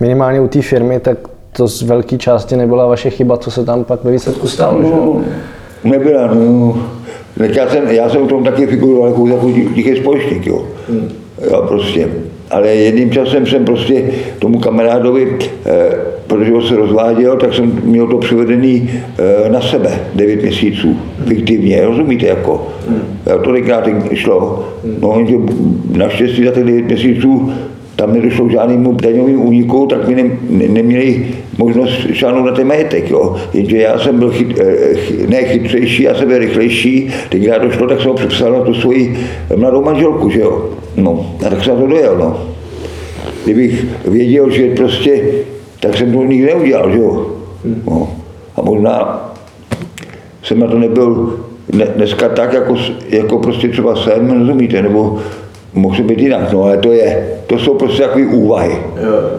minimálně 0.00 0.40
u 0.40 0.48
té 0.48 0.62
firmy, 0.62 1.00
tak 1.00 1.18
to 1.52 1.68
z 1.68 1.82
velké 1.82 2.18
části 2.18 2.56
nebyla 2.56 2.86
vaše 2.86 3.10
chyba, 3.10 3.36
co 3.36 3.50
se 3.50 3.64
tam 3.64 3.84
pak 3.84 4.04
ve 4.04 4.12
výsledku 4.12 4.48
stalo, 4.48 4.82
že? 4.82 4.88
No, 4.88 5.20
nebyla, 5.84 6.34
no. 6.34 6.78
Já 7.54 7.68
jsem, 7.68 7.88
já 7.88 8.08
jsem 8.08 8.24
v 8.24 8.28
tom 8.28 8.44
taky 8.44 8.66
figuroval 8.66 9.08
jako, 9.08 9.26
jako 9.26 9.50
tichý 9.74 9.96
společník, 9.96 10.46
jo. 10.46 10.64
Hmm. 10.88 11.08
jo. 11.50 11.64
prostě. 11.68 12.08
Ale 12.50 12.68
jedním 12.68 13.10
časem 13.10 13.46
jsem 13.46 13.64
prostě 13.64 14.04
tomu 14.38 14.58
kamarádovi, 14.58 15.38
eh, 15.66 15.96
protože 16.26 16.52
ho 16.52 16.62
se 16.62 16.76
rozváděl, 16.76 17.36
tak 17.36 17.54
jsem 17.54 17.80
měl 17.84 18.06
to 18.06 18.18
přivedený 18.18 18.90
eh, 19.18 19.48
na 19.48 19.60
sebe, 19.60 20.00
9 20.14 20.42
měsíců, 20.42 20.96
fiktivně, 21.26 21.86
rozumíte, 21.86 22.26
jako. 22.26 22.66
Hmm. 22.88 23.02
Já 23.26 23.38
to 23.38 23.52
tenkrát 23.52 23.88
šlo. 24.14 24.68
Hmm. 24.84 24.96
No, 25.00 25.26
naštěstí 25.96 26.44
za 26.44 26.50
těch 26.50 26.64
9 26.64 26.84
měsíců 26.84 27.52
tam 28.00 28.12
nedošlo 28.12 28.48
k 28.48 28.50
žádnému 28.50 28.92
daňovému 28.92 29.44
úniku, 29.44 29.86
tak 29.86 30.08
mi 30.08 30.14
ne, 30.14 30.24
ne, 30.50 30.68
neměli 30.68 31.26
možnost 31.58 31.92
šáhnout 32.12 32.46
na 32.46 32.52
ten 32.52 32.66
majetek, 32.66 33.10
jo. 33.10 33.36
Jenže 33.52 33.76
já 33.76 33.98
jsem 33.98 34.18
byl 34.18 34.30
chyt, 34.30 34.60
eh, 34.60 35.26
ne 35.28 35.44
chytřejší, 35.44 36.02
já 36.02 36.14
jsem 36.14 36.28
byl 36.28 36.38
rychlejší, 36.38 37.10
teď 37.28 37.42
já 37.42 37.58
došlo, 37.58 37.86
tak 37.86 38.00
jsem 38.00 38.08
ho 38.08 38.14
přepsal 38.14 38.52
na 38.52 38.60
tu 38.60 38.74
svoji 38.74 39.18
mladou 39.56 39.84
manželku, 39.84 40.30
že 40.30 40.40
jo. 40.40 40.70
No, 40.96 41.36
a 41.46 41.50
tak 41.50 41.64
jsem 41.64 41.76
to 41.76 41.86
dojel, 41.86 42.16
no. 42.18 42.40
Kdybych 43.44 43.86
věděl, 44.04 44.50
že 44.50 44.74
prostě, 44.74 45.20
tak 45.80 45.96
jsem 45.96 46.12
to 46.12 46.24
nikdy 46.24 46.46
neudělal, 46.46 46.90
že 46.92 46.98
jo. 46.98 47.26
No. 47.86 48.08
A 48.56 48.62
možná 48.62 49.30
jsem 50.42 50.60
na 50.60 50.66
to 50.66 50.78
nebyl 50.78 51.36
dneska 51.96 52.28
tak, 52.28 52.52
jako, 52.52 52.76
jako 53.08 53.38
prostě 53.38 53.68
třeba 53.68 53.96
jsem, 53.96 54.30
rozumíte, 54.38 54.82
nebo 54.82 55.18
mohl 55.74 55.96
se 55.96 56.02
být 56.02 56.18
jinak, 56.18 56.52
no 56.52 56.62
ale 56.64 56.76
to 56.76 56.92
je, 56.92 57.28
to 57.46 57.58
jsou 57.58 57.74
prostě 57.74 58.02
takové 58.02 58.26
úvahy. 58.26 58.76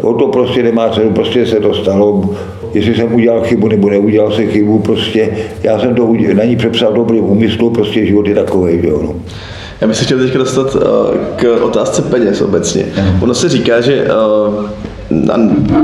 O 0.01 0.13
to 0.13 0.27
prostě 0.27 0.63
nemá 0.63 0.89
cenu, 0.89 1.11
prostě 1.11 1.45
se 1.45 1.59
to 1.59 1.73
stalo, 1.73 2.29
jestli 2.73 2.95
jsem 2.95 3.13
udělal 3.15 3.41
chybu 3.41 3.67
nebo 3.67 3.89
neudělal 3.89 4.31
se 4.31 4.45
chybu, 4.45 4.79
prostě 4.79 5.29
já 5.63 5.79
jsem 5.79 5.95
to 5.95 6.13
na 6.33 6.43
ní 6.43 6.55
přepsal 6.55 6.93
dobrý 6.93 7.19
úmysl, 7.19 7.69
prostě 7.69 8.05
život 8.05 8.27
je 8.27 8.35
takový, 8.35 8.79
jo, 8.83 8.99
no. 9.03 9.15
Já 9.81 9.87
bych 9.87 9.97
se 9.97 10.05
chtěl 10.05 10.19
teď 10.19 10.33
dostat 10.33 10.75
uh, 10.75 10.81
k 11.35 11.57
otázce 11.61 12.01
peněz 12.01 12.41
obecně. 12.41 12.85
Ono 13.21 13.33
se 13.33 13.49
říká, 13.49 13.81
že 13.81 14.03
uh, 14.03 14.65
a 15.33 15.39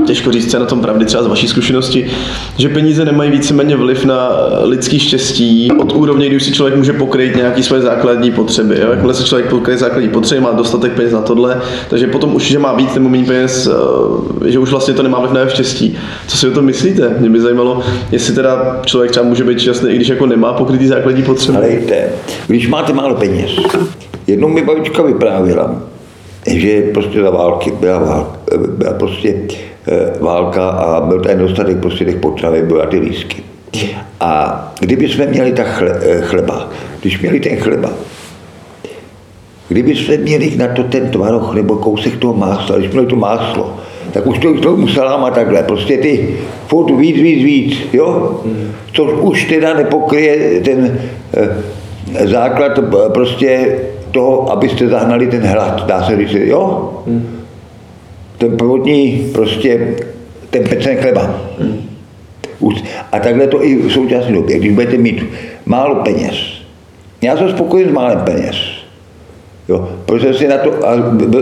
těžko 0.06 0.32
říct 0.32 0.52
se 0.52 0.60
na 0.60 0.66
tom 0.66 0.82
pravdy 0.82 1.06
třeba 1.06 1.24
z 1.24 1.28
vaší 1.28 1.48
zkušenosti, 1.48 2.08
že 2.58 2.70
peníze 2.70 3.06
nemají 3.06 3.32
víceméně 3.32 3.76
vliv 3.76 4.06
na 4.06 4.30
lidský 4.64 5.00
štěstí 5.00 5.72
od 5.80 5.94
úrovně, 5.94 6.28
kdy 6.28 6.36
už 6.36 6.44
si 6.44 6.52
člověk 6.52 6.76
může 6.76 6.94
pokryt 6.94 7.36
nějaké 7.36 7.64
své 7.64 7.82
základní 7.82 8.32
potřeby. 8.32 8.80
Jo? 8.80 8.92
Jakmile 8.92 9.14
se 9.14 9.24
člověk 9.24 9.50
pokryje 9.50 9.78
základní 9.78 10.10
potřeby, 10.10 10.42
má 10.42 10.52
dostatek 10.52 10.92
peněz 10.92 11.12
na 11.12 11.22
tohle, 11.22 11.62
takže 11.90 12.08
potom 12.08 12.36
už, 12.36 12.44
že 12.44 12.60
má 12.60 12.74
víc 12.74 12.94
nebo 12.94 13.10
méně 13.10 13.26
peněz, 13.26 13.70
eh, 14.46 14.52
že 14.52 14.60
už 14.60 14.72
vlastně 14.72 14.94
to 14.94 15.04
nemá 15.04 15.20
vliv 15.20 15.32
na 15.32 15.40
jeho 15.40 15.52
štěstí. 15.52 15.98
Co 16.28 16.38
si 16.38 16.48
o 16.48 16.52
tom 16.52 16.66
myslíte? 16.66 17.16
Mě 17.20 17.30
by 17.30 17.42
zajímalo, 17.42 17.82
jestli 18.12 18.34
teda 18.34 18.82
člověk 18.86 19.12
třeba 19.12 19.26
může 19.26 19.44
být 19.44 19.60
šťastný, 19.60 19.92
i 19.92 19.96
když 19.96 20.08
jako 20.08 20.26
nemá 20.26 20.54
pokrytý 20.54 20.88
základní 20.88 21.24
potřeby. 21.24 21.58
Ale 21.58 21.70
když 22.48 22.68
máte 22.68 22.94
málo 22.94 23.16
peněz, 23.16 23.52
jednou 24.28 24.48
mi 24.48 24.66
babička 24.66 25.04
vyprávěla, 25.04 25.76
že 26.48 26.82
prostě 26.94 27.22
za 27.22 27.30
války 27.30 27.72
byla, 27.80 28.00
válka, 28.00 28.37
byla 28.56 28.94
prostě 28.94 29.36
eh, 29.88 30.14
válka 30.20 30.70
a 30.70 31.02
byl 31.02 31.20
ten 31.20 31.40
dostatek 31.40 31.78
prostě 31.78 32.06
těch 32.06 32.16
potravy, 32.16 32.62
byla 32.62 32.86
ty 32.86 33.00
lísky. 33.00 33.44
A 34.20 34.74
kdyby 34.80 35.10
jsme 35.10 35.26
měli 35.26 35.52
ta 35.52 35.64
chle, 35.64 36.00
eh, 36.02 36.22
chleba, 36.22 36.70
když 37.02 37.22
měli 37.22 37.40
ten 37.40 37.58
chleba, 37.58 37.90
kdyby 39.68 39.96
jsme 39.96 40.18
měli 40.18 40.56
na 40.58 40.68
to 40.68 40.84
ten 40.84 41.10
tvaroh 41.10 41.56
nebo 41.56 41.76
kousek 41.76 42.18
toho 42.18 42.34
másla, 42.34 42.78
když 42.78 42.92
měli 42.92 43.08
to 43.08 43.16
máslo, 43.16 43.78
tak 44.12 44.28
už 44.28 44.38
to 44.38 44.54
k 44.54 44.62
tomu 44.62 44.88
saláma 44.88 45.32
takhle, 45.32 45.64
prostě 45.64 45.98
ty 45.98 46.36
furt 46.68 46.96
víc, 46.96 47.22
víc, 47.22 47.44
víc, 47.44 47.80
jo? 47.94 48.42
Což 48.94 49.12
už 49.22 49.46
teda 49.46 49.74
nepokryje 49.74 50.62
ten 50.62 51.00
eh, 51.34 52.28
základ 52.28 52.80
prostě 53.14 53.80
toho, 54.12 54.52
abyste 54.52 54.88
zahnali 54.88 55.28
ten 55.28 55.48
hlad, 55.48 55.88
dá 55.88 56.04
se 56.04 56.18
říct, 56.18 56.34
jo? 56.34 56.94
Hmm. 57.08 57.37
Ten 58.38 58.58
původní 58.58 59.30
prostě, 59.34 59.96
ten 60.50 60.64
pecený 60.64 60.96
chleba. 60.96 61.42
A 63.12 63.20
takhle 63.20 63.48
to 63.48 63.64
i 63.64 63.76
v 63.76 63.92
současné 63.92 64.34
době, 64.34 64.60
když 64.60 64.72
budete 64.72 64.98
mít 64.98 65.26
málo 65.66 65.96
peněz. 65.96 66.36
Já 67.22 67.38
jsem 67.38 67.50
spokojen 67.50 67.90
s 67.90 67.92
málem 67.92 68.20
peněz. 68.26 68.56
Jo, 69.70 69.90
protože 70.06 70.34
si 70.34 70.48
na 70.48 70.58
to, 70.58 70.88
a 70.88 70.96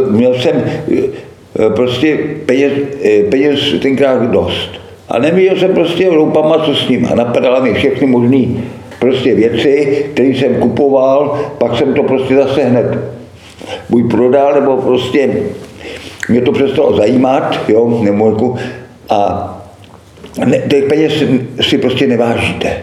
měl 0.09 0.33
jsem 0.33 0.63
e, 0.65 1.69
prostě 1.69 2.19
peněz, 2.45 2.73
e, 3.03 3.23
peněz 3.23 3.59
tenkrát 3.81 4.21
dost. 4.31 4.69
A 5.09 5.19
neměl 5.19 5.55
jsem 5.55 5.73
prostě 5.73 6.09
roupama, 6.09 6.65
co 6.65 6.75
s 6.75 6.89
ním. 6.89 7.07
A 7.11 7.15
napadala 7.15 7.59
mi 7.59 7.73
všechny 7.73 8.07
možné 8.07 8.45
prostě 8.99 9.35
věci, 9.35 10.05
které 10.13 10.29
jsem 10.29 10.55
kupoval, 10.55 11.39
pak 11.57 11.77
jsem 11.77 11.93
to 11.93 12.03
prostě 12.03 12.35
zase 12.35 12.63
hned 12.63 12.97
buď 13.89 14.11
prodal, 14.11 14.53
nebo 14.53 14.77
prostě 14.77 15.29
mě 16.30 16.41
to 16.41 16.51
přestalo 16.51 16.97
zajímat, 16.97 17.59
jo, 17.67 17.99
nebo 18.03 18.30
jako, 18.30 18.55
a 19.09 19.51
ne, 20.45 20.57
těch 20.57 20.84
peněz 20.84 21.23
si 21.61 21.78
prostě 21.78 22.07
nevážíte. 22.07 22.73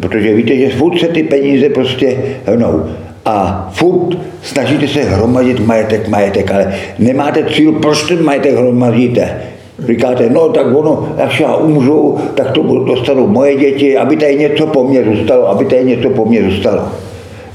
Protože 0.00 0.34
víte, 0.34 0.56
že 0.56 0.76
furt 0.76 0.98
se 0.98 1.08
ty 1.08 1.22
peníze 1.22 1.68
prostě 1.68 2.16
hnou. 2.46 2.84
A 3.24 3.68
furt 3.72 4.18
snažíte 4.42 4.88
se 4.88 5.02
hromadit 5.02 5.66
majetek, 5.66 6.08
majetek, 6.08 6.50
ale 6.50 6.74
nemáte 6.98 7.44
cíl, 7.44 7.72
proč 7.72 8.02
ten 8.02 8.24
majetek 8.24 8.56
hromadíte. 8.56 9.42
Říkáte, 9.86 10.30
no 10.30 10.48
tak 10.48 10.66
ono, 10.76 11.08
až 11.24 11.40
já 11.40 11.56
umřu, 11.56 12.18
tak 12.34 12.50
to 12.50 12.62
dostanou 12.84 13.26
moje 13.26 13.56
děti, 13.56 13.96
aby 13.96 14.16
tady 14.16 14.36
něco 14.36 14.66
po 14.66 14.84
mně 14.84 15.04
zůstalo, 15.04 15.48
aby 15.48 15.64
tady 15.64 15.84
něco 15.84 16.10
po 16.10 16.24
mně 16.24 16.42
zůstalo. 16.42 16.82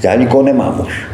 Já 0.04 0.16
nikoho 0.16 0.44
nemám 0.44 0.82
už. 0.88 1.08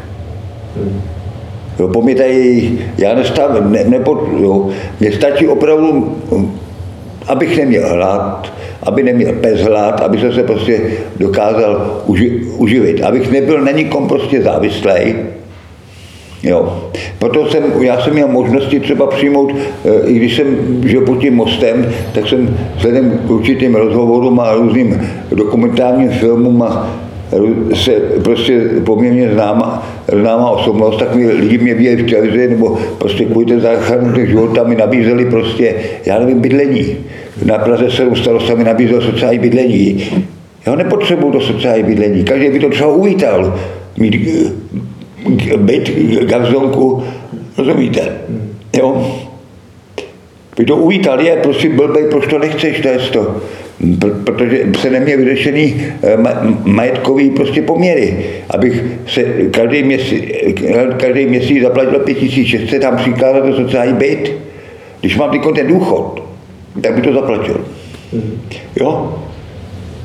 Jo, 1.79 1.87
po 1.87 2.01
mě 2.01 2.15
tady, 2.15 2.71
já 2.97 3.15
nestávám, 3.15 3.71
ne, 3.71 3.83
nepo, 3.83 4.27
jo, 4.39 4.69
mě 4.99 5.11
stačí 5.11 5.47
opravdu, 5.47 6.15
abych 7.27 7.57
neměl 7.57 7.89
hlad, 7.89 8.53
aby 8.83 9.03
neměl 9.03 9.33
pes 9.33 9.61
hlad, 9.61 10.01
aby 10.01 10.19
se 10.19 10.33
se 10.33 10.43
prostě 10.43 10.81
dokázal 11.19 12.01
uži, 12.05 12.41
uživit, 12.57 13.03
abych 13.03 13.31
nebyl 13.31 13.61
na 13.61 13.71
nikom 13.71 14.07
prostě 14.07 14.41
závislý, 14.41 15.15
Jo. 16.43 16.83
Proto 17.19 17.49
jsem, 17.49 17.63
já 17.81 18.01
jsem 18.01 18.13
měl 18.13 18.27
možnosti 18.27 18.79
třeba 18.79 19.07
přijmout, 19.07 19.51
eh, 19.85 20.07
i 20.09 20.13
když 20.13 20.35
jsem 20.35 20.47
žil 20.85 21.01
pod 21.01 21.19
tím 21.19 21.35
mostem, 21.35 21.89
tak 22.13 22.27
jsem 22.27 22.57
vzhledem 22.75 23.19
k 23.27 23.31
určitým 23.31 23.75
rozhovorům 23.75 24.39
a 24.39 24.53
různým 24.53 25.01
dokumentárním 25.31 26.09
filmům 26.09 26.61
a 26.61 26.89
se 27.73 27.91
prostě 28.23 28.61
poměrně 28.83 29.33
známá, 29.33 29.87
známá 30.21 30.49
osobnost, 30.49 30.97
tak 30.97 31.15
mi 31.15 31.31
lidi 31.31 31.57
mě 31.57 31.73
viděli 31.73 32.03
v 32.03 32.09
televizi, 32.09 32.47
nebo 32.47 32.77
prostě 32.97 33.25
kvůli 33.25 33.45
té 33.45 33.59
záchranu 33.59 34.25
života 34.25 34.63
mi 34.63 34.75
nabízeli 34.75 35.25
prostě, 35.25 35.75
já 36.05 36.19
nevím, 36.19 36.39
bydlení. 36.39 36.97
Na 37.45 37.57
Praze 37.57 37.91
7 37.91 38.15
starosta 38.15 38.55
mi 38.55 38.63
nabízel 38.63 39.01
sociální 39.01 39.39
bydlení. 39.39 40.03
Já 40.65 40.75
nepotřebuju 40.75 41.31
do 41.33 41.41
sociální 41.41 41.83
bydlení, 41.83 42.23
každý 42.23 42.49
by 42.49 42.59
to 42.59 42.69
třeba 42.69 42.89
uvítal. 42.89 43.59
Mít 43.97 44.15
byt, 45.57 45.89
garzonku, 46.23 47.03
rozumíte? 47.57 48.01
Jo? 48.77 49.15
By 50.57 50.65
to 50.65 50.75
uvítal, 50.75 51.21
je, 51.21 51.35
prostě 51.35 51.69
blbej, 51.69 52.03
proč 52.09 52.27
to 52.27 52.39
nechceš, 52.39 52.79
to 52.79 52.87
je 52.87 52.97
to. 52.99 53.41
Protože 54.23 54.65
se 54.79 54.89
neměl 54.89 55.17
vyřešený 55.17 55.81
eh, 56.03 56.17
majetkový 56.63 57.29
prostě 57.29 57.61
poměry, 57.61 58.25
abych 58.49 58.83
se 59.07 59.23
každý 59.51 59.83
měsíc, 59.83 60.23
každý 60.97 61.25
měsíc 61.25 61.63
zaplatil 61.63 61.99
5600 61.99 62.81
tam 62.81 62.97
přikázat 62.97 63.45
do 63.45 63.55
sociální 63.55 63.93
byt. 63.93 64.31
Když 64.99 65.17
mám 65.17 65.31
teď 65.31 65.41
ten 65.55 65.67
důchod, 65.67 66.23
tak 66.81 66.95
by 66.95 67.01
to 67.01 67.13
zaplatil. 67.13 67.65
Jo? 68.75 69.17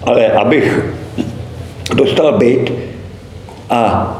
Ale 0.03 0.33
abych 0.33 0.85
dostal 1.95 2.39
byt 2.39 2.72
a 3.70 4.11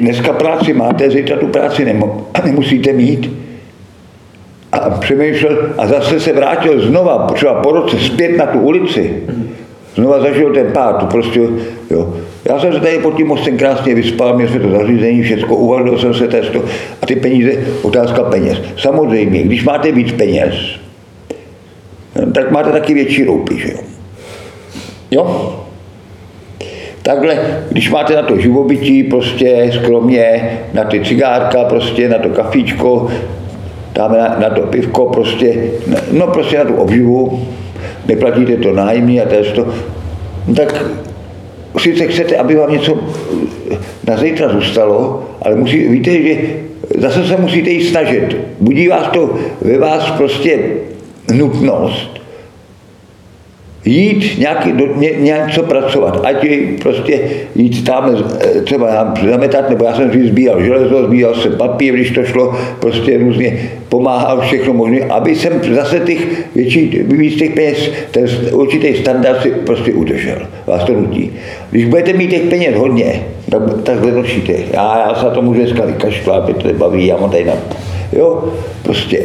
dneska 0.00 0.32
práci 0.32 0.72
máte, 0.72 1.10
zítra 1.10 1.36
tu 1.36 1.46
práci 1.46 1.84
nemusíte 2.44 2.92
mít. 2.92 3.47
A 4.72 4.90
přemýšlel 4.90 5.70
a 5.78 5.86
zase 5.86 6.20
se 6.20 6.32
vrátil 6.32 6.80
znova, 6.80 7.26
třeba 7.34 7.54
po 7.54 7.72
roce 7.72 7.98
zpět 7.98 8.36
na 8.36 8.46
tu 8.46 8.58
ulici. 8.58 9.22
Znova 9.94 10.20
zažil 10.20 10.54
ten 10.54 10.66
pád, 10.72 11.10
prostě, 11.10 11.40
jo. 11.90 12.14
Já 12.44 12.60
jsem 12.60 12.72
se 12.72 12.80
tady 12.80 12.98
pod 12.98 13.16
tím 13.16 13.26
mostem 13.26 13.58
krásně 13.58 13.94
vyspal, 13.94 14.36
měl 14.36 14.48
jsme 14.48 14.60
to 14.60 14.70
zařízení, 14.70 15.22
všechno, 15.22 15.56
uvažil 15.56 15.98
jsem 15.98 16.14
se 16.14 16.28
testo 16.28 16.64
a 17.02 17.06
ty 17.06 17.16
peníze, 17.16 17.52
otázka 17.82 18.22
peněz. 18.22 18.58
Samozřejmě, 18.76 19.42
když 19.42 19.64
máte 19.64 19.92
víc 19.92 20.12
peněz, 20.12 20.54
tak 22.34 22.50
máte 22.50 22.72
taky 22.72 22.94
větší 22.94 23.24
roupy, 23.24 23.58
že 23.58 23.72
jo. 23.72 23.78
Jo? 25.10 25.54
Takhle, 27.02 27.38
když 27.70 27.90
máte 27.90 28.16
na 28.16 28.22
to 28.22 28.38
živobytí, 28.38 29.02
prostě 29.02 29.70
skromně, 29.74 30.58
na 30.74 30.84
ty 30.84 31.00
cigárka, 31.00 31.64
prostě 31.64 32.08
na 32.08 32.18
to 32.18 32.28
kafíčko, 32.28 33.08
dáme 33.98 34.18
na, 34.18 34.36
na 34.38 34.50
to 34.50 34.60
pivko, 34.60 35.06
prostě, 35.06 35.54
no 36.12 36.26
prostě 36.26 36.58
na 36.58 36.64
tu 36.64 36.74
obživu, 36.74 37.46
neplatíte 38.06 38.56
to 38.56 38.72
nájmy 38.72 39.20
a 39.20 39.26
to, 39.54 39.66
tak 40.56 40.84
sice 41.78 42.06
chcete, 42.06 42.36
aby 42.36 42.56
vám 42.56 42.72
něco 42.72 42.98
na 44.06 44.16
zítra 44.16 44.48
zůstalo, 44.48 45.24
ale 45.42 45.54
musí, 45.54 45.88
víte, 45.88 46.22
že 46.22 46.36
zase 46.98 47.24
se 47.24 47.36
musíte 47.36 47.70
jít 47.70 47.88
snažit. 47.88 48.36
Budí 48.60 48.88
vás 48.88 49.08
to 49.12 49.34
ve 49.60 49.78
vás 49.78 50.10
prostě 50.10 50.58
nutnost, 51.34 52.17
jít 53.88 54.38
nějaký, 54.38 54.72
do, 54.72 54.86
ně, 54.96 55.10
něco 55.18 55.62
pracovat, 55.62 56.20
ať 56.24 56.44
je 56.44 56.58
prostě 56.82 57.20
jít 57.56 57.84
tam 57.84 58.16
eh, 58.40 58.60
třeba 58.62 58.88
já 58.88 59.14
zametat, 59.30 59.70
nebo 59.70 59.84
já 59.84 59.94
jsem 59.94 60.12
si 60.12 60.26
sbíral 60.26 60.62
železo, 60.62 61.06
sbíral 61.06 61.34
jsem 61.34 61.52
papír, 61.52 61.94
když 61.94 62.10
to 62.10 62.24
šlo, 62.24 62.54
prostě 62.80 63.18
různě 63.18 63.70
pomáhal 63.88 64.40
všechno 64.40 64.72
možné, 64.72 65.00
aby 65.00 65.34
jsem 65.34 65.52
zase 65.74 66.00
těch 66.00 66.26
větší, 66.54 67.02
víc 67.04 67.38
těch 67.38 67.54
peněz, 67.54 67.90
ten 68.10 68.26
určitý 68.52 68.96
standard 68.96 69.42
si 69.42 69.50
prostě 69.50 69.92
udržel. 69.92 70.38
Vás 70.66 70.84
to 70.84 70.92
nutí. 70.92 71.32
Když 71.70 71.84
budete 71.84 72.12
mít 72.12 72.30
těch 72.30 72.42
peněz 72.42 72.76
hodně, 72.76 73.22
tak, 73.50 73.62
tak 73.82 73.98
zlepšíte. 73.98 74.52
Já, 74.72 75.08
já 75.08 75.14
se 75.14 75.24
na 75.24 75.30
to 75.30 75.42
můžu 75.42 75.60
dneska 75.60 75.84
vykašlat, 75.84 76.44
mě 76.44 76.54
to 76.54 76.72
baví, 76.72 77.06
já 77.06 77.16
mám 77.16 77.30
tady 77.30 77.44
na... 77.44 77.52
Jo, 78.12 78.52
prostě 78.82 79.22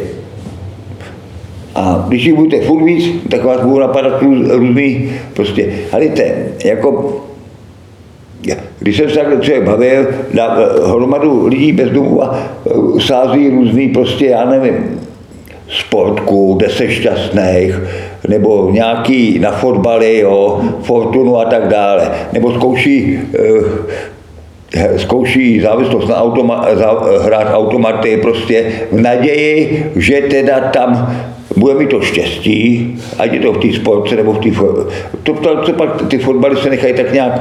a 1.74 2.04
když 2.08 2.24
jich 2.24 2.34
budete 2.34 2.66
furt 2.66 2.84
víc, 2.84 3.04
tak 3.30 3.44
vás 3.44 3.60
budou 3.60 3.78
napadat 3.78 4.22
různý, 4.48 5.12
prostě, 5.34 5.72
helejte, 5.92 6.34
jako 6.64 7.20
když 8.78 8.96
jsem 8.96 9.10
se 9.10 9.14
takhle 9.14 9.40
člověk 9.40 9.64
bavil, 9.64 10.06
na 10.32 10.56
hromadu 10.86 11.46
lidí 11.46 11.72
bez 11.72 11.90
domu 11.90 12.22
a 12.22 12.38
e, 12.66 13.00
sází 13.00 13.48
různý 13.48 13.88
prostě, 13.88 14.26
já 14.26 14.44
nevím, 14.44 15.00
sportku, 15.68 16.56
deset 16.60 16.90
šťastných, 16.90 17.80
nebo 18.28 18.70
nějaký 18.72 19.38
na 19.38 19.50
fotbaly, 19.50 20.18
jo, 20.18 20.60
fortunu 20.82 21.38
a 21.38 21.44
tak 21.44 21.68
dále, 21.68 22.10
nebo 22.32 22.52
zkouší 22.52 23.18
eh, 23.34 24.98
zkouší 24.98 25.60
závislost 25.60 26.08
na 26.08 26.16
automa, 26.16 26.66
hrát 27.22 27.54
automaty 27.54 28.16
prostě 28.16 28.64
v 28.92 29.00
naději, 29.00 29.86
že 29.96 30.20
teda 30.20 30.60
tam 30.60 31.16
bude 31.56 31.74
mi 31.74 31.86
to 31.86 32.00
štěstí, 32.00 32.94
ať 33.18 33.32
je 33.32 33.40
to 33.40 33.52
v 33.52 33.58
té 33.58 33.72
sportce 33.72 34.16
nebo 34.16 34.32
v 34.32 34.38
té 34.38 34.50
to, 35.22 35.32
to, 35.32 35.56
to, 35.56 35.72
pak 35.72 36.08
ty 36.08 36.18
fotbaly 36.18 36.56
se 36.56 36.70
nechají 36.70 36.94
tak 36.94 37.12
nějak, 37.12 37.40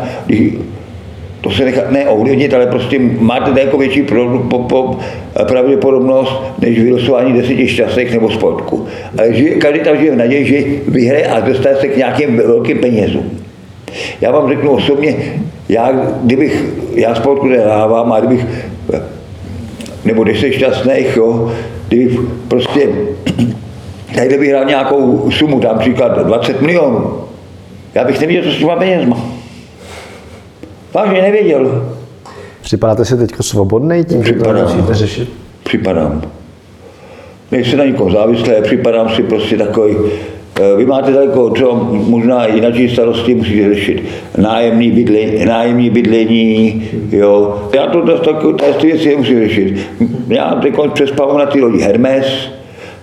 to 1.41 1.51
se 1.51 1.65
nechá 1.65 1.81
ne 1.89 2.07
ovlivnit, 2.09 2.53
ale 2.53 2.67
prostě 2.67 2.99
máte 3.19 3.51
daleko 3.51 3.77
větší 3.77 4.01
pro, 4.01 4.39
po, 4.49 4.59
po, 4.59 4.99
pravděpodobnost 5.47 6.41
než 6.59 6.79
vylosování 6.79 7.33
deseti 7.33 7.67
šťastných 7.67 8.11
nebo 8.11 8.31
sportku. 8.31 8.85
Ale 9.17 9.29
každý 9.57 9.79
tam 9.79 9.97
žije 9.97 10.11
v 10.11 10.15
naději, 10.15 10.45
že 10.45 10.63
vyhraje 10.87 11.27
a 11.27 11.39
dostane 11.39 11.75
se 11.75 11.87
k 11.87 11.97
nějakým 11.97 12.37
velkým 12.37 12.77
penězům. 12.77 13.39
Já 14.21 14.31
vám 14.31 14.49
řeknu 14.49 14.71
osobně, 14.71 15.15
já, 15.69 15.91
kdybych, 16.23 16.65
já 16.95 17.15
sportku 17.15 17.47
nehrávám 17.47 18.13
a 18.13 18.19
kdybych, 18.19 18.45
nebo 20.05 20.23
když 20.23 20.39
jsi 20.39 20.53
šťastných, 20.53 21.17
jo, 21.17 21.51
kdybych 21.87 22.19
prostě 22.47 22.87
tak 24.15 24.27
kdybych 24.27 24.49
hrál 24.49 24.65
nějakou 24.65 25.31
sumu, 25.31 25.59
tam 25.59 25.79
příklad 25.79 26.23
20 26.23 26.61
milionů, 26.61 27.23
já 27.93 28.03
bych 28.03 28.21
nevěděl, 28.21 28.43
co 28.43 28.51
s 28.51 28.57
těma 28.57 28.75
penězma. 28.75 29.17
Vážně 30.93 31.21
nevěděl. 31.21 31.93
Připadáte 32.61 33.05
si 33.05 33.17
teď 33.17 33.31
svobodný 33.41 34.05
tím, 34.05 34.23
že 34.23 34.33
to 34.33 34.53
musíte 34.53 34.93
řešit? 34.93 35.29
Připadám. 35.63 36.21
Nejsem 37.51 37.79
na 37.79 37.85
nikoho 37.85 38.11
závislý, 38.11 38.51
připadám 38.61 39.09
si 39.09 39.23
prostě 39.23 39.57
takový, 39.57 39.95
eh, 40.61 40.75
vy 40.77 40.85
máte 40.85 41.11
daleko, 41.11 41.49
co 41.49 41.75
možná 41.91 42.47
jinak 42.47 42.73
starosti 42.93 43.35
musíte 43.35 43.73
řešit. 43.73 44.03
Nájemní 44.37 44.91
bydlení, 44.91 45.45
nájemní 45.45 45.89
bydlení 45.89 46.83
jo. 47.11 47.61
Já 47.75 47.87
to, 47.87 48.01
to, 48.01 48.53
to 48.53 48.73
ty 48.73 48.87
věci 48.87 49.15
musím 49.15 49.39
řešit. 49.39 49.77
Já 50.27 50.55
teď 50.55 50.73
přespávám 50.93 51.37
na 51.37 51.45
ty 51.45 51.61
lodi 51.61 51.81
Hermes, 51.81 52.25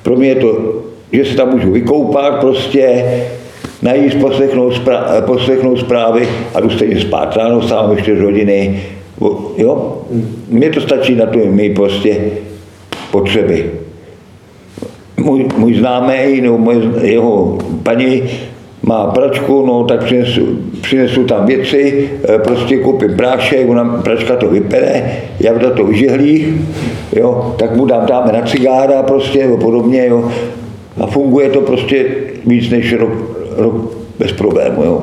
pro 0.02 0.16
mě 0.16 0.28
je 0.28 0.34
to 0.34 0.82
že 1.12 1.24
se 1.24 1.36
tam 1.36 1.50
můžu 1.50 1.70
vykoupat 1.70 2.40
prostě, 2.40 3.04
najíst, 3.82 4.16
poslechnout, 4.16 4.72
zpra- 4.72 5.22
poslechnout 5.22 5.80
zprávy 5.80 6.28
a 6.54 6.60
jdu 6.60 6.70
stejně 6.70 7.00
spát. 7.00 7.36
Ráno 7.36 7.62
sám 7.62 7.92
ještě 7.92 8.22
hodiny. 8.22 8.82
Jo? 9.56 9.98
Mně 10.48 10.70
to 10.70 10.80
stačí 10.80 11.14
na 11.14 11.26
to 11.26 11.38
mý 11.38 11.74
prostě 11.74 12.16
potřeby. 13.10 13.70
Můj, 15.16 15.46
můj 15.56 15.74
známý, 15.74 16.40
nebo 16.40 16.58
můj, 16.58 16.90
jeho 17.02 17.58
paní 17.82 18.22
má 18.82 19.06
pračku, 19.06 19.66
no 19.66 19.84
tak 19.84 20.04
přinesu, 20.04 20.58
přinesu 20.80 21.24
tam 21.24 21.46
věci, 21.46 22.10
eh, 22.28 22.38
prostě 22.38 22.76
koupím 22.76 23.16
prášek, 23.16 23.68
ona 23.68 23.84
pračka 24.04 24.36
to 24.36 24.48
vypere, 24.48 25.12
já 25.40 25.58
to 25.76 25.84
vyžehlí, 25.84 26.60
jo, 27.16 27.54
tak 27.58 27.76
mu 27.76 27.86
dám, 27.86 28.06
dáme 28.06 28.32
na 28.32 28.42
cigára 28.42 29.02
prostě, 29.02 29.48
podobně, 29.60 30.06
jo, 30.06 30.30
a 31.00 31.06
funguje 31.06 31.48
to 31.48 31.60
prostě 31.60 32.06
víc 32.46 32.70
než 32.70 32.92
rok, 32.92 33.12
rok 33.56 33.74
bez 34.18 34.32
problému. 34.32 34.84
Jo. 34.84 35.02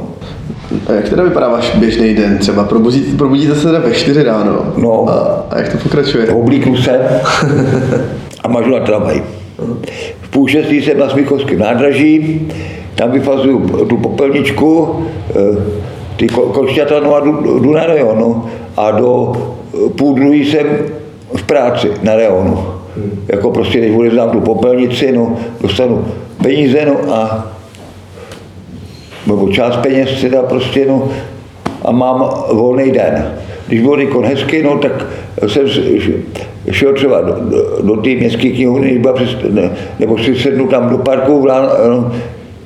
A 0.88 0.92
jak 0.92 1.10
teda 1.10 1.24
vypadá 1.24 1.50
váš 1.50 1.76
běžný 1.76 2.14
den? 2.14 2.38
Třeba 2.38 2.64
probudíte, 2.64 3.18
probudíte 3.18 3.56
se 3.56 3.68
teda 3.68 3.80
ve 3.80 3.94
4 3.94 4.24
ráno. 4.24 4.74
No. 4.78 5.10
A, 5.10 5.46
a 5.50 5.58
jak 5.58 5.72
to 5.72 5.78
pokračuje? 5.78 6.30
Oblíknu 6.30 6.78
se 6.78 7.00
a 8.44 8.48
mažu 8.48 8.70
na 8.70 8.80
tramvaj. 8.80 9.24
V 10.22 10.30
půl 10.30 10.48
šestý 10.48 10.82
jsem 10.82 11.00
na 11.00 11.10
Smíchovském 11.10 11.60
nádraží, 11.60 12.48
tam 12.96 13.12
vyfazuju 13.12 13.86
tu 13.90 13.98
popelničku, 13.98 14.96
eh, 15.30 15.36
ty 16.16 16.28
košťata, 16.28 17.00
no 17.00 17.16
a 17.16 17.20
jdu, 17.20 17.60
jdu 17.60 17.72
na 17.72 17.86
reonu. 17.86 18.46
A 18.78 18.92
do 18.92 19.34
půl 19.98 20.16
druhý 20.16 20.46
jsem 20.46 20.68
v 21.36 21.44
práci 21.44 21.92
na 22.04 22.16
reonu. 22.16 22.77
Hmm. 22.98 23.26
Jako 23.28 23.52
prostě, 23.52 23.80
když 23.80 23.98
odevzdám 23.98 24.30
tu 24.30 24.40
popelnici, 24.40 25.12
no, 25.12 25.38
dostanu 25.62 26.06
peníze, 26.44 26.86
no 26.86 27.16
a 27.16 27.48
nebo 29.28 29.50
část 29.50 29.78
peněz 29.78 30.22
teda 30.22 30.44
prostě, 30.44 30.86
no, 30.86 31.10
a 31.86 31.92
mám 31.92 32.30
volný 32.54 32.92
den. 32.92 33.34
Když 33.68 33.82
byl 33.82 33.98
Nikon 33.98 34.26
hezký, 34.26 34.64
no, 34.64 34.78
tak 34.78 35.06
jsem 35.48 35.64
šel 36.72 36.94
třeba 36.94 37.22
do, 37.22 37.34
do, 37.34 37.82
do 37.82 38.02
té 38.02 38.10
městské 38.10 38.50
knihovny, 38.50 39.02
ne, 39.50 39.72
nebo 40.00 40.18
si 40.18 40.36
sednu 40.36 40.68
tam 40.68 40.90
do 40.90 40.98
parku 40.98 41.48
no, 41.88 42.12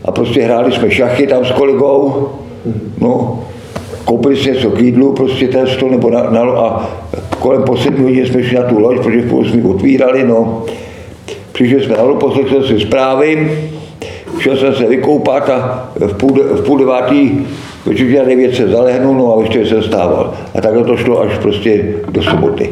a 0.06 0.12
prostě 0.12 0.42
hráli 0.42 0.72
jsme 0.72 0.92
šachy 0.92 1.28
tam 1.28 1.46
s 1.46 1.52
kolegou, 1.52 2.30
no, 3.00 3.44
koupili 4.06 4.36
si 4.36 4.52
něco 4.52 4.70
k 4.70 4.82
jídlu, 4.82 5.14
prostě 5.14 5.48
ten 5.48 5.68
stůl 5.68 5.90
nebo 5.90 6.10
na, 6.10 6.30
na, 6.30 6.42
a 6.42 6.90
kolem 7.40 7.64
po 7.64 7.78
sedmi 7.78 8.04
hodin 8.04 8.26
jsme 8.26 8.44
šli 8.44 8.56
na 8.56 8.64
tu 8.64 8.80
loď, 8.80 8.98
protože 8.98 9.22
v 9.22 9.30
půl 9.30 9.46
jsme 9.46 9.64
otvírali, 9.64 10.24
no. 10.24 10.64
Přišli 11.52 11.84
jsme 11.84 11.98
na 11.98 12.04
loď, 12.04 12.20
poslechl 12.20 12.64
si 12.64 12.80
zprávy, 12.80 13.52
šel 14.40 14.58
jsem 14.58 14.76
se 14.76 14.88
vykoupat 14.88 15.50
a 15.50 15.90
v 16.00 16.14
půl, 16.14 16.44
v 16.44 16.66
půl 16.66 16.78
devátý 16.78 17.32
večer 17.86 18.26
devět 18.26 18.56
se 18.56 18.68
zalehnul, 18.68 19.16
no 19.16 19.38
a 19.38 19.42
ještě 19.42 19.66
jsem 19.66 19.84
stával. 19.84 20.34
A 20.56 20.62
takhle 20.62 20.84
to 20.84 20.98
šlo 20.98 21.22
až 21.22 21.38
prostě 21.38 21.94
do 22.12 22.24
soboty. 22.24 22.70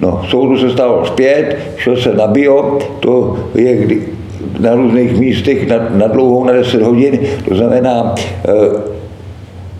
No, 0.00 0.20
v 0.26 0.30
soudu 0.30 0.58
se 0.58 0.70
stával 0.70 1.06
zpět, 1.06 1.56
šel 1.76 1.96
se 1.96 2.14
na 2.14 2.26
bio, 2.26 2.78
to 3.00 3.38
je 3.54 3.76
kdy, 3.76 4.02
na 4.60 4.74
různých 4.74 5.18
místech 5.18 5.68
na, 5.68 5.88
na 5.90 6.06
dlouhou, 6.06 6.44
na 6.44 6.52
10 6.52 6.82
hodin, 6.82 7.18
to 7.48 7.54
znamená, 7.54 8.14
e, 8.48 8.52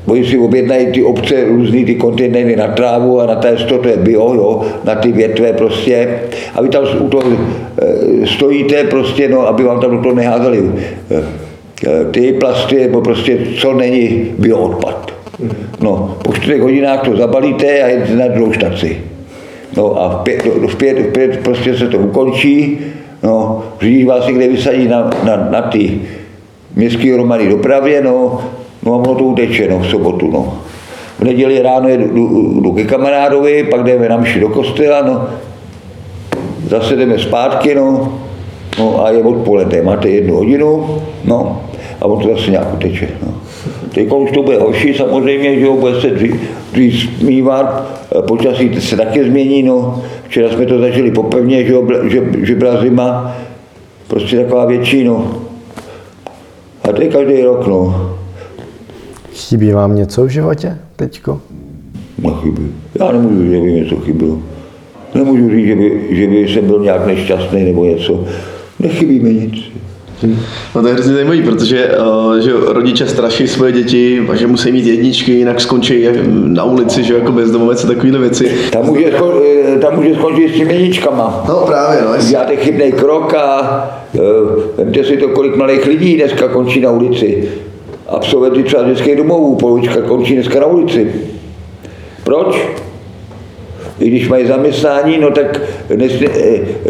Oni 0.09 0.25
si 0.25 0.39
objednají 0.39 0.87
ty 0.87 1.03
obce 1.03 1.45
různý 1.45 1.85
ty 1.85 1.95
kontejnery 1.95 2.57
na 2.57 2.69
trávu 2.69 3.21
a 3.21 3.27
na 3.27 3.35
té 3.35 3.57
to 3.57 3.89
je 3.89 3.97
bio, 3.97 4.35
jo, 4.35 4.63
na 4.85 4.95
ty 4.95 5.13
větve 5.13 5.53
prostě. 5.53 6.21
A 6.55 6.63
vy 6.63 6.69
tam 6.69 6.85
u 7.01 7.09
toho 7.09 7.23
e, 7.33 8.27
stojíte 8.27 8.85
prostě, 8.85 9.29
no, 9.29 9.49
aby 9.49 9.65
vám 9.65 9.81
tam 9.81 9.91
do 9.97 10.03
toho 10.03 10.15
neházeli 10.15 10.73
e, 11.11 11.23
e, 11.87 12.05
ty 12.05 12.33
plasty, 12.33 12.77
nebo 12.77 13.01
prostě 13.01 13.39
co 13.59 13.73
není 13.73 14.27
bioodpad. 14.39 15.13
No, 15.81 16.17
po 16.23 16.33
čtyřech 16.33 16.63
hodinách 16.63 17.05
to 17.05 17.17
zabalíte 17.17 17.83
a 17.83 17.89
jdete 17.89 18.15
na 18.15 18.29
druhou 18.29 18.53
štaci. 18.53 18.97
No 19.77 20.03
a 20.03 20.09
v 20.09 20.23
pět, 20.23 20.43
v 20.45 20.77
pět, 20.77 20.99
v 20.99 21.13
pět 21.13 21.41
prostě 21.43 21.77
se 21.77 21.87
to 21.87 21.99
ukončí, 21.99 22.79
no, 23.23 23.65
řidič 23.81 24.07
vás 24.07 24.27
někde 24.27 24.49
vysadí 24.49 24.89
na, 24.89 25.11
na, 25.25 25.49
na 25.51 25.63
ty 25.63 26.01
městské 26.77 27.15
hromady 27.15 27.49
dopravě, 27.49 28.03
no, 28.03 28.41
No 28.89 28.95
a 28.95 28.97
ono 28.97 29.15
to 29.15 29.25
uteče 29.25 29.69
no, 29.69 29.79
v 29.79 29.87
sobotu. 29.87 30.31
No. 30.31 30.59
V 31.19 31.25
neděli 31.25 31.63
ráno 31.63 31.89
jdu, 31.89 32.05
jdu, 32.05 32.61
jdu 32.61 32.73
ke 32.73 32.85
kamarádovi, 32.85 33.65
pak 33.65 33.85
jdeme 33.85 34.09
na 34.09 34.17
mši 34.17 34.41
do 34.41 34.49
kostela, 34.49 35.03
no. 35.03 35.29
zase 36.69 36.97
jdeme 36.97 37.19
zpátky, 37.19 37.75
no. 37.75 38.19
no 38.79 39.05
a 39.05 39.11
je 39.11 39.23
odpoledne, 39.23 39.83
máte 39.83 40.09
jednu 40.09 40.37
hodinu, 40.37 40.87
no, 41.25 41.63
a 42.01 42.07
on 42.07 42.23
to 42.23 42.29
zase 42.29 42.51
nějak 42.51 42.75
uteče. 42.75 43.09
No. 43.27 43.35
Teď 43.95 44.13
už 44.13 44.31
to 44.31 44.43
bude 44.43 44.59
horší 44.59 44.95
samozřejmě, 44.95 45.59
že 45.59 45.65
jo, 45.65 45.77
bude 45.77 46.01
se 46.01 46.11
dřív, 46.11 46.35
dřív 46.73 47.11
smívat, 47.19 47.87
počasí 48.29 48.81
se 48.81 48.97
taky 48.97 49.25
změní, 49.25 49.63
no. 49.63 50.03
Včera 50.29 50.49
jsme 50.49 50.67
to 50.67 50.79
zažili 50.79 51.11
popevně, 51.11 51.65
že, 51.65 51.73
jo, 51.73 51.89
že, 52.05 52.23
že 52.43 52.55
byla 52.55 52.81
zima, 52.81 53.37
prostě 54.07 54.37
taková 54.37 54.65
větší, 54.65 55.05
no. 55.05 55.35
A 56.89 56.93
to 56.93 57.03
je 57.03 57.09
každý 57.09 57.43
rok, 57.43 57.67
no. 57.67 58.08
Chybí 59.39 59.73
vám 59.73 59.97
něco 59.97 60.25
v 60.25 60.29
životě 60.29 60.79
teďko? 60.97 61.41
Nechybí. 62.19 62.73
Já 63.01 63.13
nemůžu 63.13 63.43
říct, 63.43 63.51
že 63.51 63.61
by 63.61 63.73
něco 63.73 63.97
chybilo. 63.97 64.39
Nemůžu 65.15 65.51
říct, 65.51 65.67
že 65.67 65.77
by, 65.77 66.07
že 66.11 66.27
by 66.27 66.49
jsem 66.49 66.67
byl 66.67 66.81
nějak 66.81 67.07
nešťastný 67.07 67.65
nebo 67.65 67.85
něco. 67.85 68.25
Nechybí 68.79 69.21
mi 69.21 69.35
nic. 69.35 69.55
No 70.75 70.83
to 70.83 70.89
je 70.89 70.95
hrozně 70.95 71.15
zajímavý, 71.15 71.43
protože 71.43 71.89
uh, 71.89 72.37
že 72.37 72.53
rodiče 72.67 73.07
straší 73.07 73.49
svoje 73.49 73.73
děti, 73.73 74.23
že 74.35 74.47
musí 74.47 74.73
mít 74.73 74.87
jedničky, 74.87 75.33
jinak 75.33 75.61
skončí 75.61 76.07
na 76.29 76.65
ulici, 76.65 77.05
že 77.05 77.15
jako 77.15 77.33
bezdomovec 77.33 77.85
a 77.85 77.89
takovéhle 77.89 78.19
věci. 78.19 78.53
Tam 78.73 78.87
může, 78.87 79.07
sko- 79.07 79.43
eh, 79.75 79.79
tam 79.79 79.97
může 79.97 80.15
skončit 80.15 80.55
s 80.55 80.57
těmi 80.57 80.75
jedničkama. 80.75 81.45
No 81.49 81.55
právě, 81.67 82.03
no. 82.03 82.27
Děláte 82.29 82.57
chybný 82.57 82.93
krok 82.93 83.35
a 83.35 83.61
uh, 84.13 84.23
vemte 84.77 85.05
si 85.05 85.17
to, 85.17 85.29
kolik 85.29 85.57
malých 85.57 85.87
lidí 85.87 86.17
dneska 86.17 86.49
končí 86.49 86.81
na 86.81 86.91
ulici. 86.91 87.49
Absolventy 88.09 88.63
třeba 88.63 88.83
dětských 88.83 89.17
domovů, 89.17 89.55
polovička 89.55 90.03
končí 90.03 90.35
dneska 90.35 90.61
na 90.61 90.67
ulici. 90.67 91.13
Proč? 92.25 92.57
i 94.01 94.09
když 94.09 94.29
mají 94.29 94.47
zaměstnání, 94.47 95.19
no 95.19 95.31
tak 95.31 95.61
dnešní, 95.91 96.27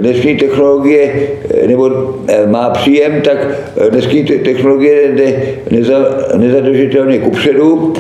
dnešní 0.01 0.37
technologie, 0.37 1.29
nebo 1.67 2.15
má 2.47 2.71
příjem, 2.71 3.21
tak 3.21 3.47
dnešní 3.91 4.25
technologie 4.25 5.13
jde 5.13 5.43
neza, 5.71 5.95
nezadržitelně 6.37 7.19
kupředu. 7.19 7.93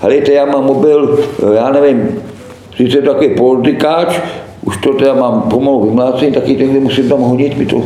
Helejte, 0.00 0.32
já 0.32 0.44
mám 0.44 0.64
mobil, 0.64 1.18
já 1.54 1.72
nevím, 1.72 2.22
sice 2.76 3.02
takový 3.02 3.34
politikáč, 3.34 4.20
to 4.82 4.92
teda 4.92 5.14
mám 5.14 5.42
pomalu 5.42 5.84
vymlácený, 5.88 6.32
taky 6.32 6.56
tehdy 6.56 6.80
musím 6.80 7.08
tam 7.08 7.20
honit, 7.20 7.58
mi 7.58 7.66
to 7.66 7.82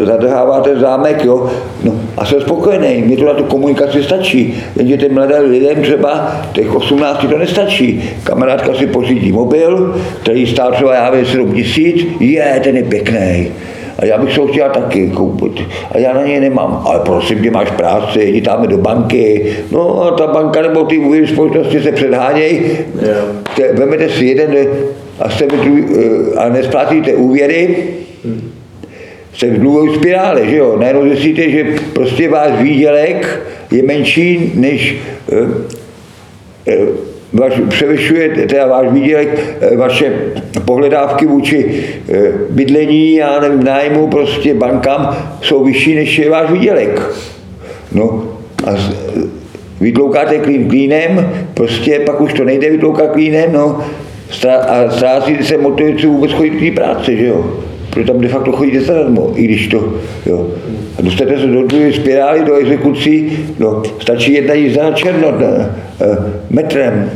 zadrhává 0.00 0.60
ten 0.60 0.80
zámek, 0.80 1.24
jo. 1.24 1.50
No 1.84 1.92
a 2.16 2.26
jsem 2.26 2.40
spokojený, 2.40 3.02
mě 3.02 3.16
to 3.16 3.24
na 3.24 3.34
tu 3.34 3.44
komunikaci 3.44 4.02
stačí, 4.02 4.62
jenže 4.76 4.96
těm 4.96 5.14
mladým 5.14 5.50
lidem 5.50 5.82
třeba 5.82 6.36
těch 6.52 6.74
18 6.74 7.26
to 7.30 7.38
nestačí. 7.38 8.02
Kamarádka 8.24 8.74
si 8.74 8.86
pořídí 8.86 9.32
mobil, 9.32 9.94
který 10.22 10.46
stál 10.46 10.72
třeba 10.72 10.94
já 10.94 11.10
vím 11.10 11.26
7 11.26 11.52
tisíc, 11.52 12.06
je, 12.20 12.60
ten 12.64 12.76
je 12.76 12.82
pěkný. 12.82 13.52
A 13.98 14.04
já 14.04 14.18
bych 14.18 14.34
se 14.34 14.40
ho 14.40 14.46
chtěl 14.46 14.70
taky 14.70 15.10
koupit. 15.10 15.62
A 15.92 15.98
já 15.98 16.12
na 16.12 16.22
něj 16.22 16.40
nemám. 16.40 16.82
Ale 16.84 17.00
prosím 17.04 17.42
tě, 17.42 17.50
máš 17.50 17.70
práci, 17.70 18.20
jdi 18.20 18.40
tam 18.40 18.66
do 18.66 18.78
banky. 18.78 19.56
No 19.70 20.02
a 20.02 20.10
ta 20.10 20.26
banka 20.26 20.62
nebo 20.62 20.84
ty 20.84 20.98
úvěry 20.98 21.26
společnosti 21.26 21.80
se 21.80 21.92
předhánějí. 21.92 22.60
Yeah. 23.58 23.78
Vemete 23.78 24.08
si 24.08 24.24
jeden 24.24 24.54
a, 25.20 25.30
jste 25.30 25.46
v, 25.46 25.58
a 26.36 26.48
nesplátíte 26.48 27.14
úvěry, 27.14 27.76
jste 29.34 29.50
v 29.50 29.58
dluhové 29.58 29.94
spirále, 29.94 30.46
že 30.46 30.56
jo? 30.56 30.76
Najednou 30.78 31.02
zjistíte, 31.08 31.50
že 31.50 31.66
prostě 31.92 32.28
váš 32.28 32.62
výdělek 32.62 33.40
je 33.70 33.82
menší 33.82 34.52
než 34.54 34.96
e, 35.32 36.72
e, 36.72 36.78
vaš, 37.32 37.52
převyšuje 37.68 38.28
teda 38.28 38.66
váš 38.66 38.88
výdělek, 38.92 39.56
vaše 39.76 40.12
pohledávky 40.64 41.26
vůči 41.26 41.84
bydlení, 42.50 43.22
a 43.22 43.48
nájmu, 43.48 44.08
prostě 44.08 44.54
bankám 44.54 45.16
jsou 45.40 45.64
vyšší 45.64 45.94
než 45.94 46.18
je 46.18 46.30
váš 46.30 46.50
výdělek. 46.50 47.02
No 47.92 48.32
a 48.66 48.74
vytloukáte 49.80 50.38
klín 50.38 50.68
klínem, 50.68 51.32
prostě 51.54 51.98
pak 51.98 52.20
už 52.20 52.32
to 52.32 52.44
nejde 52.44 52.70
vytloukat 52.70 53.10
klínem, 53.10 53.52
no 53.52 53.84
a 54.68 54.90
ztrácí 54.90 55.36
se 55.42 55.58
motivace 55.58 56.06
vůbec 56.06 56.32
chodit 56.32 56.50
k 56.50 56.60
té 56.60 56.82
práci, 56.82 57.16
že 57.16 57.26
jo? 57.26 57.44
Protože 57.90 58.06
tam 58.06 58.20
de 58.20 58.28
facto 58.28 58.52
chodíte 58.52 58.80
zadarmo, 58.80 59.32
i 59.34 59.42
když 59.42 59.66
to, 59.66 59.94
jo. 60.26 60.46
A 60.98 61.02
dostanete 61.02 61.40
se 61.40 61.46
do 61.46 61.66
druhé 61.66 61.92
spirály, 61.92 62.44
do 62.44 62.54
exekucí, 62.54 63.38
no, 63.58 63.82
stačí 64.00 64.32
jedna 64.32 64.54
jízda 64.54 64.82
na 64.82 64.92
černo, 64.92 65.38
ne, 65.38 65.70
uh, 66.06 66.16
metrem. 66.50 67.10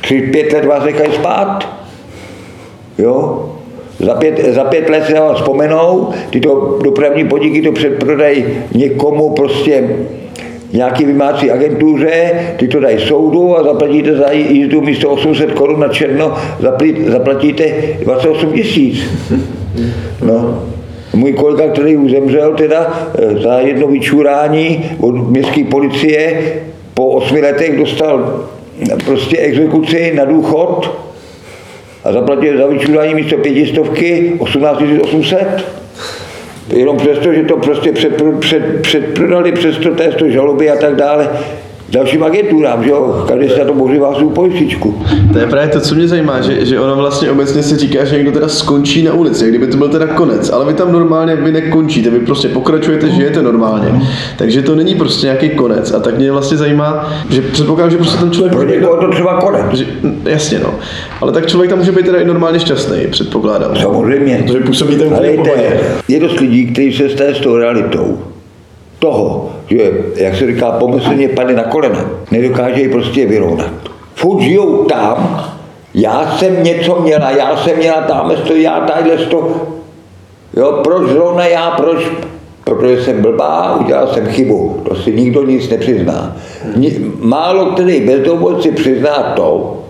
Tři, 0.00 0.22
pět 0.22 0.52
let 0.52 0.64
vás 0.64 0.84
nechají 0.84 1.12
spát, 1.12 1.68
jo. 2.98 3.44
Za 3.98 4.14
pět, 4.14 4.44
za 4.54 4.64
pět 4.64 4.90
let 4.90 5.04
se 5.06 5.14
vám 5.14 5.34
vzpomenou, 5.34 6.08
tyto 6.30 6.78
dopravní 6.84 7.28
podniky 7.28 7.62
to 7.62 7.72
předprodají 7.72 8.44
někomu 8.74 9.30
prostě 9.30 9.88
nějaký 10.74 11.04
vymácí 11.04 11.50
agentuře, 11.50 12.30
ty 12.56 12.68
to 12.68 12.80
dají 12.80 12.98
soudu 12.98 13.58
a 13.58 13.62
zaplatíte 13.62 14.16
za 14.16 14.30
jízdu 14.32 14.80
místo 14.80 15.10
800 15.10 15.52
korun 15.52 15.80
na 15.80 15.88
černo, 15.88 16.34
zaplatíte 17.06 17.64
28 18.04 18.52
tisíc. 18.52 19.04
No. 20.24 20.64
Můj 21.14 21.32
kolega, 21.32 21.68
který 21.68 21.96
už 21.96 22.10
zemřel 22.10 22.54
teda 22.54 23.10
eh, 23.18 23.40
za 23.42 23.58
jedno 23.58 23.86
vyčurání 23.86 24.84
od 25.00 25.30
městské 25.30 25.64
policie, 25.64 26.42
po 26.94 27.06
osmi 27.06 27.40
letech 27.40 27.78
dostal 27.78 28.44
prostě 29.04 29.38
exekuci 29.38 30.12
na 30.14 30.24
důchod 30.24 30.98
a 32.04 32.12
zaplatil 32.12 32.58
za 32.58 32.66
vyčurání 32.66 33.14
místo 33.14 33.36
pětistovky 33.36 34.32
18 34.38 34.82
800. 35.02 35.83
Jenom 36.68 36.96
přesto, 36.96 37.32
že 37.32 37.42
to 37.42 37.56
prostě 37.56 37.92
předprodali 37.92 38.38
před, 38.40 38.82
předprodali 38.82 39.52
přes 39.52 39.76
to 39.78 39.90
žaloby 40.30 40.70
a 40.70 40.76
tak 40.76 40.96
dále, 40.96 41.28
dalším 41.94 42.22
agenturám, 42.22 42.84
že 42.84 42.90
jo? 42.90 43.24
Každý 43.28 43.48
se 43.48 43.58
na 43.58 43.64
to 43.64 43.74
bořivá 43.74 44.14
svou 44.14 44.30
pojistečku. 44.30 45.02
To 45.32 45.38
je 45.38 45.46
právě 45.46 45.68
to, 45.68 45.80
co 45.80 45.94
mě 45.94 46.08
zajímá, 46.08 46.40
že, 46.40 46.66
že 46.66 46.80
ono 46.80 46.96
vlastně 46.96 47.30
obecně 47.30 47.62
se 47.62 47.76
říká, 47.78 48.04
že 48.04 48.16
někdo 48.16 48.32
teda 48.32 48.48
skončí 48.48 49.02
na 49.02 49.12
ulici, 49.12 49.48
kdyby 49.48 49.66
to 49.66 49.76
byl 49.76 49.88
teda 49.88 50.06
konec, 50.06 50.50
ale 50.50 50.64
vy 50.64 50.74
tam 50.74 50.92
normálně 50.92 51.36
vy 51.36 51.52
nekončíte, 51.52 52.10
vy 52.10 52.20
prostě 52.20 52.48
pokračujete, 52.48 53.10
žijete 53.10 53.42
normálně. 53.42 54.02
Takže 54.36 54.62
to 54.62 54.74
není 54.74 54.94
prostě 54.94 55.26
nějaký 55.26 55.50
konec. 55.50 55.92
A 55.92 56.00
tak 56.00 56.18
mě 56.18 56.32
vlastně 56.32 56.56
zajímá, 56.56 57.12
že 57.30 57.42
předpokládám, 57.42 57.90
že 57.90 57.96
prostě 57.96 58.18
ten 58.18 58.30
člověk. 58.30 58.52
Pro 58.52 58.62
někoho 58.62 58.96
to 58.96 59.10
třeba 59.10 59.40
konec. 59.40 59.64
Že, 59.72 59.86
jasně, 60.24 60.58
no. 60.58 60.74
Ale 61.20 61.32
tak 61.32 61.46
člověk 61.46 61.70
tam 61.70 61.78
může 61.78 61.92
být 61.92 62.06
teda 62.06 62.18
i 62.18 62.24
normálně 62.24 62.60
šťastný, 62.60 62.96
předpokládám. 63.10 63.76
Samozřejmě. 63.76 64.44
Protože 64.46 64.60
působíte 64.60 65.04
úplně 65.04 65.80
Je 66.08 66.20
dost 66.20 66.40
lidí, 66.40 66.66
kteří 66.66 66.92
se 66.92 67.08
stají 67.08 67.34
s 67.34 67.38
tou 67.38 67.56
realitou 67.56 68.18
toho, 69.04 69.50
že, 69.66 69.92
jak 70.16 70.36
se 70.36 70.46
říká, 70.46 70.70
pomyslně 70.70 71.28
padne 71.28 71.54
na 71.54 71.64
kolena. 71.64 72.00
Nedokáže 72.30 72.80
ji 72.80 72.88
prostě 72.88 73.26
vyrovnat. 73.26 73.70
Furt 74.14 74.40
žijou 74.40 74.84
tam, 74.84 75.44
já 75.94 76.36
jsem 76.36 76.62
něco 76.64 77.00
měla, 77.00 77.30
já 77.30 77.56
jsem 77.56 77.76
měla 77.76 78.00
tam 78.00 78.32
to, 78.46 78.54
já 78.54 78.80
tadyhle 78.80 79.26
to. 79.26 79.50
Jo, 80.56 80.80
proč 80.84 81.08
zrovna 81.08 81.46
já, 81.46 81.70
proč? 81.70 81.98
Protože 82.64 83.02
jsem 83.02 83.22
blbá, 83.22 83.76
udělal 83.80 84.06
jsem 84.06 84.26
chybu. 84.26 84.80
To 84.88 84.94
si 84.94 85.12
nikdo 85.12 85.44
nic 85.44 85.68
nepřizná. 85.68 86.36
Málo 87.20 87.66
který 87.66 88.00
bezdomovci 88.00 88.70
přizná 88.70 89.32
to, 89.36 89.80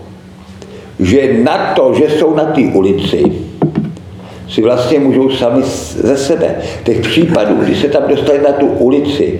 že 0.99 1.39
na 1.43 1.73
to, 1.75 1.93
že 1.93 2.09
jsou 2.09 2.35
na 2.35 2.43
té 2.43 2.61
ulici, 2.61 3.31
si 4.49 4.61
vlastně 4.61 4.99
můžou 4.99 5.29
sami 5.29 5.63
ze 5.97 6.17
sebe. 6.17 6.55
Těch 6.83 6.99
případů, 6.99 7.55
kdy 7.55 7.75
se 7.75 7.87
tam 7.87 8.03
dostali 8.07 8.39
na 8.41 8.51
tu 8.51 8.67
ulici, 8.67 9.39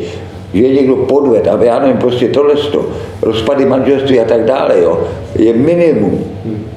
že 0.53 0.61
je 0.61 0.73
někdo 0.73 0.95
podved 0.95 1.47
a 1.47 1.63
já 1.63 1.79
nevím, 1.79 1.97
prostě 1.97 2.27
tohle, 2.27 2.53
rozpady 3.21 3.65
manželství 3.65 4.19
a 4.19 4.25
tak 4.25 4.45
dále, 4.45 4.81
jo, 4.81 5.07
je 5.35 5.53
minimum. 5.53 6.23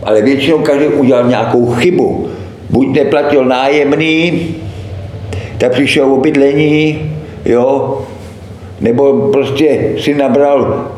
Ale 0.03 0.23
většinou 0.23 0.59
každý 0.59 0.87
udělal 0.87 1.29
nějakou 1.29 1.67
chybu. 1.67 2.29
Buď 2.71 2.97
neplatil 2.97 3.45
nájemný, 3.45 4.55
tak 5.59 5.73
přišel 5.73 6.13
o 6.13 6.17
bydlení, 6.17 7.13
jo, 7.45 7.99
nebo 8.81 9.13
prostě 9.33 9.93
si 9.99 10.15
nabral 10.15 10.89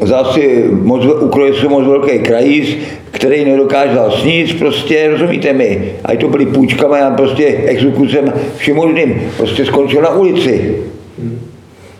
zase 0.00 0.40
moc, 0.82 1.04
ukrojil 1.20 1.54
se 1.54 1.68
moc 1.68 1.84
velký 1.84 2.18
krajíz, 2.18 2.76
který 3.10 3.44
nedokázal 3.44 4.10
sníst, 4.10 4.58
prostě, 4.58 5.08
rozumíte 5.10 5.52
mi, 5.52 5.92
a 6.04 6.16
to 6.16 6.28
byly 6.28 6.46
půjčkama, 6.46 6.98
já 6.98 7.10
prostě 7.10 7.46
exekucem 7.46 8.32
všem 8.56 8.76
možným, 8.76 9.22
prostě 9.36 9.64
skončil 9.64 10.02
na 10.02 10.08
ulici. 10.08 10.76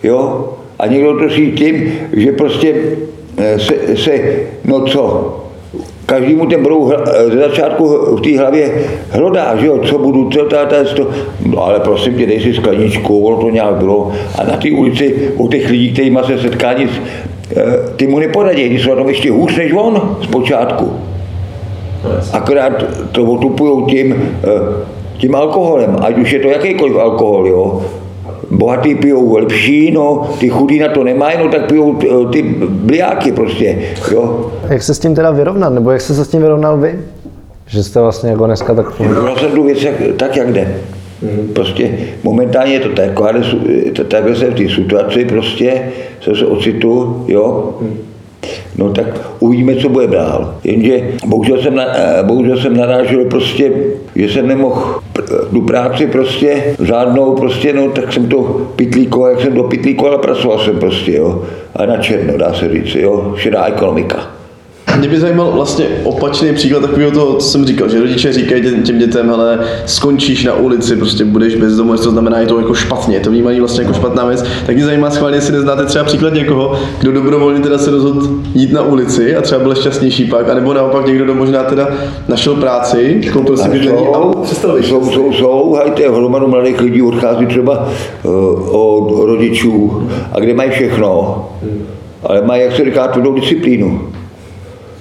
Jo? 0.03 0.49
A 0.78 0.86
někdo 0.86 1.18
to 1.18 1.30
si 1.30 1.53
tím, 1.53 1.92
že 2.12 2.32
prostě 2.32 2.74
eh, 3.36 3.59
se, 3.59 3.97
se 3.97 4.20
no 4.64 4.80
co, 4.80 5.34
každému 6.07 6.47
ten 6.47 6.62
brou 6.62 6.92
eh, 6.92 7.30
ze 7.30 7.38
začátku 7.38 7.88
v 8.16 8.20
té 8.20 8.38
hlavě 8.38 8.74
hlodá, 9.11 9.57
že 9.57 9.66
jo, 9.66 9.78
co 9.78 9.99
budu, 9.99 10.30
co 10.30 10.45
ta, 10.45 10.66
ta, 10.66 10.84
to, 10.84 11.11
no 11.47 11.64
ale 11.64 11.80
prosím 11.80 12.14
tě, 12.14 12.26
dej 12.26 12.40
si 12.40 12.55
skleničku, 12.55 13.26
ono 13.26 13.36
to 13.36 13.51
nějak 13.51 13.74
bylo. 13.74 14.12
A 14.38 14.45
na 14.45 14.57
té 14.57 14.70
ulici 14.70 15.32
u 15.36 15.49
těch 15.49 15.70
lidí, 15.70 15.92
kteří 15.92 16.16
se 16.26 16.38
setkání, 16.38 16.84
nic, 16.84 16.90
ty 17.97 18.07
mu 18.07 18.18
neporadí, 18.18 18.68
ty 18.68 18.78
jsou 18.78 18.90
na 18.90 18.97
tom 18.97 19.09
ještě 19.09 19.30
hůř 19.30 19.57
než 19.57 19.72
on 19.72 20.16
zpočátku. 20.22 20.92
Akorát 22.32 22.84
to 23.12 23.24
otupují 23.24 23.84
tím, 23.86 24.36
tím 25.18 25.34
alkoholem, 25.34 25.97
ať 26.01 26.18
už 26.18 26.32
je 26.32 26.38
to 26.40 26.49
jakýkoliv 26.49 26.97
alkohol, 26.97 27.47
jo 27.47 27.82
bohatý 28.51 28.95
pijou 28.95 29.36
lepší, 29.36 29.90
no, 29.90 30.28
ty 30.40 30.49
chudí 30.49 30.78
na 30.78 30.88
to 30.88 31.05
nemají, 31.05 31.38
no 31.38 31.49
tak 31.49 31.68
pijou 31.68 31.95
ty 32.32 32.42
bliáky 32.68 33.32
prostě, 33.32 33.78
jo. 34.12 34.51
Jak 34.68 34.82
se 34.82 34.95
s 34.95 34.99
tím 34.99 35.14
teda 35.14 35.30
vyrovnat, 35.30 35.72
nebo 35.72 35.90
jak 35.90 36.01
jste 36.01 36.14
se 36.14 36.24
s 36.24 36.28
tím 36.28 36.40
vyrovnal 36.40 36.76
vy? 36.76 36.99
Že 37.66 37.82
jste 37.82 38.01
vlastně 38.01 38.30
jako 38.30 38.47
dneska 38.47 38.74
tak... 38.74 38.86
Já 39.01 39.36
jsem 39.36 39.51
tu 39.51 39.62
věc 39.62 39.82
jak, 39.82 39.95
tak, 40.16 40.36
jak 40.36 40.53
jde. 40.53 40.74
Prostě 41.53 41.91
momentálně 42.22 42.72
je 42.72 42.81
to 42.81 42.89
tak, 42.89 43.20
ale 43.20 43.43
takhle 44.09 44.37
se 44.37 44.51
v 44.51 44.55
té 44.55 44.68
situaci 44.68 45.25
prostě 45.25 45.83
se, 46.20 46.37
se 46.37 46.47
ocitu, 46.47 47.25
jo. 47.29 47.75
No 48.77 48.89
tak 48.89 49.07
uvidíme, 49.41 49.77
co 49.77 49.89
bude 49.89 50.07
dál. 50.07 50.55
Jenže 50.64 51.09
bohužel 51.27 51.62
jsem, 51.62 51.75
na, 51.75 51.85
eh, 51.99 52.22
bohužel 52.22 52.57
jsem 52.57 52.77
narážel 52.77 53.25
prostě, 53.25 53.72
že 54.16 54.29
jsem 54.29 54.49
nemohl 54.49 55.01
tu 55.51 55.61
práci 55.61 56.07
prostě 56.07 56.62
žádnou 56.83 57.35
prostě, 57.35 57.72
no 57.72 57.89
tak 57.89 58.12
jsem 58.12 58.29
to 58.29 58.43
pitlíkoval, 58.77 59.31
jak 59.31 59.41
jsem 59.41 59.55
to 59.55 59.62
pitlíkoval 59.62 60.18
pracoval 60.18 60.59
jsem 60.59 60.79
prostě, 60.79 61.12
jo. 61.12 61.43
A 61.77 61.87
na 61.87 61.97
černo, 61.97 62.39
dá 62.39 62.55
se 62.55 62.68
říct, 62.72 62.95
jo, 62.95 63.35
šedá 63.37 63.64
ekonomika. 63.64 64.35
Mě 64.99 65.09
by 65.09 65.20
zajímal 65.20 65.51
vlastně 65.53 65.86
opačný 66.05 66.55
příklad 66.55 66.80
takového 66.80 67.11
toho, 67.11 67.34
co 67.34 67.49
jsem 67.49 67.64
říkal, 67.64 67.88
že 67.88 68.01
rodiče 68.01 68.32
říkají 68.32 68.62
těm 68.82 68.99
dětem, 68.99 69.30
ale 69.30 69.59
skončíš 69.86 70.45
na 70.45 70.55
ulici, 70.55 70.97
prostě 70.97 71.24
budeš 71.24 71.57
bez 71.57 71.76
domu, 71.76 71.97
to 71.97 72.11
znamená, 72.11 72.38
je 72.38 72.47
to 72.47 72.59
jako 72.59 72.74
špatně, 72.74 73.20
to 73.20 73.30
vnímání 73.30 73.61
vlastně 73.61 73.82
jako 73.82 73.95
špatná 73.95 74.24
věc. 74.24 74.45
Tak 74.66 74.76
mě 74.76 74.84
zajímá 74.84 75.11
schválně, 75.11 75.36
jestli 75.36 75.53
neznáte 75.53 75.86
třeba 75.86 76.05
příklad 76.05 76.34
někoho, 76.34 76.78
kdo 77.01 77.12
dobrovolně 77.12 77.61
teda 77.61 77.78
se 77.78 77.90
rozhodl 77.90 78.28
jít 78.55 78.72
na 78.72 78.82
ulici 78.82 79.36
a 79.36 79.42
třeba 79.42 79.62
byl 79.62 79.74
šťastnější 79.74 80.24
pak, 80.24 80.49
anebo 80.49 80.74
naopak 80.74 81.07
někdo, 81.07 81.24
kdo 81.24 81.34
možná 81.34 81.62
teda 81.62 81.88
našel 82.28 82.55
práci, 82.55 83.20
koupil 83.32 83.57
si 83.57 83.68
bydlení 83.68 84.07
a 84.14 84.42
přestal 84.42 84.78
Jsou, 84.78 85.11
jsou, 85.11 85.32
jsou, 85.32 85.74
hajte, 85.74 86.03
hromadu 86.03 86.49
mladých 86.49 86.80
lidí 86.80 87.03
odchází 87.03 87.47
třeba 87.47 87.88
uh, 88.22 88.76
od 88.76 89.26
rodičů. 89.26 90.03
A 90.32 90.40
kde 90.40 90.55
mají 90.55 90.70
všechno, 90.70 91.45
ale 92.22 92.42
mají, 92.42 92.62
jak 92.62 92.76
se 92.76 92.84
říká, 92.84 93.09
tvrdou 93.09 93.34
disciplínu 93.34 94.01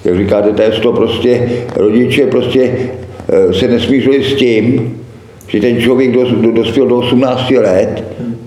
jak 0.04 0.16
říkáte, 0.16 0.52
to 0.52 0.62
je 0.62 0.70
to 0.70 0.92
prostě, 0.92 1.48
rodiče 1.76 2.26
prostě 2.26 2.70
eh, 3.28 3.54
se 3.54 3.68
nesmířili 3.68 4.24
s 4.24 4.34
tím, 4.34 4.96
že 5.48 5.60
ten 5.60 5.80
člověk 5.80 6.10
dospěl 6.54 6.86
do 6.86 6.96
18 6.96 7.50
let 7.50 8.04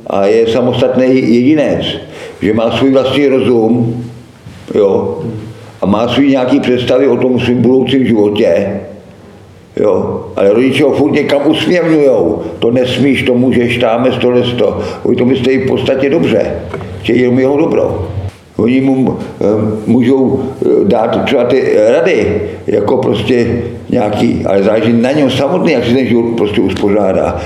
a 0.07 0.25
je 0.25 0.47
samostatný 0.47 1.05
jedinec, 1.35 1.85
že 2.41 2.53
má 2.53 2.77
svůj 2.77 2.91
vlastní 2.91 3.27
rozum, 3.27 4.03
jo, 4.75 5.21
a 5.81 5.85
má 5.85 6.07
svůj 6.07 6.27
nějaký 6.27 6.59
představy 6.59 7.07
o 7.07 7.17
tom 7.17 7.39
svém 7.39 7.61
budoucím 7.61 8.07
životě, 8.07 8.79
jo, 9.75 10.25
ale 10.35 10.53
rodiče 10.53 10.83
ho 10.83 10.91
furt 10.91 11.11
někam 11.11 11.41
usměvňujou, 11.47 12.41
to 12.59 12.71
nesmíš, 12.71 13.23
to 13.23 13.33
můžeš, 13.33 13.77
táme 13.77 14.11
to, 14.57 14.79
oni 15.03 15.15
to 15.15 15.25
myslí 15.25 15.57
v 15.57 15.67
podstatě 15.67 16.09
dobře, 16.09 16.55
že 17.03 17.13
jenom 17.13 17.39
jeho 17.39 17.57
dobro. 17.57 18.07
Oni 18.57 18.81
mu 18.81 19.17
eh, 19.17 19.45
můžou 19.87 20.39
eh, 20.61 20.69
dát 20.83 21.25
třeba 21.25 21.43
ty 21.43 21.63
rady, 21.89 22.41
jako 22.67 22.97
prostě 22.97 23.61
nějaký, 23.89 24.41
ale 24.45 24.63
záleží 24.63 24.93
na 24.93 25.11
něm 25.11 25.29
samotný, 25.29 25.71
jak 25.71 25.85
si 25.85 25.93
ten 25.93 26.07
život 26.07 26.35
prostě 26.37 26.61
uspořádá. 26.61 27.41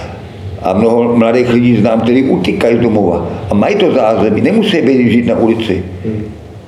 A 0.61 0.73
mnoho 0.73 1.17
mladých 1.17 1.53
lidí 1.53 1.77
znám, 1.77 2.01
kteří 2.01 2.23
utíkají 2.23 2.77
z 2.77 2.79
domova 2.79 3.27
a 3.49 3.53
mají 3.53 3.75
to 3.75 3.91
zázemí, 3.91 4.41
nemusí 4.41 4.81
být 4.81 5.11
žít 5.11 5.27
na 5.27 5.39
ulici. 5.39 5.83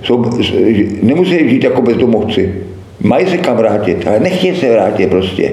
Jsou, 0.03 0.25
nemusí 1.01 1.49
žít 1.49 1.63
jako 1.63 1.81
bezdomovci. 1.81 2.53
Mají 3.01 3.27
se 3.27 3.37
kam 3.37 3.57
vrátit, 3.57 4.07
ale 4.07 4.19
nechtějí 4.19 4.55
se 4.55 4.71
vrátit 4.71 5.09
prostě. 5.09 5.51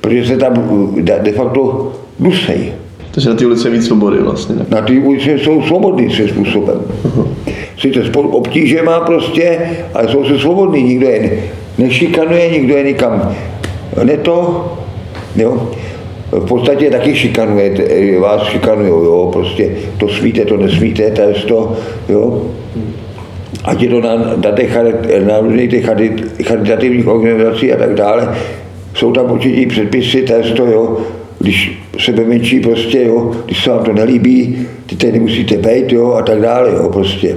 Protože 0.00 0.26
se 0.26 0.36
tam 0.36 0.54
eh, 0.98 1.20
de 1.22 1.32
facto 1.32 1.92
dusejí. 2.20 2.72
Takže 3.10 3.28
na 3.28 3.36
té 3.36 3.46
ulici 3.46 3.68
je 3.68 3.72
víc 3.72 3.86
svobody 3.86 4.18
vlastně. 4.18 4.54
Ne? 4.54 4.66
Na 4.68 4.80
té 4.80 4.92
ulici 4.92 5.38
jsou 5.38 5.62
svobodní 5.62 6.10
svým 6.10 6.28
způsobem. 6.28 6.80
Uh-huh 7.04 7.28
sice 7.78 8.04
s 8.04 8.16
obtížema 8.16 9.00
prostě, 9.00 9.58
ale 9.94 10.08
jsou 10.08 10.24
se 10.24 10.38
svobodní, 10.38 10.82
nikdo 10.82 11.08
je 11.08 11.30
nešikanuje, 11.78 12.50
nikdo 12.50 12.76
je 12.76 12.84
nikam 12.84 13.36
ne 14.04 14.16
to, 14.16 14.64
jo. 15.36 15.70
V 16.32 16.46
podstatě 16.46 16.90
taky 16.90 17.16
šikanuje, 17.16 17.74
vás 18.20 18.42
šikanují, 18.42 18.88
jo, 18.88 19.30
prostě 19.32 19.70
to 19.96 20.08
smíte, 20.08 20.44
to 20.44 20.56
nesmíte, 20.56 21.10
to 21.10 21.22
je 21.22 21.34
to, 21.34 21.76
jo. 22.08 22.42
Ať 23.64 23.82
je 23.82 23.88
to 23.88 24.00
na, 24.00 24.16
na, 24.16 24.50
těch, 24.50 24.76
na 25.26 25.40
různých 25.40 25.70
těch 25.70 25.90
charitativních 26.44 27.06
organizací 27.06 27.72
a 27.72 27.76
tak 27.76 27.94
dále, 27.94 28.34
jsou 28.94 29.12
tam 29.12 29.30
určitě 29.30 29.66
předpisy, 29.66 30.22
to 30.22 30.32
je 30.32 30.42
to, 30.42 30.66
jo, 30.66 30.98
když 31.38 31.82
sebe 31.98 32.24
menší 32.24 32.60
prostě, 32.60 33.04
jo, 33.04 33.30
když 33.44 33.64
se 33.64 33.70
vám 33.70 33.84
to 33.84 33.92
nelíbí, 33.92 34.66
ty 34.86 34.96
tady 34.96 35.12
nemusíte 35.12 35.56
být, 35.56 35.92
jo, 35.92 36.12
a 36.12 36.22
tak 36.22 36.40
dále, 36.40 36.70
jo, 36.70 36.88
prostě. 36.92 37.36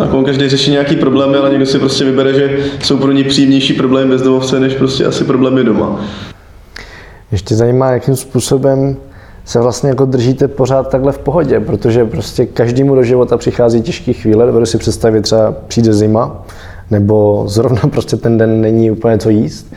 Jako 0.00 0.22
každý 0.22 0.48
řeší 0.48 0.70
nějaký 0.70 0.96
problémy, 0.96 1.36
ale 1.36 1.50
někdo 1.50 1.66
si 1.66 1.78
prostě 1.78 2.04
vybere, 2.04 2.34
že 2.34 2.58
jsou 2.82 2.96
pro 2.96 3.12
ně 3.12 3.24
příjemnější 3.24 3.72
problémy 3.72 4.10
bezdomovce, 4.10 4.60
než 4.60 4.74
prostě 4.74 5.04
asi 5.04 5.24
problémy 5.24 5.64
doma. 5.64 6.00
Ještě 7.32 7.54
zajímá, 7.54 7.90
jakým 7.90 8.16
způsobem 8.16 8.96
se 9.44 9.60
vlastně 9.60 9.88
jako 9.88 10.04
držíte 10.04 10.48
pořád 10.48 10.88
takhle 10.88 11.12
v 11.12 11.18
pohodě, 11.18 11.60
protože 11.60 12.04
prostě 12.04 12.46
každému 12.46 12.94
do 12.94 13.02
života 13.02 13.36
přichází 13.36 13.82
těžké 13.82 14.12
chvíle, 14.12 14.46
dovedu 14.46 14.66
si 14.66 14.78
představit, 14.78 15.22
třeba 15.22 15.54
přijde 15.68 15.92
zima, 15.92 16.44
nebo 16.90 17.44
zrovna 17.48 17.80
prostě 17.90 18.16
ten 18.16 18.38
den 18.38 18.60
není 18.60 18.90
úplně 18.90 19.18
co 19.18 19.30
jíst 19.30 19.74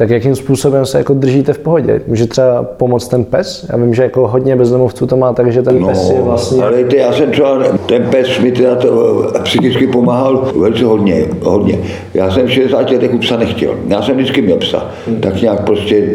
tak 0.00 0.10
jakým 0.10 0.36
způsobem 0.36 0.86
se 0.86 0.98
jako 0.98 1.14
držíte 1.14 1.52
v 1.52 1.58
pohodě? 1.58 2.00
Může 2.06 2.26
třeba 2.26 2.62
pomoct 2.62 3.08
ten 3.08 3.24
pes? 3.24 3.66
Já 3.72 3.76
vím, 3.76 3.94
že 3.94 4.02
jako 4.02 4.28
hodně 4.28 4.56
bezdomovců 4.56 5.06
to 5.06 5.16
má 5.16 5.32
tak, 5.32 5.52
že 5.52 5.62
ten 5.62 5.80
no, 5.80 5.88
pes 5.88 6.10
je 6.10 6.22
vlastně... 6.22 6.62
Ale 6.62 6.84
ty, 6.84 6.96
já 6.96 7.12
jsem 7.12 7.30
třeba, 7.30 7.58
ten 7.86 8.02
pes 8.10 8.38
mi 8.38 8.52
teda 8.52 8.74
to 8.74 9.22
eh, 9.36 9.42
psychicky 9.42 9.86
pomáhal 9.86 10.52
velice 10.56 10.84
hodně, 10.84 11.24
hodně. 11.42 11.78
Já 12.14 12.30
jsem 12.30 12.46
v 12.46 12.50
60 12.50 12.90
letech 12.90 13.14
u 13.14 13.18
psa 13.18 13.36
nechtěl. 13.36 13.74
Já 13.88 14.02
jsem 14.02 14.16
vždycky 14.16 14.42
měl 14.42 14.56
psa. 14.56 14.90
Hmm. 15.06 15.20
Tak 15.20 15.42
nějak 15.42 15.64
prostě 15.64 16.08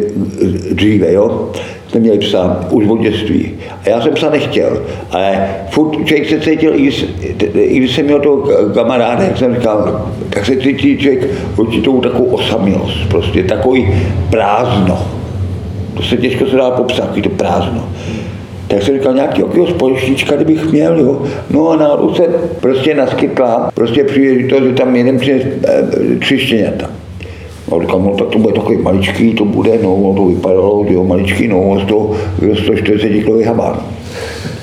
dříve, 0.72 1.14
jo 1.14 1.50
jsme 1.96 2.02
měli 2.02 2.18
psa 2.18 2.60
už 2.70 2.88
od 2.88 3.02
dětství. 3.02 3.52
A 3.70 3.90
já 3.90 4.02
jsem 4.02 4.14
psa 4.14 4.30
nechtěl, 4.30 4.82
ale 5.12 5.50
furt 5.70 5.92
člověk 5.92 6.30
se 6.30 6.40
cítil, 6.40 6.74
i 6.76 6.82
když, 7.80 7.96
jsem 7.96 8.06
měl 8.06 8.20
toho 8.20 8.38
kamaráda, 8.74 9.24
jak 9.24 9.38
jsem 9.38 9.56
říkal, 9.56 10.12
tak 10.30 10.46
se 10.46 10.58
cítí 10.58 10.98
člověk 10.98 11.28
určitou 11.58 12.02
takovou 12.02 12.26
osamělost, 12.26 13.10
prostě 13.10 13.44
takový 13.44 13.88
prázdno. 14.30 15.08
To 15.94 16.04
se 16.04 16.18
těžko 16.18 16.46
se 16.46 16.56
dá 16.56 16.72
popsat, 16.72 17.02
takový 17.02 17.22
to 17.22 17.30
prázdno. 17.30 17.90
Tak 18.68 18.84
jsem 18.84 18.98
říkal, 18.98 19.14
nějaký 19.14 19.42
jakýho 19.42 19.68
společníčka, 19.68 20.36
kdybych 20.36 20.72
měl, 20.72 21.00
jo. 21.00 21.22
No 21.50 21.70
a 21.70 21.76
náhodou 21.76 22.14
se 22.14 22.24
prostě 22.60 22.96
naskytla, 22.96 23.72
prostě 23.74 24.04
příležitost, 24.04 24.64
že 24.64 24.74
tam 24.74 24.96
jeden 24.96 25.18
přines 25.18 25.44
eh, 25.68 26.20
tři 26.20 26.40
štěňata. 26.40 26.90
A 27.72 27.82
říkám, 27.82 28.06
no 28.06 28.12
tak 28.12 28.28
to 28.28 28.40
bude 28.40 28.54
takový 28.54 28.78
maličký, 28.78 29.34
to 29.34 29.46
bude, 29.46 29.80
no, 29.84 29.98
no 30.04 30.14
to 30.14 30.26
vypadalo, 30.26 30.86
jo, 30.90 31.04
maličký, 31.04 31.48
no, 31.48 31.80
z 31.80 31.86
toho 31.86 32.12
140 32.64 33.10
kg 33.10 33.46
habán. 33.46 33.80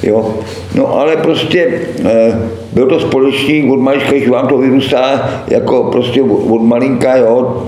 Jo. 0.02 0.34
No 0.74 0.94
ale 0.98 1.16
prostě 1.16 1.80
e, 2.04 2.38
byl 2.72 2.86
to 2.86 3.00
společník 3.00 3.70
od 3.72 3.76
malička, 3.80 4.10
když 4.10 4.28
vám 4.28 4.48
to 4.48 4.58
vyrůstá 4.58 5.30
jako 5.48 5.84
prostě 5.84 6.22
od 6.22 6.62
malinka, 6.62 7.16
jo, 7.16 7.62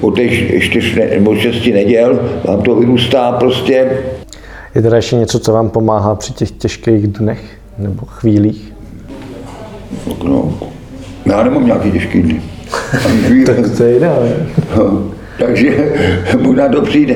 od 0.00 0.16
těch 0.16 0.62
čtyř 0.62 0.94
nebo 0.94 1.36
šesti 1.36 1.72
neděl, 1.72 2.20
vám 2.44 2.62
to 2.62 2.74
vyrůstá 2.74 3.32
prostě. 3.32 3.98
Je 4.74 4.82
teda 4.82 4.96
ještě 4.96 5.16
něco, 5.16 5.38
co 5.38 5.52
vám 5.52 5.70
pomáhá 5.70 6.14
při 6.14 6.32
těch 6.32 6.50
těžkých 6.50 7.06
dnech 7.06 7.40
nebo 7.78 8.06
chvílích? 8.06 8.72
No, 10.24 10.54
já 11.26 11.42
nemám 11.42 11.66
nějaký 11.66 11.92
těžký 11.92 12.22
dny 12.22 12.53
tak 13.46 13.56
to 13.76 13.82
je 13.82 13.96
ideální. 13.96 14.32
No, 14.76 15.02
takže 15.38 15.92
možná 16.40 16.68
to 16.68 16.82
přijde. 16.82 17.14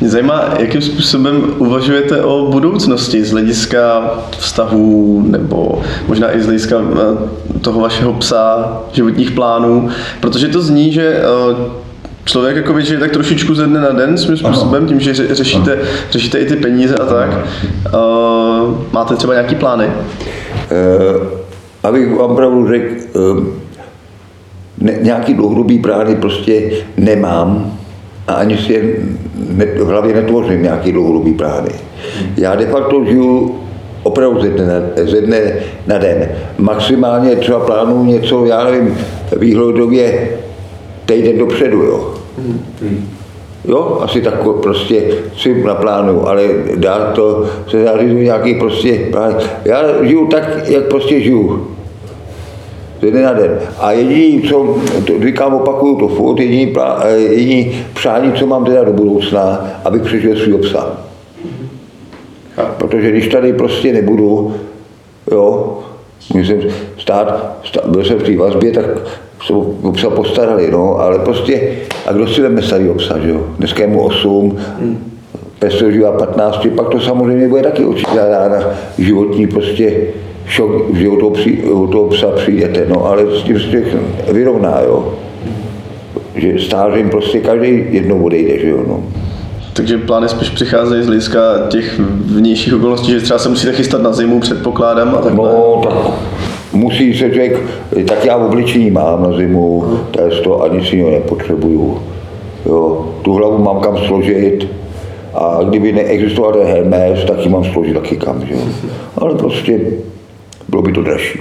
Mě 0.00 0.10
zajímá, 0.10 0.54
jakým 0.58 0.82
způsobem 0.82 1.42
uvažujete 1.58 2.22
o 2.22 2.48
budoucnosti 2.52 3.24
z 3.24 3.30
hlediska 3.30 4.10
vztahů 4.30 5.24
nebo 5.26 5.82
možná 6.08 6.36
i 6.36 6.40
z 6.40 6.44
hlediska 6.44 6.76
eh, 6.80 7.58
toho 7.60 7.80
vašeho 7.80 8.12
psa, 8.12 8.78
životních 8.92 9.30
plánů, 9.30 9.88
protože 10.20 10.48
to 10.48 10.62
zní, 10.62 10.92
že 10.92 11.16
eh, 11.16 11.88
člověk 12.28 12.56
jako 12.56 12.80
žije 12.80 13.00
tak 13.00 13.10
trošičku 13.10 13.54
ze 13.54 13.66
dne 13.66 13.80
na 13.80 13.90
den 13.90 14.18
svým 14.18 14.36
způsobem, 14.36 14.86
tím, 14.86 15.00
že 15.00 15.14
řešíte, 15.14 15.78
řešíte 16.10 16.38
i 16.38 16.46
ty 16.46 16.56
peníze 16.56 16.94
a 16.94 17.04
tak. 17.06 17.30
Uh, 17.94 18.74
máte 18.92 19.16
třeba 19.16 19.34
nějaký 19.34 19.54
plány? 19.54 19.86
Uh, 19.86 19.92
abych 21.82 22.16
vám 22.16 22.36
pravdu 22.36 22.68
řekl, 22.68 22.94
uh, 23.12 23.44
ne, 24.80 24.98
nějaký 25.02 25.34
dlouhodobý 25.34 25.78
plány 25.78 26.14
prostě 26.14 26.70
nemám 26.96 27.78
a 28.28 28.32
ani 28.32 28.58
si 28.58 28.72
je 28.72 28.82
ne, 29.48 29.66
v 29.66 29.86
hlavě 29.86 30.14
netvořím 30.14 30.62
nějaký 30.62 30.92
dlouhodobý 30.92 31.34
plány. 31.34 31.70
Já 32.36 32.54
de 32.54 32.66
facto 32.66 33.04
žiju 33.04 33.54
opravdu 34.02 34.40
ze 34.40 34.48
dne, 34.48 34.66
na, 34.66 35.04
ze 35.04 35.20
dne 35.20 35.52
na 35.86 35.98
den. 35.98 36.28
Maximálně 36.58 37.36
třeba 37.36 37.60
plánuju 37.60 38.04
něco, 38.04 38.44
já 38.44 38.64
nevím, 38.64 38.98
výhledově 39.36 40.28
týden 41.06 41.38
dopředu, 41.38 41.82
jo. 41.82 42.14
Jo, 43.64 43.98
asi 44.02 44.20
tak 44.20 44.34
prostě 44.62 45.02
si 45.36 45.64
naplánuju, 45.64 46.26
ale 46.26 46.42
dá 46.76 47.12
to 47.12 47.46
se 47.68 47.84
zařizuji 47.84 48.24
nějaký 48.24 48.54
prostě 48.54 48.98
plán. 49.10 49.36
Já 49.64 50.04
žiju 50.04 50.26
tak, 50.26 50.68
jak 50.68 50.84
prostě 50.84 51.20
žiju 51.20 51.68
ze 53.00 53.10
dne 53.10 53.22
na 53.22 53.32
den. 53.32 53.58
A 53.80 53.92
jediný, 53.92 54.42
co, 54.48 54.76
to 55.06 55.12
říkám, 55.22 55.54
opakuju 55.54 55.96
to 55.96 56.08
furt, 56.08 56.40
jediný, 56.40 56.66
plá, 56.66 57.00
eh, 57.04 57.18
jediný 57.18 57.72
přání, 57.94 58.32
co 58.32 58.46
mám 58.46 58.64
teda 58.64 58.84
do 58.84 58.92
budoucna, 58.92 59.70
abych 59.84 60.02
přežil 60.02 60.36
svůj 60.36 60.58
psa. 60.58 60.98
Protože 62.78 63.10
když 63.10 63.28
tady 63.28 63.52
prostě 63.52 63.92
nebudu, 63.92 64.54
jo, 65.30 65.78
musím 66.34 66.62
stát, 66.98 67.56
stát 67.64 67.86
byl 67.86 68.04
jsem 68.04 68.18
v 68.18 68.22
té 68.22 68.36
vazbě, 68.36 68.72
tak 68.72 68.84
se 69.46 69.52
o 69.52 69.60
o 69.82 69.92
psa 69.92 70.10
postarali, 70.10 70.70
no, 70.70 71.00
ale 71.00 71.18
prostě, 71.18 71.72
a 72.06 72.12
kdo 72.12 72.26
si 72.26 72.40
veme 72.40 72.62
starý 72.62 72.88
psa, 72.96 73.18
že 73.18 73.30
jo? 73.30 73.40
Dneska 73.58 73.82
je 73.82 73.88
mu 73.88 74.02
8, 74.02 74.58
pes 75.58 75.74
to 75.74 75.90
žívá 75.90 76.12
15, 76.12 76.66
pak 76.76 76.88
to 76.88 77.00
samozřejmě 77.00 77.48
bude 77.48 77.62
taky 77.62 77.84
určitá 77.84 78.28
rána 78.28 78.64
životní 78.98 79.46
prostě 79.46 80.02
šok, 80.48 80.94
že 80.94 81.08
o 81.08 81.16
toho, 81.16 81.30
při, 81.30 81.62
o 81.62 81.86
toho 81.86 82.04
psa 82.04 82.26
přijdete, 82.30 82.86
no, 82.88 83.06
ale 83.06 83.22
s 83.40 83.42
tím 83.42 83.60
se 83.60 83.82
vyrovná, 84.32 84.80
jo. 84.80 85.14
Že 86.34 86.58
stářím 86.58 87.10
prostě 87.10 87.40
každý 87.40 87.84
jednou 87.90 88.24
odejde, 88.24 88.58
že 88.58 88.68
jo, 88.68 88.78
no. 88.88 89.02
Takže 89.72 89.98
plány 89.98 90.28
spíš 90.28 90.50
přicházejí 90.50 91.02
z 91.02 91.06
hlediska 91.06 91.40
těch 91.68 92.00
vnějších 92.24 92.74
okolností, 92.74 93.12
že 93.12 93.20
třeba 93.20 93.38
se 93.38 93.48
musíte 93.48 93.72
chystat 93.72 94.02
na 94.02 94.12
zimu, 94.12 94.40
předpokládám 94.40 95.14
a 95.14 95.18
takhle. 95.18 95.48
No, 95.48 95.80
tak 95.84 95.94
musí 96.72 97.18
se 97.18 97.30
člověk, 97.30 97.60
tak 98.06 98.24
já 98.24 98.36
v 98.36 98.42
obličení 98.42 98.90
mám 98.90 99.22
na 99.22 99.36
zimu, 99.36 99.84
to 100.10 100.22
je 100.22 100.30
to 100.30 100.62
a 100.62 100.68
nic 100.68 100.92
jiného 100.92 101.10
nepotřebuju. 101.10 101.98
Jo, 102.66 103.06
tu 103.22 103.32
hlavu 103.32 103.58
mám 103.58 103.80
kam 103.80 103.98
složit 103.98 104.68
a 105.34 105.60
kdyby 105.68 105.92
neexistoval 105.92 106.52
ten 106.52 106.66
Hermes, 106.66 107.24
tak 107.24 107.44
ji 107.44 107.48
mám 107.48 107.64
složit 107.64 107.94
taky 107.94 108.16
kam, 108.16 108.46
že 108.46 108.54
jo. 108.54 108.60
Ale 109.16 109.34
prostě 109.34 109.80
bylo 110.68 110.82
by 110.82 110.92
to 110.92 111.02
dražší. 111.02 111.40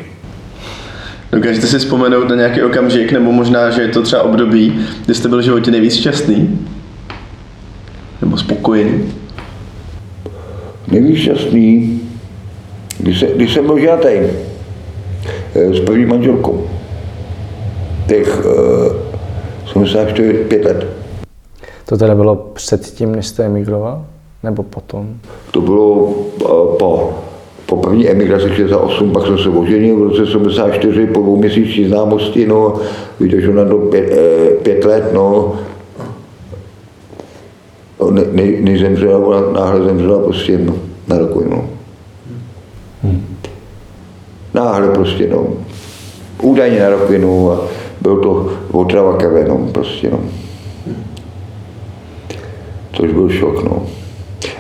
Dokážete 1.32 1.68
si 1.68 1.80
vzpomenout 1.80 2.30
na 2.30 2.36
nějaký 2.36 2.62
okamžik, 2.62 3.12
nebo 3.12 3.32
možná, 3.32 3.70
že 3.70 3.82
je 3.82 3.88
to 3.88 4.02
třeba 4.02 4.24
období, 4.24 4.86
kdy 5.06 5.16
jste 5.16 5.28
byl 5.28 5.38
v 5.38 5.44
životě 5.44 5.72
nejvíc 5.72 5.96
šťastný? 5.96 6.68
Nebo 8.22 8.38
spokojený? 8.38 9.14
Nejvíc 10.88 11.18
šťastný, 11.18 12.00
když, 13.00 13.20
se, 13.20 13.26
když 13.36 13.54
jsem 13.54 13.66
byl 13.66 13.80
ženatý 13.80 14.08
eh, 14.08 15.74
s 15.74 15.80
první 15.80 16.06
manželkou. 16.06 16.68
Těch 18.08 18.46
uh, 18.46 19.74
75 19.74 20.66
let. 20.66 20.88
To 21.86 21.98
teda 21.98 22.16
bylo 22.16 22.36
předtím, 22.36 23.16
než 23.16 23.28
jste 23.28 23.46
emigroval? 23.46 24.06
Nebo 24.44 24.64
potom? 24.64 25.20
To 25.52 25.62
bylo 25.62 26.16
eh, 26.42 26.78
po, 26.80 27.14
po 27.68 27.78
první 27.78 28.10
emigraci 28.10 28.50
68, 28.56 29.12
pak 29.12 29.26
jsem 29.26 29.38
se 29.38 29.50
oženil 29.50 29.96
v 29.96 30.04
roce 30.04 30.32
74 30.32 31.08
po 31.08 31.22
dvou 31.22 31.38
měsíční 31.38 31.88
známosti, 31.88 32.48
no, 32.48 32.74
vydržel 33.20 33.54
na 33.54 33.66
to 33.66 33.78
pět, 33.78 34.12
eh, 34.12 34.50
pět 34.64 34.86
let, 34.86 35.14
no, 35.14 35.56
No, 38.00 38.12
ne, 38.12 38.22
ne, 38.32 38.44
než 38.62 38.82
zemřela, 38.82 39.18
ona 39.18 39.52
náhle 39.52 39.84
zemřela 39.84 40.20
prostě 40.24 40.58
no, 40.58 40.74
na 41.08 41.18
rakovinu. 41.18 41.70
Náhle 44.54 44.88
prostě, 44.88 45.28
no. 45.28 45.48
Údajně 46.42 46.80
na 46.80 46.90
rakovinu 46.90 47.52
a 47.52 47.68
byl 48.02 48.18
to 48.18 48.52
otrava 48.72 49.18
krve, 49.18 49.46
no, 49.48 49.58
prostě, 49.72 50.10
no. 50.12 50.20
Což 52.94 53.12
byl 53.12 53.30
šok, 53.30 53.64
no. 53.64 53.86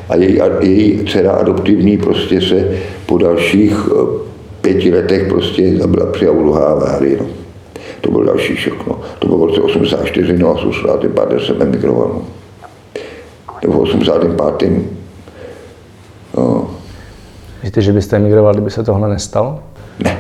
A 0.09 0.15
její, 0.15 0.41
a 0.41 0.63
její 0.63 1.05
dcera 1.05 1.31
adoptivní 1.31 1.97
prostě 1.97 2.41
se 2.41 2.69
po 3.05 3.17
dalších 3.17 3.73
eh, 3.91 4.27
pěti 4.61 4.93
letech 4.93 5.27
prostě 5.27 5.77
zabila 5.77 6.05
při 6.11 6.29
autohá 6.29 6.69
havárii, 6.69 7.17
no. 7.19 7.25
To 8.01 8.11
byl 8.11 8.23
další 8.25 8.55
šok, 8.55 8.87
no. 8.87 8.99
To 9.19 9.27
bylo 9.27 9.39
v 9.39 9.45
roce 9.45 9.61
84, 9.61 10.37
no 10.37 10.47
a 10.49 10.51
85 10.51 11.41
jsem 11.41 11.61
emigroval, 11.61 12.07
no. 12.13 12.21
Nebo 13.61 13.73
v 13.73 13.79
85. 13.81 14.71
No, 16.37 16.69
Víte, 17.63 17.81
že 17.81 17.93
byste 17.93 18.15
emigroval, 18.15 18.53
kdyby 18.53 18.71
se 18.71 18.83
tohle 18.83 19.09
nestalo? 19.09 19.59
ne, 19.99 20.17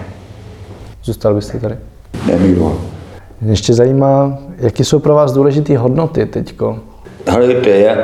Zůstal 1.03 1.33
byste 1.33 1.59
tady? 1.59 1.75
neemigroval. 2.27 2.77
Mě 3.41 3.51
ještě 3.51 3.73
zajímá, 3.73 4.37
jaké 4.57 4.83
jsou 4.83 4.99
pro 4.99 5.13
vás 5.13 5.31
důležité 5.33 5.77
hodnoty 5.77 6.25
teďko? 6.25 6.79
Hledajte, 7.27 7.97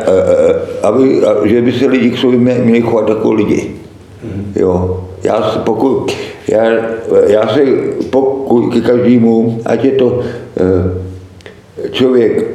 aby, 0.83 1.21
že 1.45 1.61
by 1.61 1.71
se 1.71 1.85
lidi 1.87 2.11
k 2.11 2.17
sobě 2.17 2.39
mě- 2.39 2.59
měli 2.63 2.81
chovat 2.81 3.09
jako 3.09 3.31
lidi. 3.33 3.71
Jo. 4.55 5.03
Já, 5.23 5.51
se 5.51 5.59
pokud, 5.59 6.11
já, 6.47 6.63
já 7.27 7.47
se 7.47 7.61
pokud 8.09 8.69
ke 8.73 8.81
každému, 8.81 9.61
ať 9.65 9.83
je 9.83 9.91
to 9.91 10.19
eh, 10.57 11.89
člověk 11.91 12.45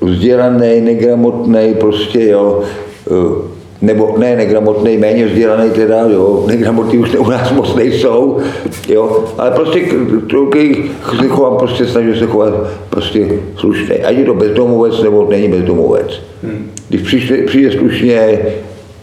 vzdělaný, 0.00 0.80
negramotný, 0.80 1.74
prostě 1.80 2.28
jo, 2.28 2.60
eh, 3.10 3.55
nebo 3.82 4.14
ne 4.18 4.36
negramotný, 4.36 4.96
méně 4.98 5.26
vzdělaný 5.26 5.70
teda, 5.70 6.00
jo, 6.08 6.44
negramotní 6.46 6.98
už 6.98 7.14
u 7.14 7.30
nás 7.30 7.52
moc 7.52 7.74
nejsou, 7.74 8.38
jo, 8.88 9.24
ale 9.38 9.50
prostě 9.50 9.80
k- 9.80 9.94
k- 10.50 10.56
k- 11.02 11.20
se 11.20 11.28
chovám, 11.28 11.56
prostě 11.56 11.86
snažím 11.86 12.16
se 12.16 12.26
chovat 12.26 12.54
prostě 12.90 13.28
slušně, 13.56 13.94
ať 13.94 14.16
je 14.16 14.24
to 14.24 14.34
bezdomovec 14.34 15.02
nebo 15.02 15.26
není 15.30 15.48
bezdomovec. 15.48 16.20
Když 16.88 17.02
přijde, 17.02 17.42
přijde 17.42 17.72
slušně, 17.72 18.38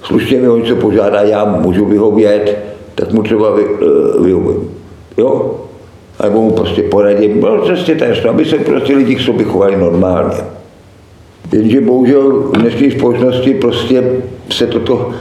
slušně 0.04 0.38
mi 0.38 0.50
o 0.50 0.58
něco 0.58 0.76
požádá, 0.76 1.22
já 1.22 1.46
můžu 1.46 1.86
vyhovět, 1.86 2.58
tak 2.96 3.12
mu 3.14 3.24
třeba 3.24 3.56
vy, 3.56 3.64
eh, 3.64 4.24
vyhovím, 4.24 4.70
jo, 5.18 5.56
nebo 6.24 6.42
mu 6.42 6.52
prostě 6.52 6.84
poradím, 6.84 7.42
no 7.42 7.58
prostě 7.58 7.96
to, 8.22 8.30
aby 8.30 8.46
se 8.46 8.58
prostě 8.58 8.96
lidi 8.96 9.16
k 9.16 9.22
sobě 9.22 9.46
chovali 9.46 9.76
normálně. 9.78 10.38
Jenže 11.54 11.82
bohužel 11.82 12.39
v 12.39 12.58
dnešní 12.58 12.91
společnosti 12.91 13.54
prostě 13.54 14.04
se 14.49 14.68
toto 14.68 15.12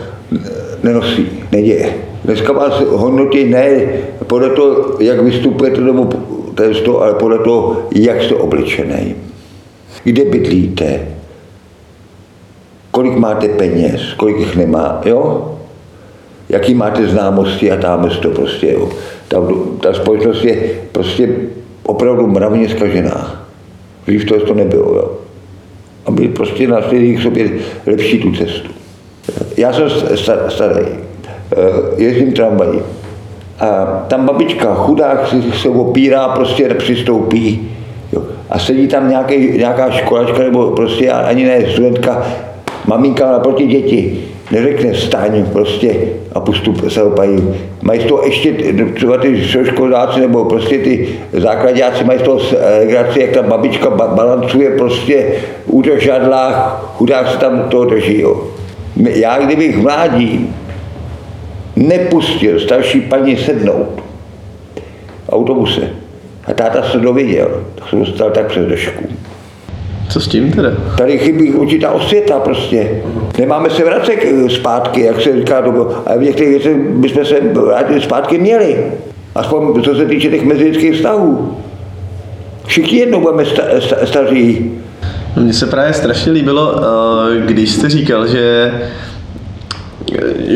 nenosí, 0.83 1.28
neděje. 1.53 1.95
Dneska 2.24 2.53
vás 2.53 2.80
hodnotí 2.80 3.45
ne 3.45 3.80
podle 4.26 4.51
toho, 4.51 4.97
jak 5.01 5.22
vystupujete, 5.22 5.80
je 6.68 6.74
to, 6.74 7.03
ale 7.03 7.14
podle 7.14 7.39
toho, 7.39 7.83
jak 7.95 8.22
jste 8.22 8.35
obličený. 8.35 9.14
Kde 10.05 10.24
bydlíte, 10.24 11.01
kolik 12.91 13.16
máte 13.16 13.49
peněz, 13.49 14.01
kolik 14.16 14.39
jich 14.39 14.57
nemá, 14.57 15.01
jo? 15.05 15.49
Jaký 16.49 16.74
máte 16.74 17.07
známosti 17.07 17.72
a 17.72 17.76
tam 17.76 18.11
to 18.22 18.30
prostě, 18.30 18.72
jo. 18.72 18.89
Ta, 19.28 19.39
ta 19.80 19.95
společnost 19.95 20.45
je 20.45 20.70
prostě 20.93 21.28
opravdu 21.83 22.26
mravně 22.26 22.68
zkažená. 22.68 23.47
Dřív 24.07 24.24
to, 24.24 24.47
to 24.47 24.55
nebylo, 24.55 24.95
jo 24.95 25.22
aby 26.07 26.29
prostě 26.29 26.69
našli 26.69 27.17
k 27.17 27.23
sobě 27.23 27.51
lepší 27.87 28.19
tu 28.19 28.33
cestu. 28.33 28.71
Já 29.57 29.73
jsem 29.73 29.91
sta- 30.15 30.51
starý, 30.51 30.87
eh, 30.87 31.57
jezdím 31.97 32.33
tramvají 32.33 32.81
a 33.61 33.85
tam 34.09 34.27
babička, 34.27 34.75
chudák, 34.75 35.35
se 35.63 35.69
opírá, 35.69 36.29
prostě 36.29 36.69
nepřistoupí. 36.69 37.69
Jo. 38.13 38.23
A 38.51 38.59
sedí 38.59 38.89
tam 38.89 39.09
nějaký, 39.09 39.59
nějaká 39.59 39.91
školačka 39.91 40.39
nebo 40.39 40.71
prostě 40.71 41.11
ani 41.11 41.45
ne 41.45 41.67
studentka, 41.73 42.27
maminka 42.87 43.33
naproti 43.33 43.67
děti, 43.67 44.25
neřekne 44.51 44.95
staň 44.95 45.45
prostě 45.53 45.97
a 46.32 46.40
postup 46.40 46.90
se 46.90 47.03
opají. 47.03 47.55
Mají 47.82 48.01
z 48.01 48.05
toho 48.05 48.22
ještě 48.22 48.55
třeba 48.95 49.16
ty 49.16 49.43
školáci 49.64 50.20
nebo 50.20 50.45
prostě 50.45 50.78
ty 50.78 51.09
základáci 51.32 52.05
mají 52.05 52.18
z 52.18 52.22
toho 52.22 52.40
legraci, 52.78 53.20
jak 53.20 53.30
ta 53.30 53.43
babička 53.43 53.90
ba- 53.90 54.14
balancuje 54.14 54.70
prostě 54.70 55.26
u 55.66 55.82
žadlách, 55.99 56.84
chudák 56.97 57.30
se 57.30 57.38
tam 57.38 57.62
toho 57.68 57.84
drží. 57.84 58.20
Jo. 58.20 58.45
Já 58.97 59.38
kdybych 59.38 59.76
mládí 59.76 60.55
nepustil 61.76 62.61
starší 62.61 63.01
paní 63.01 63.36
sednout 63.36 64.03
autobuse 65.28 65.80
a 66.45 66.53
táta 66.53 66.82
se 66.82 66.99
dověděl, 66.99 67.62
tak 67.74 67.88
se 67.88 67.97
dostal 67.97 68.30
tak 68.30 68.47
přes 68.47 68.66
držku. 68.66 69.05
Co 70.13 70.21
s 70.21 70.29
tím 70.29 70.53
teda? 70.53 70.71
Tady 70.99 71.19
chybí 71.19 71.51
určitá 71.51 71.91
osvěta 71.91 72.41
prostě. 72.41 73.03
Nemáme 73.39 73.71
se 73.71 73.85
vracet 73.85 74.19
eh, 74.23 74.51
zpátky, 74.51 75.01
jak 75.01 75.21
se 75.21 75.37
říká, 75.37 75.65
ale 76.07 76.19
v 76.19 76.23
některých 76.23 76.51
věcech 76.51 76.77
bychom 76.77 77.25
se 77.25 77.41
vrátili 77.41 78.01
zpátky 78.01 78.39
měli. 78.39 78.77
Aspoň 79.35 79.83
co 79.83 79.95
se 79.95 80.07
týče 80.07 80.31
těch 80.31 80.45
mezilidských 80.45 80.95
vztahů. 80.95 81.57
Všichni 82.67 82.99
jednou 82.99 83.21
budeme 83.21 83.45
sta, 83.45 83.63
sta, 83.81 83.97
staří. 84.05 84.71
Mně 85.37 85.53
se 85.53 85.67
právě 85.67 85.93
strašně 85.93 86.33
líbilo, 86.33 86.75
eh, 86.77 87.41
když 87.47 87.71
jste 87.71 87.89
říkal, 87.89 88.27
že 88.27 88.73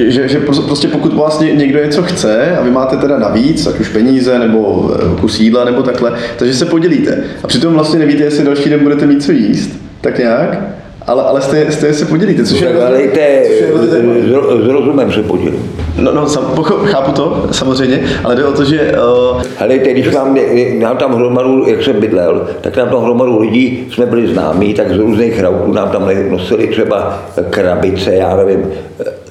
že, 0.09 0.29
že 0.29 0.41
prostě 0.41 0.89
pokud 0.89 1.13
vlastně 1.13 1.53
někdo 1.53 1.85
něco 1.85 2.03
chce 2.03 2.57
a 2.57 2.63
vy 2.63 2.71
máte 2.71 2.97
teda 2.97 3.19
navíc, 3.19 3.67
ať 3.67 3.81
už 3.81 3.89
peníze 3.89 4.39
nebo 4.39 4.91
eh, 4.95 5.21
kus 5.21 5.41
jídla 5.41 5.65
nebo 5.65 5.83
takhle, 5.83 6.13
takže 6.37 6.55
se 6.55 6.65
podělíte. 6.65 7.25
A 7.43 7.47
přitom 7.47 7.75
vlastně 7.75 7.99
nevíte, 7.99 8.23
jestli 8.23 8.45
další 8.45 8.71
den 8.71 8.81
budete 8.81 9.07
mít 9.07 9.23
co 9.23 9.33
jíst, 9.33 9.71
tak 10.01 10.19
nějak, 10.19 10.59
ale, 11.07 11.23
ale 11.23 11.41
stejně, 11.41 11.73
stejně 11.73 11.95
se 11.95 12.05
podělíte, 12.05 12.45
což 12.45 12.61
je... 12.61 12.69
Tak 12.69 12.77
je 13.17 13.67
hrozně 13.69 13.87
zajímavé. 13.87 14.21
s, 14.21 14.65
s 14.65 14.69
rozumem 14.69 15.13
se 15.13 15.23
podělím. 15.23 15.73
No, 15.99 16.13
no 16.15 16.29
sam, 16.29 16.45
pocho- 16.45 16.87
chápu 16.87 17.13
to, 17.13 17.47
samozřejmě, 17.51 18.01
ale 18.25 18.37
jde 18.37 18.45
o 18.45 18.53
to, 18.53 18.65
že 18.65 18.93
uh, 19.33 19.43
Helejte, 19.59 19.93
když 19.93 20.15
mám, 20.15 20.37
nám 20.79 20.97
tam 20.97 21.15
hromadu, 21.15 21.65
jak 21.69 21.83
jsem 21.83 22.01
bydlel, 22.01 22.49
tak 22.61 22.77
nám 22.77 22.89
tam 22.89 23.03
hromadu 23.03 23.41
lidí, 23.41 23.89
jsme 23.91 24.07
byli 24.07 24.27
známí, 24.27 24.75
tak 24.75 24.95
z 24.95 24.99
různých 24.99 25.41
rautů 25.41 25.73
nám 25.73 25.89
tam 25.89 26.11
nosili 26.29 26.67
třeba 26.67 27.23
krabice, 27.51 28.15
já 28.15 28.37
nevím, 28.37 28.65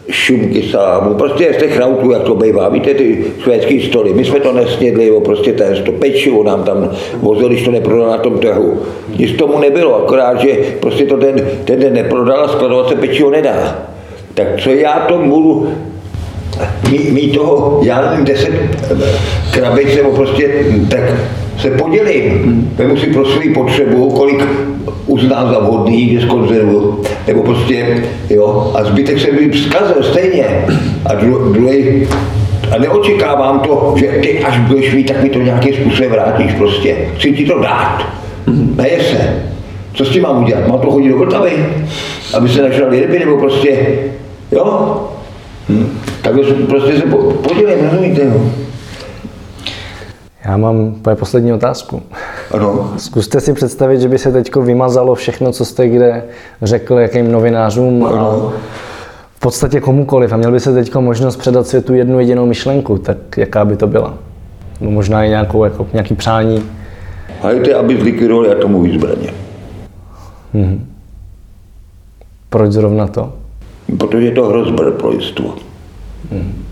šumky 0.09 0.63
salámu, 0.63 1.13
prostě 1.13 1.53
z 1.53 1.57
těch 1.57 1.77
rautů, 1.77 2.11
jak 2.11 2.21
to 2.21 2.35
bývá, 2.35 2.69
víte, 2.69 2.93
ty 2.93 3.25
švédský 3.43 3.81
stoly, 3.81 4.13
my 4.13 4.25
jsme 4.25 4.39
to 4.39 4.53
nesnědli, 4.53 5.07
jo, 5.07 5.19
prostě 5.19 5.53
to, 5.53 5.63
to 5.85 5.91
pečivo 5.91 6.43
nám 6.43 6.63
tam 6.63 6.89
vozili, 7.21 7.49
když 7.49 7.65
to 7.65 7.71
neprodal 7.71 8.07
na 8.07 8.17
tom 8.17 8.39
trhu. 8.39 8.81
Nic 9.19 9.37
tomu 9.37 9.59
nebylo, 9.59 9.95
akorát, 9.95 10.41
že 10.41 10.57
prostě 10.79 11.05
to 11.05 11.17
ten, 11.17 11.35
ten 11.65 11.79
den 11.79 11.93
neprodal 11.93 12.43
a 12.43 12.47
skladovat 12.47 12.89
se 12.89 12.95
pečivo 12.95 13.29
nedá. 13.29 13.85
Tak 14.33 14.47
co 14.57 14.69
já 14.69 15.05
to 15.07 15.17
budu 15.17 15.67
mít, 16.91 17.11
mít 17.11 17.35
toho, 17.35 17.79
já 17.83 18.09
nevím, 18.09 18.25
deset 18.25 18.53
krabic 19.53 19.95
nebo 19.95 20.11
prostě, 20.11 20.65
tak 20.89 21.01
se 21.59 21.71
podělím. 21.71 22.71
Vemu 22.75 22.97
si 22.97 23.07
pro 23.07 23.25
svou 23.25 23.53
potřebu, 23.53 24.09
kolik 24.09 24.43
uznám 25.07 25.49
za 25.49 25.59
vhodný, 25.59 26.09
že 26.09 26.21
z 26.21 26.25
konzervu, 26.25 27.01
nebo 27.27 27.43
prostě, 27.43 28.03
jo, 28.29 28.71
a 28.75 28.83
zbytek 28.83 29.19
se 29.19 29.31
mi 29.31 29.49
vzkazil 29.49 30.03
stejně. 30.03 30.65
A 31.05 31.13
druhý, 31.53 32.07
a 32.71 32.77
neočekávám 32.79 33.59
to, 33.59 33.93
že 33.97 34.07
ty 34.07 34.39
až 34.43 34.59
budeš 34.59 34.93
mít, 34.93 35.07
tak 35.07 35.23
mi 35.23 35.29
to 35.29 35.39
nějakým 35.39 35.73
způsobem 35.73 36.11
vrátíš 36.11 36.53
prostě. 36.53 36.95
Chci 37.17 37.31
ti 37.31 37.45
to 37.45 37.59
dát. 37.59 38.05
Neje 38.75 39.03
se. 39.03 39.43
Co 39.93 40.05
s 40.05 40.09
tím 40.09 40.23
mám 40.23 40.43
udělat? 40.43 40.67
Mám 40.67 40.79
to 40.79 40.91
hodit 40.91 41.09
do 41.09 41.17
Vltavy? 41.17 41.51
Aby 42.33 42.49
se 42.49 42.61
našel 42.61 42.89
ryby, 42.89 43.19
nebo 43.19 43.37
prostě, 43.37 43.87
jo? 44.51 44.97
Hm. 45.69 45.97
Tak 46.21 46.33
prostě 46.69 46.97
se 46.97 47.03
podělím, 47.41 47.89
rozumíte, 47.91 48.21
jo? 48.21 48.51
Já 50.45 50.57
mám 50.57 50.93
tvoje 50.93 51.15
poslední 51.15 51.53
otázku. 51.53 52.01
Ano. 52.51 52.93
Zkuste 52.97 53.41
si 53.41 53.53
představit, 53.53 53.99
že 54.01 54.07
by 54.07 54.17
se 54.17 54.31
teď 54.31 54.55
vymazalo 54.55 55.15
všechno, 55.15 55.51
co 55.51 55.65
jste 55.65 55.89
kde 55.89 56.23
řekl, 56.61 56.99
jakým 56.99 57.31
novinářům 57.31 58.05
ano. 58.05 58.47
a 58.47 58.53
v 59.35 59.39
podstatě 59.39 59.81
komukoliv 59.81 60.33
a 60.33 60.37
měl 60.37 60.51
by 60.51 60.59
se 60.59 60.73
teď 60.73 60.95
možnost 60.95 61.35
předat 61.35 61.67
světu 61.67 61.93
jednu 61.93 62.19
jedinou 62.19 62.45
myšlenku, 62.45 62.97
tak 62.97 63.17
jaká 63.37 63.65
by 63.65 63.75
to 63.75 63.87
byla? 63.87 64.13
No 64.81 64.91
možná 64.91 65.23
i 65.23 65.29
nějakou, 65.29 65.63
jako, 65.63 65.87
nějaký 65.93 66.15
přání. 66.15 66.63
Hajte, 67.41 67.73
aby 67.73 67.99
zlikvidovali 67.99 68.51
atomové 68.51 68.89
zbraně. 68.89 69.33
Mhm. 70.53 70.85
Proč 72.49 72.71
zrovna 72.71 73.07
to? 73.07 73.33
Protože 73.97 74.25
je 74.25 74.31
to 74.31 74.45
hrozba 74.45 74.91
pro 74.91 75.09
lidstvo. 75.09 75.55
Mhm. 76.31 76.63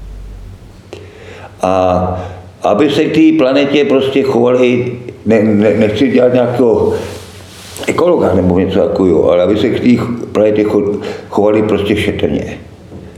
A 1.62 2.24
aby 2.64 2.90
se 2.90 3.06
k 3.06 3.14
té 3.14 3.38
planetě 3.38 3.86
prostě 3.86 4.24
chovali, 4.24 4.92
ne, 5.26 5.44
ne, 5.44 5.74
nechci 5.74 6.12
dělat 6.12 6.34
nějakého 6.34 6.94
ekologa 7.88 8.34
nebo 8.34 8.60
něco 8.60 8.80
takového, 8.80 9.32
ale 9.32 9.44
aby 9.44 9.58
se 9.58 9.70
k 9.70 9.80
té 9.80 10.04
planetě 10.32 10.66
chovali 11.30 11.64
prostě 11.64 11.96
šetrně 11.96 12.58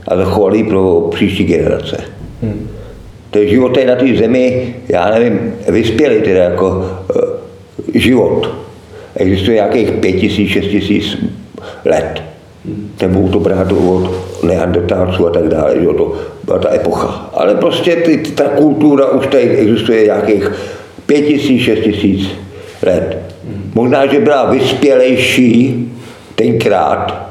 a 0.08 0.16
zachovali 0.16 0.64
pro 0.64 1.08
příští 1.14 1.44
generace. 1.44 2.04
Hmm. 2.42 2.68
To 3.30 3.38
je 3.38 3.48
život 3.48 3.78
na 3.86 3.96
té 3.96 4.16
zemi, 4.16 4.74
já 4.88 5.10
nevím, 5.10 5.52
vyspělý 5.68 6.22
teda 6.22 6.42
jako 6.42 6.68
uh, 6.68 7.22
život. 7.94 8.54
Existuje 9.16 9.54
nějakých 9.54 9.90
pět 9.90 10.12
tisíc, 10.12 10.48
šest 10.50 10.66
tisíc 10.66 11.18
let. 11.84 12.22
Hmm. 12.64 12.90
Nebo 13.02 13.28
to 13.28 13.40
brát 13.40 13.72
od 13.72 14.10
neandertálců 14.46 15.26
a 15.26 15.30
tak 15.30 15.48
dále, 15.48 15.74
že 15.80 15.86
to 15.86 16.14
byla 16.44 16.58
ta 16.58 16.74
epocha. 16.74 17.30
Ale 17.34 17.54
prostě 17.54 17.96
ty, 17.96 18.18
ta 18.18 18.44
kultura 18.44 19.10
už 19.10 19.26
tady 19.26 19.42
existuje 19.42 20.04
nějakých 20.04 20.50
pět 21.06 21.22
tisíc, 21.22 21.62
šest 21.62 21.80
tisíc 21.80 22.28
let. 22.82 23.18
Možná, 23.74 24.06
že 24.06 24.20
byla 24.20 24.50
vyspělejší 24.50 25.88
tenkrát, 26.34 27.30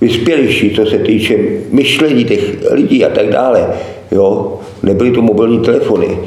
vyspělejší, 0.00 0.70
co 0.70 0.86
se 0.86 0.98
týče 0.98 1.38
myšlení 1.70 2.24
těch 2.24 2.70
lidí 2.70 3.04
a 3.04 3.08
tak 3.08 3.28
dále. 3.28 3.66
Jo? 4.10 4.58
Nebyly 4.82 5.10
to 5.10 5.22
mobilní 5.22 5.60
telefony 5.60 6.18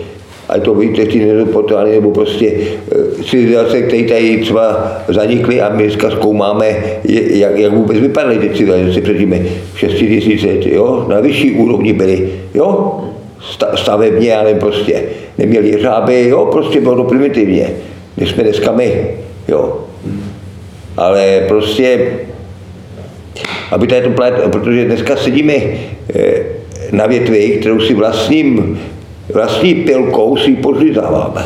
ať 0.50 0.64
to 0.64 0.74
víte, 0.74 1.06
ty 1.06 1.26
nedopotány, 1.26 1.92
nebo 1.92 2.12
prostě 2.12 2.52
eh, 2.52 3.24
civilizace, 3.24 3.82
které 3.82 4.04
tady 4.04 4.38
třeba 4.42 4.92
zanikly 5.08 5.62
a 5.62 5.70
my 5.70 5.84
dneska 5.84 6.12
zkoumáme, 6.12 6.76
jak, 7.30 7.58
jak 7.58 7.74
vůbec 7.74 7.98
vypadaly 7.98 8.38
ty 8.38 8.50
civilizace 8.50 9.02
před 9.02 9.18
těmi 9.18 9.52
6 9.76 9.94
tisíc 9.94 10.44
let, 10.44 10.66
jo, 10.66 11.06
na 11.10 11.20
vyšší 11.20 11.52
úrovni 11.52 11.94
byly, 11.94 12.30
jo, 12.54 13.00
stavebně, 13.76 14.36
ale 14.36 14.54
prostě 14.54 15.04
neměli 15.38 15.78
řáby, 15.82 16.28
jo, 16.28 16.46
prostě 16.52 16.82
bylo 16.82 16.96
to 16.96 17.04
primitivně, 17.04 17.70
než 18.18 18.30
jsme 18.32 18.44
dneska 18.44 18.72
my, 18.72 19.08
jo. 19.48 19.80
Ale 20.98 21.46
prostě, 21.48 22.00
aby 23.72 23.88
tady 23.88 24.02
to 24.02 24.10
plet, 24.10 24.34
protože 24.52 24.86
dneska 24.86 25.16
sedíme 25.16 25.54
eh, 25.54 26.34
na 26.92 27.08
větvi, 27.08 27.58
kterou 27.60 27.80
si 27.80 27.94
vlastním 27.94 28.80
vlastní 29.34 29.76
pilkou 29.76 30.38
si 30.38 30.50
ji 30.50 30.56
podřizáváme. 30.56 31.46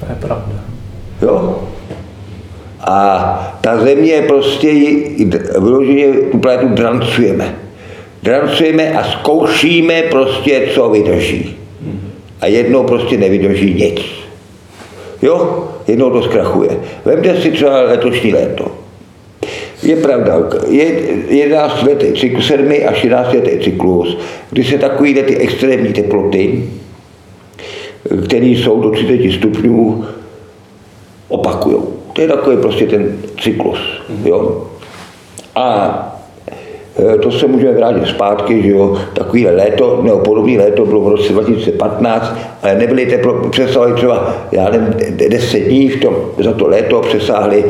To 0.00 0.06
je 0.08 0.16
pravda. 0.20 0.54
Jo? 1.22 1.62
A 2.80 3.58
ta 3.60 3.78
země 3.78 4.22
prostě 4.26 4.72
vyloženě 5.60 6.06
tu 6.32 6.38
planetu 6.38 6.68
drancujeme. 6.68 7.54
Drancujeme 8.22 8.92
a 8.92 9.04
zkoušíme 9.04 10.02
prostě, 10.02 10.68
co 10.74 10.90
vydrží. 10.90 11.56
A 12.40 12.46
jednou 12.46 12.84
prostě 12.84 13.18
nevydrží 13.18 13.74
nic. 13.74 14.00
Jo? 15.22 15.68
Jednou 15.86 16.10
to 16.10 16.22
zkrachuje. 16.22 16.70
Vemte 17.04 17.40
si 17.40 17.52
třeba 17.52 17.80
letošní 17.80 18.32
léto. 18.32 18.85
Je 19.86 19.96
pravda, 19.96 20.42
je 20.68 20.86
11 21.28 21.82
letý 21.82 22.20
cyklus, 22.20 22.46
7 22.46 22.72
až 22.86 23.04
11 23.04 23.32
letý 23.34 23.64
cyklus, 23.64 24.18
kdy 24.50 24.64
se 24.64 24.78
takovýhle 24.78 25.22
ty 25.22 25.36
extrémní 25.36 25.92
teploty, 25.92 26.64
které 28.24 28.46
jsou 28.46 28.80
do 28.80 28.90
30 28.90 29.32
stupňů, 29.32 30.04
opakují. 31.28 31.76
To 32.12 32.20
je 32.20 32.28
takový 32.28 32.56
prostě 32.56 32.86
ten 32.86 33.18
cyklus. 33.40 33.78
Jo? 34.24 34.66
A 35.54 35.66
e, 37.14 37.18
to 37.18 37.30
se 37.30 37.46
můžeme 37.46 37.72
vrátit 37.72 38.06
zpátky, 38.06 38.62
že 38.62 38.70
jo, 38.70 38.98
takový 39.14 39.46
léto, 39.46 40.00
nebo 40.02 40.18
podobný 40.18 40.58
léto 40.58 40.86
bylo 40.86 41.00
v 41.00 41.08
roce 41.08 41.32
2015, 41.32 42.34
ale 42.62 42.74
nebyly 42.74 43.06
teplo, 43.06 43.48
přesahovaly 43.50 43.94
třeba, 43.94 44.34
já 44.52 44.70
nevím, 44.70 44.94
10 45.28 45.58
dní 45.58 45.88
v 45.88 46.00
tom, 46.00 46.16
za 46.38 46.52
to 46.52 46.68
léto 46.68 47.00
přesáhly 47.00 47.64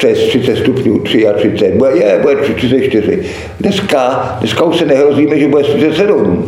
přes 0.00 0.18
30 0.18 0.56
stupňů, 0.56 0.98
33, 0.98 1.72
bude, 1.76 1.90
je, 1.90 2.18
bude 2.22 2.36
34. 2.36 3.22
Dneska, 3.60 4.36
dneska 4.40 4.64
už 4.64 4.76
se 4.76 4.86
nehrozíme, 4.86 5.38
že 5.38 5.48
bude 5.48 5.62
37. 5.62 6.44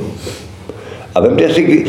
A 1.15 1.21
vemte 1.21 1.49
si, 1.49 1.63
kdy, 1.63 1.85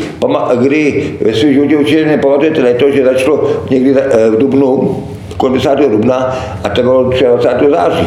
kdy 0.56 1.14
ve 1.20 1.34
svém 1.34 1.52
životě 1.52 1.76
určitě 1.76 2.06
nepamatujete 2.06 2.62
leto, 2.62 2.90
že 2.90 3.04
začalo 3.04 3.50
někdy 3.70 3.94
eh, 3.98 4.30
v 4.30 4.38
Dubnu, 4.38 5.04
kolem 5.36 5.54
10. 5.54 5.70
dubna 5.90 6.36
a 6.64 6.68
trvalo 6.68 7.02
23. 7.04 7.70
září. 7.70 8.06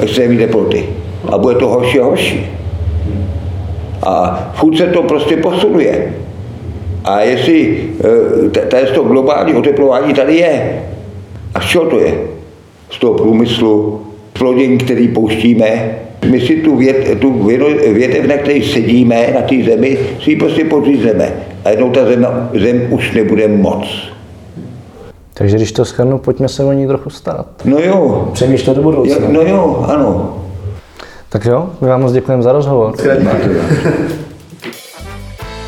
Extrémní 0.00 0.38
teploty. 0.38 0.88
A 1.32 1.38
bude 1.38 1.54
to 1.54 1.68
horší 1.68 2.00
a 2.00 2.04
horší. 2.04 2.46
A 4.02 4.52
furt 4.54 4.76
se 4.76 4.86
to 4.86 5.02
prostě 5.02 5.36
posunuje. 5.36 6.12
A 7.04 7.20
jestli 7.20 7.84
eh, 8.56 8.60
tady 8.60 8.86
to 8.86 9.02
globální 9.02 9.54
oteplování 9.54 10.14
tady 10.14 10.36
je, 10.36 10.82
a 11.54 11.60
z 11.60 11.64
čeho 11.64 11.86
to 11.86 12.00
je? 12.00 12.14
Z 12.90 12.98
toho 12.98 13.14
průmyslu, 13.14 14.00
plodin, 14.32 14.78
který 14.78 15.08
pouštíme. 15.08 15.98
My 16.30 16.40
si 16.40 16.56
tu, 16.56 16.76
vět, 16.76 17.20
tu 17.20 17.44
větev, 17.92 18.26
na 18.26 18.36
které 18.36 18.62
sedíme, 18.62 19.32
na 19.34 19.40
té 19.40 19.54
zemi, 19.64 19.98
si 20.22 20.30
ji 20.30 20.36
prostě 20.36 20.64
podřízneme. 20.64 21.32
A 21.64 21.70
jednou 21.70 21.90
ta 21.90 22.04
zem, 22.06 22.26
zem 22.54 22.86
už 22.90 23.12
nebude 23.12 23.48
moc. 23.48 24.14
Takže 25.34 25.56
když 25.56 25.72
to 25.72 25.84
schrnu, 25.84 26.18
pojďme 26.18 26.48
se 26.48 26.64
o 26.64 26.72
ní 26.72 26.86
trochu 26.86 27.10
starat. 27.10 27.46
No 27.64 27.78
jo. 27.78 28.28
Přemýšlet 28.32 28.76
do 28.76 28.82
budoucna. 28.82 29.28
No 29.28 29.40
jo, 29.40 29.86
ano. 29.88 30.38
Tak 31.28 31.44
jo, 31.44 31.70
my 31.80 31.88
vám 31.88 32.00
moc 32.00 32.12
děkujeme 32.12 32.42
za 32.42 32.52
rozhovor. 32.52 32.94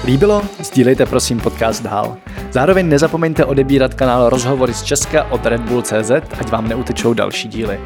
Líbilo? 0.06 0.42
Sdílejte 0.62 1.06
prosím 1.06 1.40
podcast 1.40 1.82
dál. 1.82 2.16
Zároveň 2.56 2.88
nezapomeňte 2.88 3.44
odebírat 3.44 3.94
kanál 3.94 4.28
Rozhovory 4.28 4.74
z 4.74 4.82
Česka 4.82 5.24
od 5.24 5.46
Red 5.46 5.60
Bull 5.60 5.82
CZ, 5.82 6.10
ať 6.40 6.50
vám 6.50 6.68
neutečou 6.68 7.14
další 7.14 7.48
díly. 7.48 7.80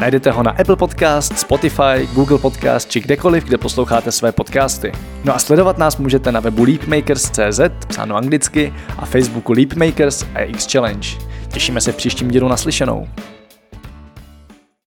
Najdete 0.00 0.30
ho 0.30 0.42
na 0.42 0.50
Apple 0.50 0.76
Podcast, 0.76 1.38
Spotify, 1.38 2.08
Google 2.14 2.38
Podcast 2.38 2.90
či 2.90 3.00
kdekoliv, 3.00 3.44
kde 3.44 3.58
posloucháte 3.58 4.12
své 4.12 4.32
podcasty. 4.32 4.92
No 5.24 5.34
a 5.34 5.38
sledovat 5.38 5.78
nás 5.78 5.96
můžete 5.96 6.32
na 6.32 6.40
webu 6.40 6.64
leapmakers.cz, 6.64 7.60
psáno 7.88 8.16
anglicky, 8.16 8.74
a 8.98 9.06
Facebooku 9.06 9.52
Leapmakers 9.52 10.24
a 10.34 10.40
X 10.40 10.72
Challenge. 10.72 11.08
Těšíme 11.52 11.80
se 11.80 11.92
v 11.92 11.96
příštím 11.96 12.28
dílu 12.28 12.48
naslyšenou. 12.48 13.06